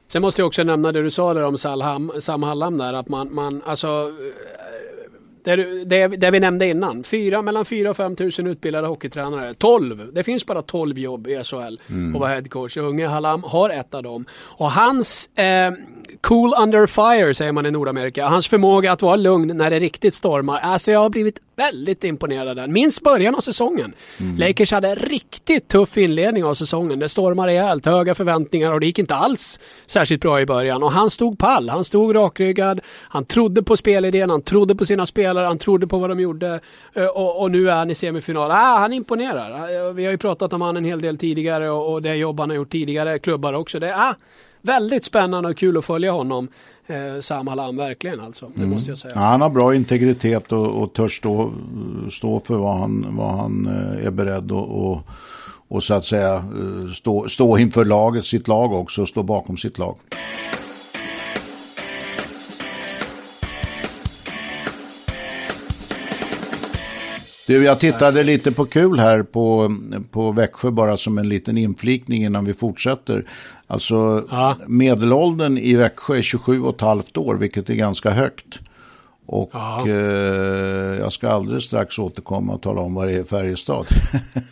Sen 0.08 0.22
måste 0.22 0.42
jag 0.42 0.48
också 0.48 0.64
nämna 0.64 0.92
det 0.92 1.04
du 1.04 1.12
sa 1.12 1.34
där 1.34 1.44
om 1.44 1.58
Salham, 1.58 2.12
Sam 2.20 2.44
Hallam 2.44 2.78
där 2.78 2.94
att 2.94 3.10
man, 3.10 3.36
man 3.36 3.62
alltså 3.66 3.88
eh, 3.88 4.75
det, 5.46 5.86
det, 5.86 6.08
det 6.08 6.32
vi 6.32 6.40
nämnde 6.40 6.68
innan. 6.68 7.04
Fyra, 7.04 7.42
mellan 7.42 7.66
4 7.66 7.90
och 7.90 7.98
5 7.98 8.16
tusen 8.16 8.48
utbildade 8.48 8.88
hockeytränare. 8.88 9.54
12. 9.54 10.10
Det 10.14 10.24
finns 10.24 10.46
bara 10.46 10.62
12 10.62 11.00
jobb 11.00 11.28
i 11.28 11.44
SHL 11.44 11.80
mm. 11.90 12.16
att 12.16 12.22
vara 12.22 12.30
headcoach. 12.30 12.78
Unge 12.78 13.08
Halam 13.08 13.44
har 13.44 13.70
ett 13.70 13.94
av 13.94 14.04
dem. 14.04 14.26
Och 14.32 14.72
hans 14.72 15.30
eh, 15.38 15.72
cool 16.22 16.54
under 16.60 16.88
fire 16.88 17.34
säger 17.34 17.52
man 17.52 17.66
i 17.66 17.72
Nordamerika. 17.72 18.28
Hans 18.28 18.48
förmåga 18.48 18.92
att 18.92 19.02
vara 19.02 19.16
lugn 19.16 19.58
när 19.58 19.70
det 19.70 19.80
riktigt 19.80 20.14
stormar. 20.14 20.60
Alltså 20.60 20.92
jag 20.92 21.00
har 21.00 21.10
blivit 21.10 21.40
väldigt 21.56 22.04
imponerad 22.04 22.48
av 22.48 22.56
den. 22.56 22.74
Minst 22.74 23.02
början 23.02 23.36
av 23.36 23.40
säsongen. 23.40 23.94
Mm. 24.20 24.38
Lakers 24.38 24.72
hade 24.72 24.96
riktigt 24.96 25.68
tuff 25.68 25.98
inledning 25.98 26.44
av 26.44 26.54
säsongen. 26.54 27.00
Det 27.00 27.10
stormade 27.10 27.52
rejält, 27.52 27.86
höga 27.86 28.16
förväntningar 28.16 28.72
och 28.72 28.80
det 28.80 28.86
gick 28.86 29.00
inte 29.00 29.16
alls 29.16 29.60
särskilt 29.86 30.22
bra 30.22 30.42
i 30.42 30.46
början. 30.46 30.84
Och 30.84 30.92
han 30.92 31.10
stod 31.10 31.40
pall, 31.40 31.70
han 31.70 31.84
stod 31.84 32.16
rakryggad, 32.16 32.82
han 32.88 33.26
trodde 33.26 33.64
på 33.64 33.78
spelidén, 33.78 34.30
han 34.30 34.42
trodde 34.42 34.76
på 34.76 34.86
sina 34.86 35.06
spelare, 35.06 35.35
han 35.44 35.58
trodde 35.58 35.88
på 35.88 35.98
vad 35.98 36.10
de 36.10 36.20
gjorde. 36.20 36.60
Eh, 36.94 37.06
och, 37.06 37.42
och 37.42 37.52
nu 37.52 37.70
är 37.70 37.76
han 37.76 37.90
i 37.90 37.96
semifinal. 37.96 38.52
Ah, 38.52 38.78
han 38.78 38.94
imponerar. 38.94 39.94
Vi 39.94 40.06
har 40.06 40.12
ju 40.12 40.18
pratat 40.18 40.54
om 40.54 40.62
han 40.62 40.78
en 40.78 40.86
hel 40.86 41.02
del 41.02 41.18
tidigare 41.18 41.70
och, 41.70 41.94
och 41.94 42.02
det 42.02 42.16
jobb 42.16 42.40
han 42.40 42.50
har 42.50 42.58
gjort 42.58 42.72
tidigare, 42.72 43.20
klubbar 43.20 43.54
också. 43.54 43.80
Det 43.80 43.88
är 43.88 44.10
ah, 44.10 44.16
väldigt 44.62 45.06
spännande 45.06 45.50
och 45.50 45.58
kul 45.58 45.78
att 45.78 45.86
följa 45.86 46.12
honom 46.12 46.48
eh, 46.88 47.20
Sam 47.22 47.48
Hallam, 47.48 47.78
verkligen 47.78 48.22
alltså. 48.22 48.52
Det 48.56 48.62
mm. 48.62 48.74
måste 48.74 48.92
jag 48.92 48.98
säga. 48.98 49.14
Ja, 49.16 49.22
han 49.22 49.42
har 49.42 49.50
bra 49.50 49.76
integritet 49.76 50.52
och, 50.52 50.84
och 50.84 50.94
törs 50.94 51.18
stå, 51.18 51.52
stå 52.12 52.40
för 52.40 52.56
vad 52.56 52.78
han, 52.78 53.08
vad 53.10 53.32
han 53.32 53.68
eh, 53.68 54.08
är 54.08 54.12
beredd 54.12 54.52
och, 54.52 54.92
och, 54.92 55.02
och 55.68 55.84
så 55.84 55.94
att 55.94 56.06
säga 56.06 56.34
eh, 56.36 56.92
stå, 56.94 57.28
stå 57.28 57.58
inför 57.58 57.86
laget, 57.86 58.26
sitt 58.26 58.48
lag 58.48 58.74
också, 58.74 59.02
och 59.02 59.08
stå 59.08 59.24
bakom 59.24 59.58
sitt 59.58 59.78
lag. 59.78 59.96
Du, 67.48 67.64
jag 67.64 67.80
tittade 67.80 68.24
lite 68.24 68.52
på 68.52 68.66
kul 68.66 69.00
här 69.00 69.24
på, 69.24 69.76
på 70.12 70.32
Växjö 70.32 70.72
bara 70.72 70.98
som 70.98 71.18
en 71.18 71.30
liten 71.30 71.58
inflikning 71.58 72.24
innan 72.26 72.46
vi 72.46 72.54
fortsätter. 72.54 73.26
Alltså 73.68 74.26
ja. 74.30 74.56
medelåldern 74.68 75.58
i 75.58 75.76
Växjö 75.76 76.16
är 76.16 76.22
27,5 76.22 77.18
år, 77.20 77.36
vilket 77.36 77.70
är 77.70 77.76
ganska 77.76 78.10
högt. 78.10 78.60
Och 79.26 79.50
ja. 79.54 79.88
eh, 79.88 79.94
jag 81.00 81.14
ska 81.14 81.30
alldeles 81.30 81.64
strax 81.64 82.00
återkomma 82.00 82.54
och 82.54 82.62
tala 82.62 82.82
om 82.82 82.94
vad 82.94 83.08
det 83.08 83.14
är 83.14 83.24
Färjestad. 83.24 83.88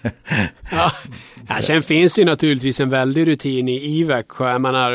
ja. 0.71 0.91
ja, 1.47 1.61
sen 1.61 1.81
finns 1.81 2.15
det 2.15 2.25
naturligtvis 2.25 2.79
en 2.79 2.89
väldig 2.89 3.27
rutin 3.27 3.67
i, 3.67 3.99
i 3.99 4.03
Växjö. 4.03 4.51
Jag 4.51 4.61
menar, 4.61 4.91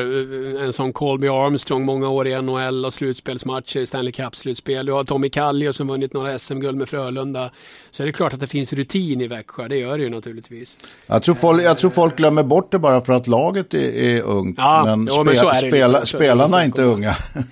en 0.65 0.73
sån 0.73 0.93
Colby 0.93 1.29
Armstrong, 1.29 1.85
många 1.85 2.09
år 2.09 2.29
i 2.29 2.43
NHL 2.43 2.85
och 2.85 2.93
slutspelsmatcher, 2.93 3.85
Stanley 3.85 4.13
Cup-slutspel. 4.13 4.87
Du 4.87 4.93
har 4.93 5.05
Tommy 5.05 5.31
Kallio 5.31 5.73
som 5.73 5.89
vunnit 5.89 6.13
några 6.13 6.39
SM-guld 6.39 6.79
med 6.79 6.89
Frölunda. 6.89 7.51
Så 7.91 8.03
är 8.03 8.07
det 8.07 8.13
klart 8.13 8.35
att 8.35 8.41
det 8.41 8.47
finns 8.47 8.73
rutin 8.73 9.21
i 9.21 9.27
Växjö, 9.27 9.69
det 9.69 9.77
gör 9.77 9.99
det 9.99 10.05
ju 10.05 10.11
naturligtvis. 10.11 10.79
Jag 11.07 11.23
tror 11.23 11.35
folk, 11.35 11.63
jag 11.63 11.79
tror 11.79 11.91
folk 11.91 12.17
glömmer 12.17 12.43
bort 12.43 12.73
det 12.73 12.79
bara 12.79 13.01
för 13.01 13.13
att 13.13 13.27
laget 13.27 13.75
är, 13.75 13.97
är 13.97 14.23
ungt. 14.23 14.55
Ja, 14.59 14.83
men, 14.85 15.09
jo, 15.11 15.25
men 15.25 15.35
spel, 15.35 15.55
spela, 15.55 16.07
spelarna 16.07 16.61
är 16.61 16.65
inte 16.65 16.83
unga. 16.83 17.17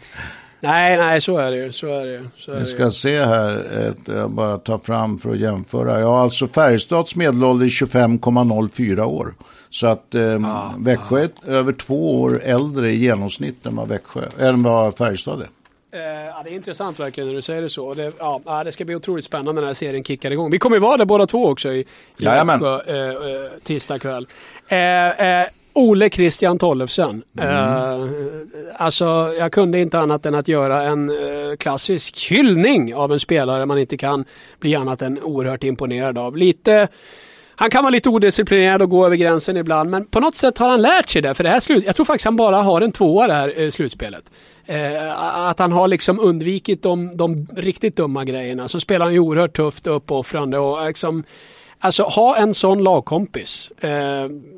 Nej, 0.66 0.96
nej, 0.96 1.20
så 1.20 1.38
är 1.38 1.50
det 1.50 1.56
ju. 1.56 1.72
Så 1.72 1.86
är 1.86 2.06
det, 2.06 2.24
så 2.38 2.52
är 2.52 2.58
Vi 2.58 2.66
ska 2.66 2.90
se 2.90 3.24
här, 3.24 3.56
ett, 3.88 4.08
jag 4.08 4.30
bara 4.30 4.58
tar 4.58 4.78
fram 4.78 5.18
för 5.18 5.30
att 5.30 5.38
jämföra. 5.38 6.00
Ja, 6.00 6.20
alltså 6.20 6.48
Färjestads 6.48 7.16
medelålder 7.16 7.66
är 7.66 7.70
25,04 7.70 9.04
år. 9.04 9.34
Så 9.70 9.86
att 9.86 10.14
eh, 10.14 10.22
ja, 10.22 10.74
Växjö 10.78 11.22
är 11.22 11.30
över 11.46 11.72
två 11.72 12.20
år 12.20 12.40
äldre 12.44 12.90
i 12.90 12.96
genomsnitt 12.96 13.66
än 13.66 13.76
vad, 13.76 13.88
Växjö, 13.88 14.22
än 14.38 14.62
vad 14.62 14.96
Färjestad 14.96 15.40
är. 15.40 15.48
Eh, 15.92 16.26
ja, 16.26 16.42
det 16.44 16.50
är 16.50 16.54
intressant 16.54 17.00
verkligen 17.00 17.28
när 17.28 17.34
du 17.34 17.42
säger 17.42 17.62
det 17.62 17.70
så. 17.70 17.94
Det, 17.94 18.12
ja, 18.18 18.62
det 18.64 18.72
ska 18.72 18.84
bli 18.84 18.96
otroligt 18.96 19.24
spännande 19.24 19.52
när 19.52 19.60
den 19.60 19.68
här 19.68 19.74
serien 19.74 20.04
kickar 20.04 20.30
igång. 20.30 20.50
Vi 20.50 20.58
kommer 20.58 20.76
ju 20.76 20.80
vara 20.80 20.96
där 20.96 21.04
båda 21.04 21.26
två 21.26 21.46
också 21.46 21.72
i, 21.72 21.78
i 22.18 22.24
Växjö, 22.24 22.82
eh, 22.86 22.96
eh, 22.96 23.50
tisdag 23.62 23.98
kväll. 23.98 24.26
Eh, 24.68 25.40
eh 25.40 25.46
Ole 25.76 26.10
Christian 26.10 26.58
Tollefsen. 26.58 27.22
Mm. 27.38 27.48
Eh, 27.48 28.08
alltså, 28.76 29.34
jag 29.38 29.52
kunde 29.52 29.80
inte 29.80 29.98
annat 29.98 30.26
än 30.26 30.34
att 30.34 30.48
göra 30.48 30.82
en 30.82 31.10
eh, 31.10 31.56
klassisk 31.56 32.30
hyllning 32.30 32.94
av 32.94 33.12
en 33.12 33.20
spelare 33.20 33.66
man 33.66 33.78
inte 33.78 33.96
kan 33.96 34.24
bli 34.60 34.74
annat 34.74 35.02
än 35.02 35.22
oerhört 35.22 35.64
imponerad 35.64 36.18
av. 36.18 36.36
Lite 36.36 36.88
han 37.58 37.70
kan 37.70 37.82
vara 37.82 37.90
lite 37.90 38.08
odisciplinerad 38.08 38.82
och 38.82 38.90
gå 38.90 39.06
över 39.06 39.16
gränsen 39.16 39.56
ibland, 39.56 39.90
men 39.90 40.06
på 40.06 40.20
något 40.20 40.36
sätt 40.36 40.58
har 40.58 40.68
han 40.68 40.82
lärt 40.82 41.08
sig 41.08 41.22
det. 41.22 41.34
För 41.34 41.44
det 41.44 41.50
här 41.50 41.60
slut, 41.60 41.84
jag 41.86 41.96
tror 41.96 42.06
faktiskt 42.06 42.24
han 42.24 42.36
bara 42.36 42.62
har 42.62 42.80
en 42.80 42.92
tvåa 42.92 43.26
det 43.26 43.34
här 43.34 43.60
eh, 43.60 43.70
slutspelet. 43.70 44.24
Eh, 44.66 45.20
att 45.48 45.58
han 45.58 45.72
har 45.72 45.88
liksom 45.88 46.20
undvikit 46.20 46.82
de, 46.82 47.16
de 47.16 47.46
riktigt 47.56 47.96
dumma 47.96 48.24
grejerna. 48.24 48.68
Så 48.68 48.80
spelar 48.80 49.04
han 49.06 49.12
ju 49.12 49.20
oerhört 49.20 49.56
tufft 49.56 49.86
och 49.86 49.96
uppoffrande 49.96 50.58
och 50.58 50.86
liksom 50.86 51.24
Alltså 51.86 52.02
ha 52.02 52.36
en 52.36 52.54
sån 52.54 52.82
lagkompis. 52.82 53.70
Eh, 53.80 53.90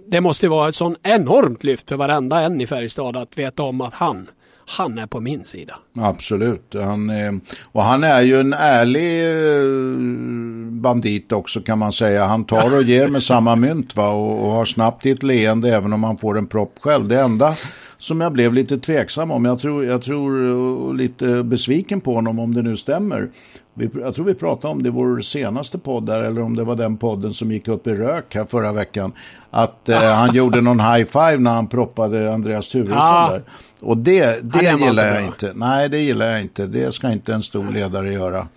det 0.06 0.20
måste 0.20 0.48
vara 0.48 0.68
ett 0.68 0.74
sån 0.74 0.96
enormt 1.02 1.64
lyft 1.64 1.88
för 1.88 1.96
varenda 1.96 2.40
en 2.40 2.60
i 2.60 2.66
Färjestad 2.66 3.16
att 3.16 3.38
veta 3.38 3.62
om 3.62 3.80
att 3.80 3.94
han, 3.94 4.26
han 4.66 4.98
är 4.98 5.06
på 5.06 5.20
min 5.20 5.44
sida. 5.44 5.78
Absolut. 6.00 6.74
Han 6.74 7.10
är, 7.10 7.40
och 7.62 7.82
han 7.82 8.04
är 8.04 8.22
ju 8.22 8.40
en 8.40 8.52
ärlig 8.52 9.26
eh, 9.26 9.68
bandit 10.80 11.32
också 11.32 11.60
kan 11.60 11.78
man 11.78 11.92
säga. 11.92 12.24
Han 12.24 12.44
tar 12.44 12.76
och 12.76 12.82
ger 12.82 13.08
med 13.08 13.22
samma 13.22 13.56
mynt 13.56 13.96
va? 13.96 14.08
Och, 14.08 14.44
och 14.44 14.50
har 14.50 14.64
snabbt 14.64 15.06
ett 15.06 15.22
leende 15.22 15.76
även 15.76 15.92
om 15.92 16.04
han 16.04 16.16
får 16.16 16.38
en 16.38 16.46
propp 16.46 16.74
själv. 16.80 17.08
Det 17.08 17.20
enda 17.20 17.56
som 17.98 18.20
jag 18.20 18.32
blev 18.32 18.54
lite 18.54 18.78
tveksam 18.78 19.30
om. 19.30 19.44
Jag 19.44 19.60
tror, 19.60 19.84
jag 19.84 20.02
tror 20.02 20.50
eh, 20.50 20.94
lite 20.94 21.42
besviken 21.44 22.00
på 22.00 22.14
honom 22.14 22.38
om 22.38 22.54
det 22.54 22.62
nu 22.62 22.76
stämmer. 22.76 23.28
Vi, 23.78 23.90
jag 24.00 24.14
tror 24.14 24.24
vi 24.24 24.34
pratade 24.34 24.72
om 24.72 24.82
det 24.82 24.88
i 24.88 24.92
vår 24.92 25.20
senaste 25.20 25.78
podd 25.78 26.06
där, 26.06 26.22
eller 26.22 26.42
om 26.42 26.56
det 26.56 26.64
var 26.64 26.76
den 26.76 26.96
podden 26.96 27.34
som 27.34 27.52
gick 27.52 27.68
upp 27.68 27.86
i 27.86 27.94
rök 27.94 28.34
här 28.34 28.44
förra 28.44 28.72
veckan. 28.72 29.12
Att 29.50 29.88
eh, 29.88 30.00
han 30.14 30.34
gjorde 30.34 30.60
någon 30.60 30.80
high 30.80 31.04
five 31.04 31.38
när 31.38 31.50
han 31.50 31.66
proppade 31.66 32.34
Andreas 32.34 32.70
Turesson 32.70 32.96
ja. 32.96 33.28
där. 33.32 33.42
Och 33.80 33.96
det, 33.96 34.52
det 34.52 34.64
ja, 34.64 34.78
gillar 34.78 35.06
jag 35.06 35.24
inte. 35.24 35.52
Nej, 35.54 35.88
det 35.88 35.98
gillar 35.98 36.30
jag 36.30 36.40
inte. 36.40 36.66
Det 36.66 36.94
ska 36.94 37.12
inte 37.12 37.34
en 37.34 37.42
stor 37.42 37.72
ledare 37.72 38.12
göra. 38.12 38.48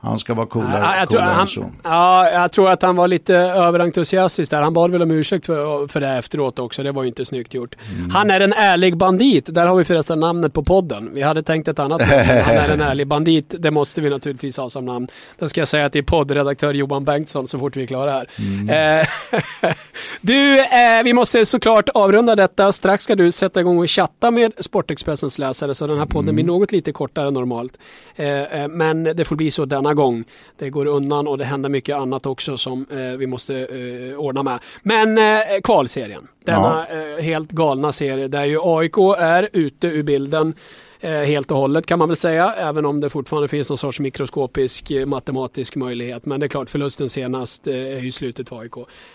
Han 0.00 0.18
ska 0.18 0.34
vara 0.34 0.46
coolare, 0.46 0.80
ja, 0.80 0.98
jag 0.98 1.08
coolare 1.08 1.34
han, 1.34 1.46
så. 1.46 1.70
Ja, 1.82 2.30
jag 2.30 2.52
tror 2.52 2.70
att 2.70 2.82
han 2.82 2.96
var 2.96 3.08
lite 3.08 3.34
överentusiastisk 3.36 4.50
där. 4.50 4.62
Han 4.62 4.74
bad 4.74 4.90
väl 4.90 5.02
om 5.02 5.10
ursäkt 5.10 5.46
för, 5.46 5.86
för 5.88 6.00
det 6.00 6.08
efteråt 6.08 6.58
också. 6.58 6.82
Det 6.82 6.92
var 6.92 7.02
ju 7.02 7.08
inte 7.08 7.24
snyggt 7.24 7.54
gjort. 7.54 7.74
Mm. 7.96 8.10
Han 8.10 8.30
är 8.30 8.40
en 8.40 8.52
ärlig 8.52 8.96
bandit. 8.96 9.54
Där 9.54 9.66
har 9.66 9.76
vi 9.76 9.84
förresten 9.84 10.20
namnet 10.20 10.52
på 10.52 10.62
podden. 10.62 11.10
Vi 11.14 11.22
hade 11.22 11.42
tänkt 11.42 11.68
ett 11.68 11.78
annat 11.78 12.00
namn. 12.00 12.42
Han 12.44 12.56
är 12.56 12.68
en 12.68 12.80
ärlig 12.90 13.06
bandit. 13.06 13.54
Det 13.58 13.70
måste 13.70 14.00
vi 14.00 14.10
naturligtvis 14.10 14.56
ha 14.56 14.70
som 14.70 14.84
namn. 14.84 15.06
Då 15.38 15.48
ska 15.48 15.60
jag 15.60 15.68
säga 15.68 15.90
till 15.90 16.04
poddredaktör 16.04 16.74
Johan 16.74 17.04
Bengtsson 17.04 17.48
så 17.48 17.58
fort 17.58 17.76
vi 17.76 17.82
är 17.82 17.86
klara 17.86 18.12
här. 18.12 18.30
Mm. 18.38 19.00
Eh, 19.00 19.06
du, 20.20 20.60
eh, 20.60 21.02
vi 21.04 21.12
måste 21.12 21.46
såklart 21.46 21.88
avrunda 21.88 22.36
detta. 22.36 22.72
Strax 22.72 23.04
ska 23.04 23.14
du 23.14 23.32
sätta 23.32 23.60
igång 23.60 23.78
och 23.78 23.90
chatta 23.90 24.30
med 24.30 24.52
Sportexpressens 24.58 25.38
läsare 25.38 25.74
så 25.74 25.86
den 25.86 25.98
här 25.98 26.06
podden 26.06 26.28
mm. 26.28 26.34
blir 26.34 26.44
något 26.44 26.72
lite 26.72 26.92
kortare 26.92 27.28
än 27.28 27.34
normalt. 27.34 27.78
Eh, 28.16 28.68
men 28.68 29.04
det 29.04 29.24
får 29.24 29.36
bli 29.36 29.50
så 29.50 29.64
denna 29.64 29.85
gång. 29.94 30.24
Det 30.58 30.70
går 30.70 30.86
undan 30.86 31.26
och 31.28 31.38
det 31.38 31.44
händer 31.44 31.68
mycket 31.68 31.96
annat 31.96 32.26
också 32.26 32.56
som 32.56 32.86
eh, 32.90 32.98
vi 32.98 33.26
måste 33.26 33.56
eh, 33.56 34.18
ordna 34.18 34.42
med. 34.42 34.58
Men 34.82 35.18
eh, 35.18 35.60
kvalserien, 35.64 36.28
denna 36.44 36.86
ja. 36.90 36.96
Eh, 36.96 37.24
helt 37.24 37.50
galna 37.50 37.92
serie 37.92 38.28
där 38.28 38.44
ju 38.44 38.58
AIK 38.62 38.98
är 39.18 39.48
ute 39.52 39.86
ur 39.86 40.02
bilden 40.02 40.54
helt 41.00 41.50
och 41.50 41.58
hållet 41.58 41.86
kan 41.86 41.98
man 41.98 42.08
väl 42.08 42.16
säga, 42.16 42.54
även 42.58 42.84
om 42.86 43.00
det 43.00 43.10
fortfarande 43.10 43.48
finns 43.48 43.68
någon 43.68 43.78
sorts 43.78 44.00
mikroskopisk 44.00 44.90
eh, 44.90 45.06
matematisk 45.06 45.76
möjlighet. 45.76 46.26
Men 46.26 46.40
det 46.40 46.46
är 46.46 46.48
klart, 46.48 46.70
förlusten 46.70 47.08
senast 47.08 47.66
är 47.66 48.00
ju 48.00 48.12
slutet 48.12 48.48
för 48.48 48.58
AIK. 48.60 48.72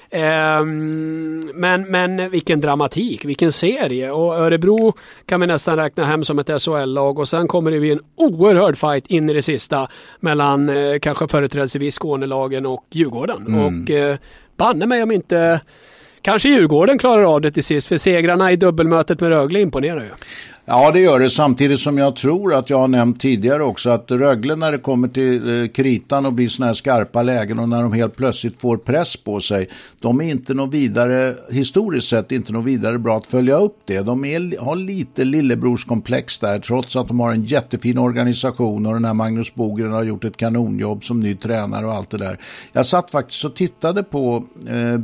Ehm, 0.09 1.39
men, 1.53 1.81
men 1.91 2.29
vilken 2.29 2.61
dramatik, 2.61 3.25
vilken 3.25 3.51
serie. 3.51 4.11
Och 4.11 4.33
Örebro 4.33 4.93
kan 5.25 5.41
vi 5.41 5.47
nästan 5.47 5.77
räkna 5.77 6.05
hem 6.05 6.23
som 6.23 6.39
ett 6.39 6.61
SHL-lag 6.61 7.19
och 7.19 7.27
sen 7.27 7.47
kommer 7.47 7.71
det 7.71 7.79
bli 7.79 7.91
en 7.91 8.01
oerhörd 8.15 8.77
fight 8.77 9.07
in 9.07 9.29
i 9.29 9.33
det 9.33 9.41
sista 9.41 9.87
mellan 10.19 10.69
eh, 10.69 10.99
kanske 10.99 11.27
företrädesvis 11.27 11.99
Skånelagen 11.99 12.65
och 12.65 12.85
Djurgården. 12.91 13.47
Mm. 13.47 13.83
Och 13.83 13.91
eh, 13.91 14.17
banne 14.57 14.85
mig 14.85 15.03
om 15.03 15.11
inte 15.11 15.61
Kanske 16.21 16.49
Djurgården 16.49 16.97
klarar 16.97 17.23
av 17.23 17.41
det 17.41 17.51
till 17.51 17.63
sist, 17.63 17.87
för 17.87 17.97
segrarna 17.97 18.51
i 18.51 18.55
dubbelmötet 18.55 19.19
med 19.19 19.29
Rögle 19.29 19.61
imponerar 19.61 20.01
ju. 20.01 20.09
Ja, 20.65 20.91
det 20.91 20.99
gör 20.99 21.19
det. 21.19 21.29
Samtidigt 21.29 21.79
som 21.79 21.97
jag 21.97 22.15
tror 22.15 22.53
att 22.53 22.69
jag 22.69 22.77
har 22.77 22.87
nämnt 22.87 23.19
tidigare 23.19 23.63
också 23.63 23.89
att 23.89 24.11
Rögle 24.11 24.55
när 24.55 24.71
det 24.71 24.77
kommer 24.77 25.07
till 25.07 25.61
eh, 25.61 25.67
kritan 25.67 26.25
och 26.25 26.33
blir 26.33 26.47
sådana 26.47 26.67
här 26.67 26.73
skarpa 26.73 27.21
lägen 27.21 27.59
och 27.59 27.69
när 27.69 27.83
de 27.83 27.93
helt 27.93 28.15
plötsligt 28.15 28.61
får 28.61 28.77
press 28.77 29.17
på 29.17 29.39
sig. 29.39 29.69
De 29.99 30.21
är 30.21 30.25
inte 30.25 30.53
något 30.53 30.73
vidare, 30.73 31.35
historiskt 31.49 32.07
sett 32.07 32.31
inte 32.31 32.53
något 32.53 32.65
vidare 32.65 32.99
bra 32.99 33.17
att 33.17 33.27
följa 33.27 33.57
upp 33.57 33.77
det. 33.85 34.01
De 34.01 34.25
är, 34.25 34.59
har 34.59 34.75
lite 34.75 35.23
lillebrorskomplex 35.23 36.39
där 36.39 36.59
trots 36.59 36.95
att 36.95 37.07
de 37.07 37.19
har 37.19 37.31
en 37.31 37.43
jättefin 37.43 37.97
organisation 37.97 38.85
och 38.85 38.93
den 38.93 39.05
här 39.05 39.13
Magnus 39.13 39.55
Bogren 39.55 39.91
har 39.91 40.03
gjort 40.03 40.25
ett 40.25 40.37
kanonjobb 40.37 41.03
som 41.03 41.19
ny 41.19 41.35
tränare 41.35 41.85
och 41.85 41.93
allt 41.93 42.09
det 42.09 42.17
där. 42.17 42.37
Jag 42.73 42.85
satt 42.85 43.11
faktiskt 43.11 43.45
och 43.45 43.55
tittade 43.55 44.03
på 44.03 44.43
eh, 44.67 45.01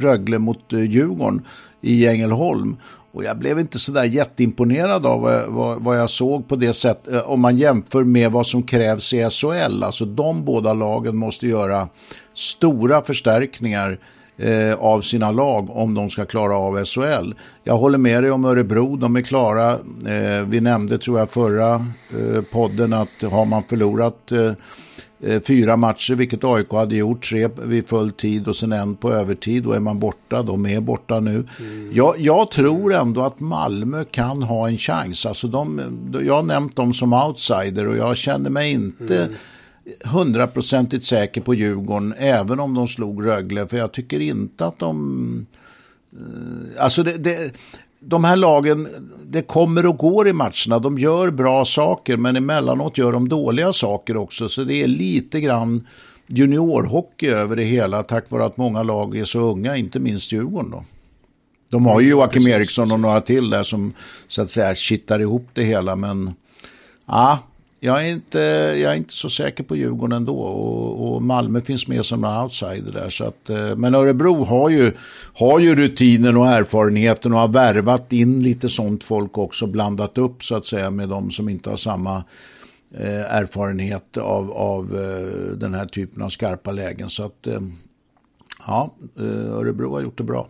Rögle 0.00 0.38
mot 0.38 0.72
eh, 0.72 0.80
Djurgården 0.80 1.42
i 1.80 2.06
Ängelholm 2.06 2.76
och 3.14 3.24
jag 3.24 3.38
blev 3.38 3.58
inte 3.60 3.78
sådär 3.78 4.04
jätteimponerad 4.04 5.06
av 5.06 5.30
eh, 5.30 5.48
vad, 5.48 5.82
vad 5.82 5.98
jag 5.98 6.10
såg 6.10 6.48
på 6.48 6.56
det 6.56 6.72
sättet. 6.72 7.14
Eh, 7.14 7.30
om 7.30 7.40
man 7.40 7.56
jämför 7.56 8.04
med 8.04 8.32
vad 8.32 8.46
som 8.46 8.62
krävs 8.62 9.14
i 9.14 9.30
SHL. 9.30 9.82
Alltså 9.82 10.04
de 10.04 10.44
båda 10.44 10.74
lagen 10.74 11.16
måste 11.16 11.48
göra 11.48 11.88
stora 12.34 13.02
förstärkningar 13.02 13.98
eh, 14.36 14.74
av 14.74 15.00
sina 15.00 15.30
lag 15.30 15.70
om 15.70 15.94
de 15.94 16.10
ska 16.10 16.24
klara 16.24 16.56
av 16.56 16.84
SHL. 16.84 17.34
Jag 17.64 17.76
håller 17.76 17.98
med 17.98 18.22
dig 18.22 18.30
om 18.30 18.44
Örebro, 18.44 18.96
de 18.96 19.16
är 19.16 19.20
klara. 19.20 19.72
Eh, 20.06 20.46
vi 20.46 20.60
nämnde 20.60 20.98
tror 20.98 21.18
jag 21.18 21.30
förra 21.30 21.74
eh, 22.10 22.42
podden 22.52 22.92
att 22.92 23.22
har 23.30 23.44
man 23.44 23.62
förlorat 23.62 24.32
eh, 24.32 24.52
fyra 25.46 25.76
matcher, 25.76 26.14
vilket 26.14 26.44
AIK 26.44 26.70
hade 26.70 26.96
gjort, 26.96 27.28
tre 27.30 27.48
vid 27.62 27.88
full 27.88 28.10
tid 28.10 28.48
och 28.48 28.56
sen 28.56 28.72
en 28.72 28.96
på 28.96 29.12
övertid, 29.12 29.62
då 29.62 29.72
är 29.72 29.80
man 29.80 29.98
borta. 29.98 30.42
De 30.42 30.66
är 30.66 30.80
borta 30.80 31.20
nu. 31.20 31.48
Mm. 31.60 31.90
Jag, 31.92 32.14
jag, 32.18 32.50
tror 32.50 32.94
ändå 32.94 33.22
att 33.22 33.40
Malmö 33.40 34.04
kan 34.04 34.42
ha 34.42 34.68
en 34.68 34.78
chans. 34.78 35.26
Alltså 35.26 35.48
de, 35.48 35.80
jag 36.24 36.34
har 36.34 36.42
nämnt 36.42 36.76
dem 36.76 36.94
som 36.94 37.12
outsider 37.12 37.88
och 37.88 37.96
jag 37.96 38.16
känner 38.16 38.50
mig 38.50 38.72
inte 38.72 39.22
mm 39.22 39.34
hundraprocentigt 40.04 41.04
säker 41.04 41.40
på 41.40 41.54
Djurgården 41.54 42.14
även 42.18 42.60
om 42.60 42.74
de 42.74 42.88
slog 42.88 43.26
Rögle. 43.26 43.66
För 43.66 43.76
jag 43.76 43.92
tycker 43.92 44.20
inte 44.20 44.66
att 44.66 44.78
de... 44.78 45.46
Eh, 46.12 46.84
alltså 46.84 47.02
det, 47.02 47.12
det, 47.12 47.54
de 48.06 48.24
här 48.24 48.36
lagen, 48.36 48.88
det 49.24 49.42
kommer 49.42 49.86
och 49.86 49.96
går 49.96 50.28
i 50.28 50.32
matcherna. 50.32 50.78
De 50.78 50.98
gör 50.98 51.30
bra 51.30 51.64
saker 51.64 52.16
men 52.16 52.36
emellanåt 52.36 52.98
gör 52.98 53.12
de 53.12 53.28
dåliga 53.28 53.72
saker 53.72 54.16
också. 54.16 54.48
Så 54.48 54.64
det 54.64 54.82
är 54.82 54.86
lite 54.86 55.40
grann 55.40 55.86
juniorhockey 56.26 57.28
över 57.28 57.56
det 57.56 57.62
hela 57.62 58.02
tack 58.02 58.30
vare 58.30 58.44
att 58.44 58.56
många 58.56 58.82
lag 58.82 59.16
är 59.16 59.24
så 59.24 59.38
unga, 59.38 59.76
inte 59.76 60.00
minst 60.00 60.32
Djurgården 60.32 60.70
då. 60.70 60.84
De 61.70 61.86
har 61.86 62.00
ju 62.00 62.08
Joakim 62.08 62.46
Eriksson 62.46 62.92
och 62.92 63.00
några 63.00 63.20
till 63.20 63.50
där 63.50 63.62
som 63.62 63.92
så 64.26 64.42
att 64.42 64.50
säga 64.50 64.74
kittar 64.74 65.20
ihop 65.20 65.48
det 65.52 65.64
hela 65.64 65.96
men 65.96 66.34
ja, 67.06 67.38
jag 67.84 68.06
är, 68.06 68.10
inte, 68.10 68.38
jag 68.82 68.92
är 68.92 68.94
inte 68.94 69.14
så 69.14 69.28
säker 69.28 69.64
på 69.64 69.76
Djurgården 69.76 70.16
ändå 70.16 70.38
och, 70.38 71.14
och 71.14 71.22
Malmö 71.22 71.60
finns 71.60 71.88
med 71.88 72.04
som 72.04 72.24
en 72.24 72.42
outsider 72.42 72.92
där. 72.92 73.08
Så 73.08 73.24
att, 73.24 73.50
eh, 73.50 73.76
men 73.76 73.94
Örebro 73.94 74.44
har 74.44 74.68
ju, 74.68 74.92
har 75.34 75.58
ju 75.58 75.74
rutinen 75.74 76.36
och 76.36 76.46
erfarenheten 76.46 77.32
och 77.32 77.38
har 77.38 77.48
värvat 77.48 78.12
in 78.12 78.42
lite 78.42 78.68
sånt 78.68 79.04
folk 79.04 79.38
också, 79.38 79.66
blandat 79.66 80.18
upp 80.18 80.44
så 80.44 80.56
att 80.56 80.66
säga 80.66 80.90
med 80.90 81.08
de 81.08 81.30
som 81.30 81.48
inte 81.48 81.70
har 81.70 81.76
samma 81.76 82.24
eh, 82.94 83.34
erfarenhet 83.34 84.16
av, 84.16 84.52
av 84.52 84.96
eh, 84.96 85.56
den 85.56 85.74
här 85.74 85.86
typen 85.86 86.22
av 86.22 86.28
skarpa 86.28 86.72
lägen. 86.72 87.10
Så 87.10 87.22
att 87.22 87.46
eh, 87.46 87.60
ja, 88.66 88.94
eh, 89.18 89.52
Örebro 89.52 89.94
har 89.94 90.02
gjort 90.02 90.18
det 90.18 90.24
bra. 90.24 90.48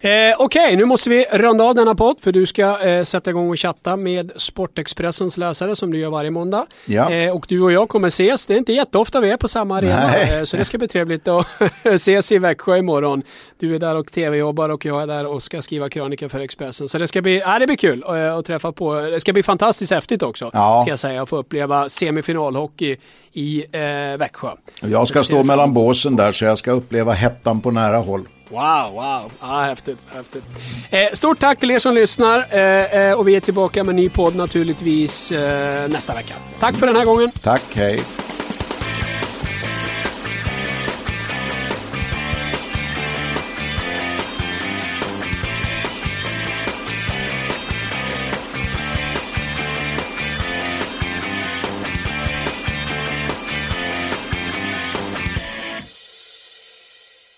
Eh, 0.00 0.10
Okej, 0.38 0.64
okay, 0.64 0.76
nu 0.76 0.84
måste 0.84 1.10
vi 1.10 1.24
runda 1.32 1.64
av 1.64 1.74
denna 1.74 1.94
podd 1.94 2.16
för 2.20 2.32
du 2.32 2.46
ska 2.46 2.80
eh, 2.80 3.02
sätta 3.02 3.30
igång 3.30 3.50
och 3.50 3.58
chatta 3.58 3.96
med 3.96 4.32
Sportexpressens 4.36 5.38
läsare 5.38 5.76
som 5.76 5.92
du 5.92 5.98
gör 5.98 6.10
varje 6.10 6.30
måndag. 6.30 6.66
Ja. 6.84 7.12
Eh, 7.12 7.30
och 7.30 7.46
du 7.48 7.62
och 7.62 7.72
jag 7.72 7.88
kommer 7.88 8.08
ses. 8.08 8.46
Det 8.46 8.54
är 8.54 8.58
inte 8.58 8.72
jätteofta 8.72 9.20
vi 9.20 9.30
är 9.30 9.36
på 9.36 9.48
samma 9.48 9.76
arena. 9.76 10.16
Eh, 10.16 10.44
så 10.44 10.56
det 10.56 10.64
ska 10.64 10.78
bli 10.78 10.88
trevligt 10.88 11.28
att 11.28 11.46
ses 11.84 12.32
i 12.32 12.38
Växjö 12.38 12.76
imorgon. 12.76 13.22
Du 13.58 13.74
är 13.74 13.78
där 13.78 13.96
och 13.96 14.12
tv-jobbar 14.12 14.68
och 14.68 14.84
jag 14.84 15.02
är 15.02 15.06
där 15.06 15.26
och 15.26 15.42
ska 15.42 15.62
skriva 15.62 15.88
krönika 15.88 16.28
för 16.28 16.40
Expressen. 16.40 16.88
Så 16.88 16.98
det 16.98 17.08
ska 17.08 17.22
bli, 17.22 17.40
äh, 17.40 17.58
det 17.58 17.66
blir 17.66 17.76
kul 17.76 18.04
att, 18.04 18.38
att 18.38 18.46
träffa 18.46 18.72
på. 18.72 18.94
Det 18.94 19.20
ska 19.20 19.32
bli 19.32 19.42
fantastiskt 19.42 19.92
häftigt 19.92 20.22
också. 20.22 20.50
Ja. 20.52 20.80
Ska 20.82 20.90
jag 20.90 20.98
säga. 20.98 21.22
Att 21.22 21.28
få 21.28 21.36
uppleva 21.36 21.88
semifinalhockey 21.88 22.96
i 23.32 23.64
eh, 23.72 24.18
Växjö. 24.18 24.50
Jag 24.80 25.08
ska 25.08 25.22
stå 25.22 25.42
mellan 25.42 25.74
båsen 25.74 26.16
där 26.16 26.32
så 26.32 26.44
jag 26.44 26.58
ska 26.58 26.70
uppleva 26.70 27.12
hettan 27.12 27.60
på 27.60 27.70
nära 27.70 27.96
håll. 27.96 28.24
Wow, 28.48 28.92
wow. 28.92 29.32
Ah, 29.40 29.64
häftigt. 29.64 29.98
häftigt. 30.14 30.44
Eh, 30.90 31.12
stort 31.12 31.38
tack 31.38 31.60
till 31.60 31.70
er 31.70 31.78
som 31.78 31.94
lyssnar. 31.94 32.46
Eh, 32.50 33.00
eh, 33.00 33.12
och 33.12 33.28
vi 33.28 33.36
är 33.36 33.40
tillbaka 33.40 33.84
med 33.84 33.90
en 33.92 33.96
ny 33.96 34.08
podd 34.08 34.36
naturligtvis 34.36 35.32
eh, 35.32 35.88
nästa 35.88 36.14
vecka. 36.14 36.34
Tack 36.60 36.74
för 36.74 36.86
den 36.86 36.96
här 36.96 37.04
gången. 37.04 37.30
Tack, 37.42 37.62
hej. 37.74 38.02